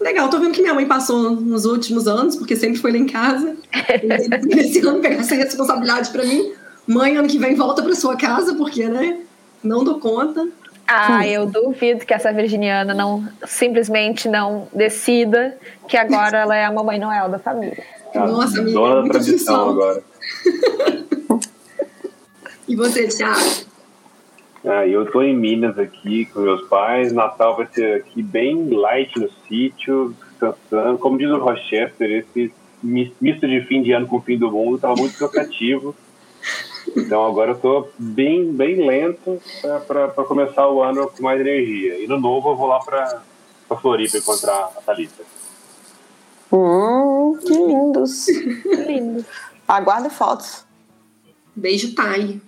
Legal, 0.00 0.30
tô 0.30 0.38
vendo 0.38 0.52
que 0.52 0.62
minha 0.62 0.72
mãe 0.72 0.86
passou 0.86 1.32
nos 1.32 1.64
últimos 1.64 2.06
anos, 2.06 2.36
porque 2.36 2.54
sempre 2.54 2.78
foi 2.78 2.92
lá 2.92 2.98
em 2.98 3.08
casa. 3.08 3.56
E 3.74 4.54
Esse 4.56 4.86
ano 4.86 5.00
pegar 5.00 5.16
essa 5.16 5.34
responsabilidade 5.34 6.10
pra 6.10 6.24
mim. 6.24 6.52
Mãe, 6.86 7.16
ano 7.16 7.26
que 7.26 7.38
vem 7.38 7.56
volta 7.56 7.82
pra 7.82 7.96
sua 7.96 8.14
casa, 8.14 8.54
porque, 8.54 8.86
né, 8.86 9.18
não 9.64 9.82
dou 9.82 9.98
conta. 9.98 10.46
Ah, 10.86 11.26
eu 11.26 11.46
duvido 11.46 12.06
que 12.06 12.14
essa 12.14 12.32
virginiana 12.32 12.94
não 12.94 13.26
simplesmente 13.44 14.28
não 14.28 14.68
decida 14.72 15.58
que 15.88 15.96
agora 15.96 16.38
ela 16.46 16.56
é 16.56 16.64
a 16.64 16.70
mamãe 16.70 17.00
Noel 17.00 17.28
da 17.28 17.40
família. 17.40 17.82
Nossa, 18.14 18.60
amiga, 18.60 18.78
Dona 18.78 18.94
da 18.94 19.00
muita 19.00 19.18
tradição 19.18 19.56
função. 19.56 19.70
agora. 19.70 20.11
E 22.68 22.76
você, 22.76 23.08
Thiago? 23.08 23.40
Ah, 24.64 24.86
eu 24.86 25.10
tô 25.10 25.20
em 25.20 25.36
Minas 25.36 25.76
aqui 25.78 26.26
com 26.26 26.40
meus 26.40 26.62
pais. 26.68 27.12
Natal 27.12 27.56
vai 27.56 27.66
ser 27.72 27.96
aqui 27.96 28.22
bem 28.22 28.70
light 28.70 29.18
no 29.18 29.28
sítio, 29.48 30.14
descansando. 30.30 30.96
Como 30.98 31.18
diz 31.18 31.28
o 31.28 31.38
Rochester, 31.38 32.10
esse 32.10 32.52
mi- 32.82 33.12
misto 33.20 33.46
de 33.48 33.60
fim 33.62 33.82
de 33.82 33.92
ano 33.92 34.06
com 34.06 34.22
fim 34.22 34.38
do 34.38 34.50
mundo 34.50 34.78
tava 34.78 34.94
muito 34.94 35.18
cansativo. 35.18 35.94
Então 36.96 37.26
agora 37.26 37.50
eu 37.50 37.58
tô 37.58 37.88
bem, 37.98 38.52
bem 38.52 38.86
lento 38.86 39.40
para 39.86 40.08
começar 40.24 40.68
o 40.68 40.82
ano 40.82 41.08
com 41.08 41.22
mais 41.22 41.40
energia. 41.40 41.98
E 41.98 42.06
no 42.06 42.18
novo 42.20 42.50
eu 42.50 42.56
vou 42.56 42.68
lá 42.68 42.78
para 42.78 43.22
pra 43.68 43.76
Floripa 43.76 44.16
encontrar 44.18 44.70
a 44.76 44.80
Thalita. 44.82 45.24
Hum, 46.52 47.36
que 47.44 47.52
lindos. 47.54 48.26
Lindo. 48.86 49.24
Aguarde 49.72 50.10
fotos. 50.10 50.66
Beijo, 51.56 51.94
Thay. 51.94 52.42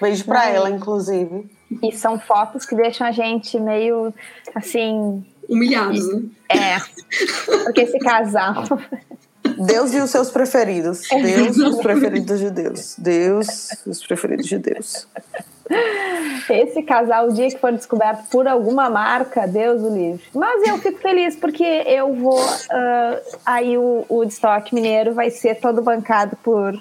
Beijo 0.00 0.24
pra 0.24 0.40
Ai. 0.40 0.56
ela, 0.56 0.70
inclusive. 0.70 1.50
E 1.82 1.92
são 1.92 2.18
fotos 2.18 2.64
que 2.64 2.74
deixam 2.74 3.06
a 3.06 3.12
gente 3.12 3.60
meio 3.60 4.14
assim. 4.54 5.22
Humilhados, 5.46 6.08
né? 6.08 6.22
É. 6.48 6.78
Porque 7.64 7.82
esse 7.82 7.98
casal. 7.98 8.64
Deus 9.60 9.92
e 9.92 9.98
os 9.98 10.10
seus 10.10 10.30
preferidos. 10.30 11.02
Deus 11.08 11.56
e 11.56 11.62
os 11.62 11.76
preferidos 11.76 12.40
de 12.40 12.50
Deus. 12.50 12.94
Deus 12.96 13.70
e 13.86 13.90
os 13.90 14.06
preferidos 14.06 14.46
de 14.46 14.58
Deus. 14.58 15.06
Esse 16.48 16.82
casal, 16.82 17.28
o 17.28 17.32
dia 17.32 17.48
que 17.48 17.58
for 17.58 17.70
descoberto 17.70 18.28
por 18.30 18.48
alguma 18.48 18.90
marca, 18.90 19.46
Deus 19.46 19.82
o 19.82 19.94
livre. 19.94 20.22
Mas 20.34 20.66
eu 20.66 20.78
fico 20.78 20.98
feliz 20.98 21.36
porque 21.36 21.62
eu 21.62 22.12
vou. 22.14 22.40
ah, 22.70 23.20
aí 23.46 23.78
o, 23.78 24.04
o 24.08 24.24
estoque 24.24 24.74
mineiro 24.74 25.12
vai 25.12 25.30
ser 25.30 25.56
todo 25.56 25.80
bancado 25.82 26.36
por, 26.42 26.72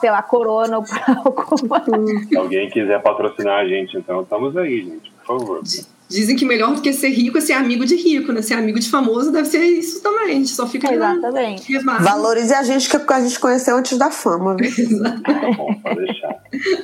sei 0.00 0.10
lá, 0.10 0.20
Corona 0.20 0.78
ou 0.78 0.84
por 0.84 1.00
alguma. 1.08 1.84
Se 2.28 2.36
alguém 2.36 2.68
quiser 2.68 3.00
patrocinar 3.00 3.60
a 3.60 3.66
gente, 3.66 3.96
então 3.96 4.22
estamos 4.22 4.56
aí, 4.56 4.84
gente, 4.84 5.10
por 5.24 5.38
favor. 5.38 5.62
Dizem 6.08 6.36
que 6.36 6.44
melhor 6.44 6.74
do 6.74 6.82
que 6.82 6.92
ser 6.92 7.08
rico 7.08 7.38
é 7.38 7.40
ser 7.40 7.54
amigo 7.54 7.86
de 7.86 7.96
rico, 7.96 8.30
né? 8.30 8.42
Ser 8.42 8.54
amigo 8.54 8.78
de 8.78 8.90
famoso 8.90 9.32
deve 9.32 9.48
ser 9.48 9.64
isso 9.64 10.02
também. 10.02 10.24
A 10.24 10.34
gente 10.34 10.50
só 10.50 10.66
fica 10.66 10.90
na 10.94 11.14
Exatamente. 11.14 11.72
revarga. 11.72 12.04
Valorize 12.04 12.52
a 12.54 12.62
gente 12.62 12.88
que 12.88 13.12
a 13.12 13.20
gente 13.20 13.40
conheceu 13.40 13.76
antes 13.76 13.96
da 13.96 14.10
fama, 14.10 14.54
viu? 14.56 14.70
Tá 15.02 15.52
bom, 15.56 15.74
pode 15.74 15.96
deixar. 16.04 16.34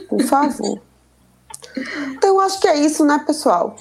Por 0.09 0.23
favor. 0.23 0.81
Então, 2.13 2.31
eu 2.31 2.41
acho 2.41 2.61
que 2.61 2.67
é 2.67 2.79
isso, 2.79 3.05
né, 3.05 3.23
pessoal? 3.27 3.77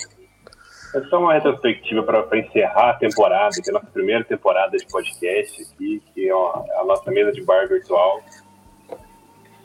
É 0.94 1.02
só 1.04 1.20
uma 1.20 1.34
retrospectiva 1.34 2.04
para 2.04 2.38
encerrar 2.38 2.92
a 2.92 2.94
temporada, 2.96 3.56
que 3.62 3.70
é 3.70 3.72
a 3.72 3.74
nossa 3.76 3.92
primeira 3.92 4.24
temporada 4.24 4.76
de 4.76 4.86
podcast 4.88 5.62
aqui, 5.62 6.02
que 6.14 6.28
é 6.28 6.32
a 6.32 6.84
nossa 6.86 7.10
mesa 7.12 7.32
de 7.32 7.42
bar 7.44 7.68
virtual. 7.68 8.22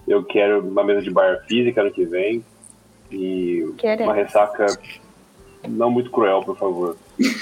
Eu 0.06 0.22
quero 0.24 0.60
uma 0.60 0.84
mesa 0.84 1.00
de 1.02 1.10
bar 1.10 1.42
física 1.48 1.80
ano 1.80 1.90
que 1.90 2.04
vem 2.04 2.44
e 3.10 3.72
Queremos. 3.78 4.04
uma 4.04 4.14
ressaca 4.14 4.66
não 5.68 5.90
muito 5.90 6.10
cruel, 6.10 6.42
por 6.42 6.56
favor. 6.56 6.96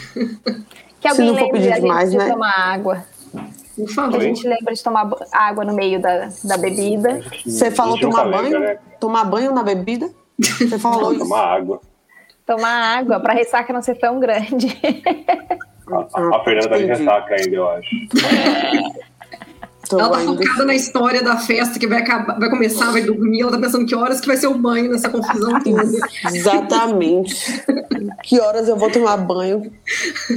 Que 1.00 1.08
alguém 1.08 1.26
não 1.26 1.34
for 1.34 1.40
lembre 1.42 1.58
pedir 1.58 1.72
a 1.72 1.74
gente 1.74 1.82
demais, 1.82 2.10
de 2.12 2.16
né? 2.16 2.30
tomar 2.30 2.54
água. 2.56 3.04
Por 3.74 3.86
Que 3.88 3.92
favor. 3.92 4.20
a 4.20 4.22
gente 4.22 4.46
lembra 4.46 4.72
de 4.72 4.82
tomar 4.84 5.10
água 5.32 5.64
no 5.64 5.74
meio 5.74 6.00
da, 6.00 6.28
da 6.44 6.56
bebida. 6.56 7.20
Você 7.44 7.72
falou 7.72 7.96
A 7.96 8.00
tomar 8.00 8.24
banho? 8.30 8.60
né? 8.60 8.78
Tomar 9.00 9.24
banho 9.24 9.52
na 9.52 9.64
bebida? 9.64 10.08
Você 10.38 10.78
falou 10.78 11.00
Não, 11.02 11.10
isso? 11.14 11.18
tomar 11.24 11.44
água. 11.56 11.80
Tomar 12.46 12.98
água 12.98 13.18
pra 13.18 13.32
ressaca 13.34 13.72
não 13.72 13.82
ser 13.82 13.96
tão 13.96 14.20
grande. 14.20 14.78
A, 16.14 16.36
a 16.36 16.44
Fernanda 16.44 16.68
tá 16.68 16.78
de 16.78 16.84
ressaca 16.84 17.34
ainda, 17.34 17.56
eu 17.56 17.68
acho. 17.68 17.90
Tô 19.92 20.00
Ela 20.00 20.10
tá 20.10 20.18
ainda- 20.18 20.32
focada 20.32 20.64
na 20.64 20.74
história 20.74 21.22
da 21.22 21.36
festa 21.36 21.78
que 21.78 21.86
vai, 21.86 22.00
acabar, 22.00 22.38
vai 22.38 22.48
começar, 22.48 22.90
vai 22.90 23.02
dormir. 23.02 23.42
Ela 23.42 23.50
tá 23.52 23.58
pensando 23.58 23.84
que 23.86 23.94
horas 23.94 24.20
que 24.20 24.26
vai 24.26 24.36
ser 24.36 24.46
o 24.46 24.54
banho 24.54 24.90
nessa 24.90 25.08
confusão 25.10 25.58
toda. 25.62 25.82
Exatamente. 26.32 27.62
que 28.22 28.40
horas 28.40 28.68
eu 28.68 28.76
vou 28.76 28.90
tomar 28.90 29.16
banho? 29.18 29.70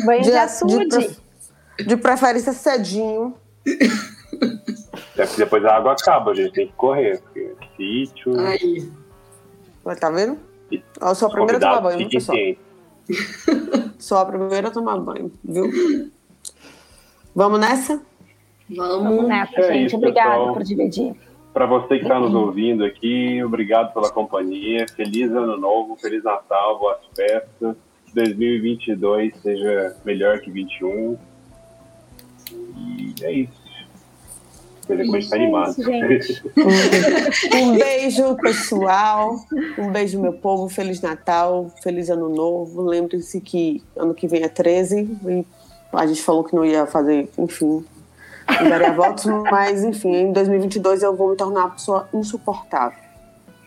Banho 0.05 0.21
de, 0.23 0.29
De- 0.31 0.35
açude. 0.37 0.77
de 0.79 0.87
pre- 0.87 1.85
De 1.85 1.97
preferência 1.97 2.53
cedinho. 2.53 3.33
É 3.65 5.25
porque 5.25 5.37
depois 5.37 5.63
a 5.65 5.75
água 5.77 5.93
acaba, 5.93 6.31
a 6.31 6.33
gente 6.35 6.51
tem 6.53 6.67
que 6.67 6.73
correr. 6.73 7.21
Sítio, 7.77 8.37
Aí. 8.39 8.89
Olha, 9.85 9.95
Tá 9.97 10.09
vendo? 10.09 10.37
Eu 10.99 11.15
sou 11.15 11.27
a 11.27 11.31
primeira 11.31 11.57
a 11.57 11.59
tomar 11.61 11.81
banho, 11.81 11.97
viu, 11.99 12.09
pessoal? 12.09 12.37
Sou 13.99 14.17
a 14.17 14.25
primeira 14.25 14.67
a 14.67 14.71
tomar 14.71 14.97
banho, 14.99 15.31
viu? 15.43 16.11
Vamos 17.35 17.59
nessa? 17.59 18.01
Vamos 18.69 19.03
Vamos. 19.03 19.27
nessa, 19.27 19.59
É 19.59 19.73
gente. 19.73 19.87
isso, 19.87 19.97
Obrigada 19.97 20.31
pessoal. 20.31 20.53
por 20.53 20.63
dividir. 20.63 21.13
Para 21.53 21.65
você 21.65 21.97
que 21.97 22.03
está 22.03 22.19
nos 22.19 22.33
ouvindo 22.33 22.83
aqui, 22.83 23.41
obrigado 23.43 23.93
pela 23.93 24.09
companhia. 24.09 24.85
Feliz 24.95 25.31
Ano 25.31 25.57
Novo, 25.57 25.95
Feliz 25.95 26.23
Natal, 26.23 26.79
boas 26.79 26.97
festas. 27.15 27.75
2022 28.13 29.33
seja 29.41 29.95
melhor 30.03 30.39
que 30.39 30.49
21. 30.51 31.17
E 32.51 33.13
é 33.21 33.31
isso. 33.31 33.65
Coisa 34.87 35.03
que 35.03 35.09
a 35.15 35.19
gente 35.19 35.29
tá 35.29 35.35
É 35.37 35.39
animado. 35.39 35.69
isso, 35.71 35.83
gente. 35.83 36.43
Um 37.55 37.77
beijo, 37.77 38.35
pessoal. 38.35 39.35
Um 39.79 39.91
beijo, 39.91 40.21
meu 40.21 40.33
povo. 40.33 40.69
Feliz 40.69 41.01
Natal, 41.01 41.71
feliz 41.81 42.09
Ano 42.09 42.29
Novo. 42.29 42.81
Lembrem-se 42.83 43.39
que 43.41 43.81
ano 43.95 44.13
que 44.13 44.27
vem 44.27 44.43
é 44.43 44.49
13. 44.49 45.01
E 45.27 45.45
a 45.93 46.05
gente 46.05 46.21
falou 46.21 46.43
que 46.43 46.55
não 46.55 46.63
ia 46.65 46.85
fazer, 46.85 47.29
enfim, 47.37 47.83
não 48.61 48.69
daria 48.69 48.91
votos, 48.93 49.25
mas 49.51 49.83
enfim, 49.83 50.13
em 50.15 50.31
2022 50.33 51.03
eu 51.03 51.15
vou 51.15 51.29
me 51.31 51.35
tornar 51.35 51.61
uma 51.61 51.69
pessoa 51.71 52.07
insuportável. 52.13 52.97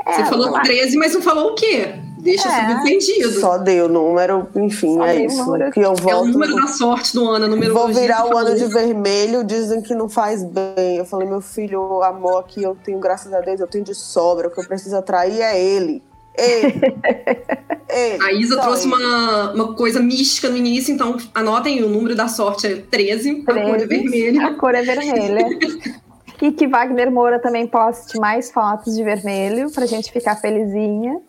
Você 0.07 0.25
falou 0.25 0.53
13, 0.63 0.97
mas 0.97 1.13
não 1.13 1.21
falou 1.21 1.51
o 1.53 1.55
quê? 1.55 1.95
Deixa 2.21 2.49
É. 2.49 2.61
subentendido. 2.71 3.31
Só 3.41 3.59
deu 3.59 3.89
número, 3.89 4.49
enfim, 4.57 4.95
Só 4.95 5.05
é 5.07 5.25
isso. 5.27 5.45
número. 5.45 5.71
Que 5.71 5.81
eu 5.81 5.85
É 5.85 5.89
o 5.91 5.95
volto. 5.97 6.29
número 6.33 6.55
da 6.57 6.67
sorte 6.67 7.15
do 7.15 7.29
ano, 7.29 7.47
numerologia. 7.47 7.93
Vou 7.93 8.01
virar 8.03 8.27
o 8.27 8.37
ano 8.37 8.57
de 8.57 8.65
vermelho, 8.67 9.45
dizem 9.45 9.83
que 9.83 9.95
não 9.95 10.09
faz 10.09 10.43
bem. 10.43 10.97
Eu 10.97 11.05
falei, 11.05 11.29
meu 11.29 11.41
filho, 11.43 11.81
o 11.81 12.03
amor 12.03 12.45
que 12.45 12.63
eu 12.63 12.77
tenho, 12.83 12.99
graças 12.99 13.33
a 13.35 13.41
Deus, 13.41 13.61
eu 13.61 13.67
tenho 13.67 13.85
de 13.85 13.95
sobra. 13.95 14.49
O 14.49 14.51
que 14.51 14.59
eu 14.61 14.67
preciso 14.67 14.97
atrair 14.97 15.41
é 15.43 15.61
ele. 15.63 16.03
Ele. 16.37 16.75
ele. 17.89 18.25
A 18.25 18.33
Isa 18.33 18.61
trouxe 18.61 18.87
uma, 18.87 19.53
uma 19.53 19.75
coisa 19.75 20.01
mística 20.01 20.49
no 20.49 20.57
início, 20.57 20.95
então 20.95 21.17
anotem 21.35 21.83
o 21.83 21.89
número 21.89 22.15
da 22.15 22.29
sorte 22.29 22.67
é 22.67 22.77
13, 22.77 23.45
a 23.47 23.53
cor 23.53 23.59
é 23.59 23.87
13. 23.87 23.87
vermelha. 23.87 24.47
A 24.47 24.55
cor 24.55 24.75
é 24.75 24.83
vermelha. 24.83 25.47
e 26.41 26.53
que 26.53 26.67
Wagner 26.67 27.11
Moura 27.11 27.39
também 27.39 27.67
poste 27.67 28.19
mais 28.19 28.51
fotos 28.51 28.95
de 28.95 29.03
vermelho 29.03 29.71
pra 29.73 29.87
gente 29.87 30.13
ficar 30.13 30.37
felizinha. 30.37 31.21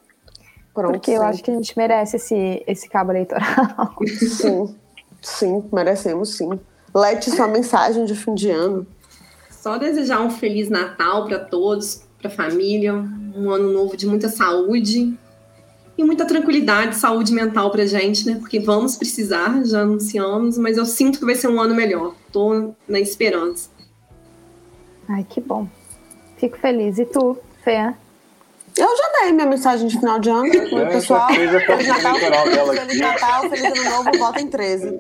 Pronto, 0.74 0.94
Porque 0.94 1.12
eu 1.12 1.22
sim. 1.22 1.26
acho 1.26 1.44
que 1.44 1.52
a 1.52 1.54
gente 1.56 1.78
merece 1.78 2.16
esse, 2.18 2.64
esse 2.68 2.88
cabo 2.88 3.12
eleitoral. 3.12 3.96
Sim, 4.06 4.76
sim, 5.22 5.64
merecemos 5.74 6.38
sim. 6.38 6.60
Lete 6.94 7.32
sua 7.32 7.48
mensagem 7.48 8.06
de 8.06 8.16
fim 8.16 8.34
de 8.34 8.50
ano. 8.50 8.86
Só 9.50 9.78
desejar 9.78 10.22
um 10.22 10.30
feliz 10.30 10.70
Natal 10.70 11.26
para 11.26 11.40
todos, 11.40 12.04
para 12.20 12.30
a 12.30 12.34
família, 12.34 12.94
um 12.94 13.50
ano 13.50 13.72
novo 13.72 13.96
de 13.96 14.06
muita 14.06 14.30
saúde 14.30 15.18
e 15.98 16.04
muita 16.04 16.26
tranquilidade, 16.26 16.96
saúde 16.96 17.34
mental 17.34 17.72
pra 17.72 17.86
gente, 17.86 18.26
né? 18.26 18.36
Porque 18.36 18.60
vamos 18.60 18.96
precisar, 18.96 19.66
já 19.66 19.82
anunciamos, 19.82 20.58
mas 20.58 20.78
eu 20.78 20.86
sinto 20.86 21.20
que 21.20 21.26
vai 21.26 21.36
ser 21.36 21.48
um 21.48 21.60
ano 21.60 21.76
melhor. 21.76 22.16
Tô 22.32 22.74
na 22.88 23.00
esperança. 23.00 23.70
Ai, 25.08 25.26
que 25.28 25.42
bom. 25.42 25.68
Fico 26.38 26.58
feliz. 26.58 27.00
E 27.00 27.06
tu, 27.06 27.38
Fê? 27.64 27.94
Eu 28.80 28.98
já 28.98 29.22
dei 29.22 29.34
minha 29.34 29.46
mensagem 29.46 29.88
de 29.88 30.00
final 30.00 30.20
de 30.20 30.30
ano. 30.30 30.48
É, 30.48 30.86
pessoal, 30.86 31.28
Feliz 31.28 31.52
Natal, 31.52 31.78
feliz. 32.16 33.00
Natal, 33.00 33.42
feliz 33.50 33.66
ano 33.66 33.90
novo, 33.90 34.18
voto 34.18 34.40
em 34.40 34.48
13. 34.48 35.00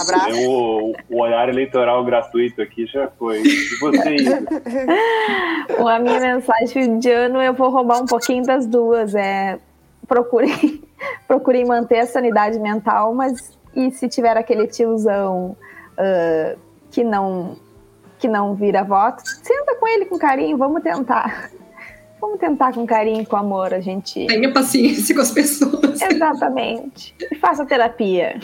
Abraço. 0.00 0.26
Tem 0.26 0.46
o, 0.46 0.94
o 1.10 1.20
horário 1.20 1.52
eleitoral 1.52 2.04
gratuito 2.04 2.62
aqui 2.62 2.86
já 2.86 3.08
foi. 3.18 3.42
E 3.42 3.78
você, 3.80 4.14
Isa? 4.14 4.42
Com 5.76 5.88
a 5.88 5.98
minha 5.98 6.20
mensagem 6.20 6.98
de 6.98 7.10
ano, 7.10 7.42
eu 7.42 7.52
vou 7.54 7.70
roubar 7.70 8.00
um 8.00 8.06
pouquinho 8.06 8.44
das 8.44 8.66
duas. 8.66 9.14
É, 9.14 9.58
procurem, 10.06 10.82
procurem 11.26 11.64
manter 11.64 12.00
a 12.00 12.06
sanidade 12.06 12.58
mental, 12.58 13.12
mas 13.14 13.58
e 13.74 13.90
se 13.90 14.08
tiver 14.08 14.36
aquele 14.36 14.66
tiozão 14.66 15.56
ah, 15.98 16.56
que 16.90 17.02
não 17.02 17.56
que 18.18 18.26
não 18.26 18.52
vira 18.56 18.82
voto, 18.82 19.22
senta 19.24 19.76
com 19.76 19.86
ele 19.86 20.06
com 20.06 20.18
carinho, 20.18 20.56
vamos 20.56 20.82
tentar. 20.82 21.50
Vamos 22.20 22.40
tentar 22.40 22.72
com 22.72 22.84
carinho, 22.84 23.24
com 23.24 23.36
amor, 23.36 23.72
a 23.72 23.80
gente. 23.80 24.26
Tenha 24.26 24.52
paciência 24.52 25.14
com 25.14 25.20
as 25.20 25.30
pessoas, 25.30 26.00
Exatamente. 26.02 27.14
E 27.20 27.34
faça 27.36 27.64
terapia. 27.64 28.40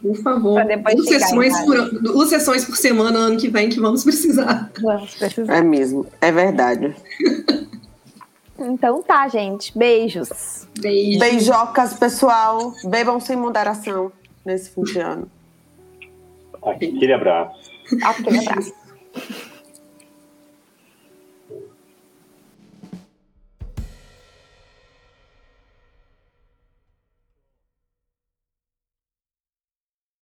por 0.00 0.16
favor. 0.16 0.54
Pra 0.54 0.64
depois 0.64 0.96
Duas 0.96 1.08
sessões, 1.08 1.60
por, 1.60 2.02
duas 2.02 2.28
sessões 2.28 2.64
por 2.64 2.76
semana 2.76 3.18
ano 3.18 3.36
que 3.36 3.48
vem 3.48 3.68
que 3.68 3.78
vamos 3.78 4.04
precisar. 4.04 4.70
Vamos 4.80 5.14
precisar. 5.14 5.54
É 5.54 5.60
mesmo, 5.62 6.06
é 6.20 6.32
verdade. 6.32 6.94
Então 8.58 9.02
tá, 9.02 9.26
gente. 9.28 9.76
Beijos. 9.76 10.68
Beijo. 10.78 11.18
Beijocas, 11.18 11.94
pessoal. 11.94 12.74
Bebam 12.84 13.18
sem 13.18 13.36
moderação 13.36 14.12
nesse 14.44 14.70
fim 14.70 14.82
de 14.82 14.98
ano. 14.98 15.30
Aquele 16.62 17.12
abraço. 17.12 17.70
Aquele 18.02 18.38
abraço. 18.38 18.72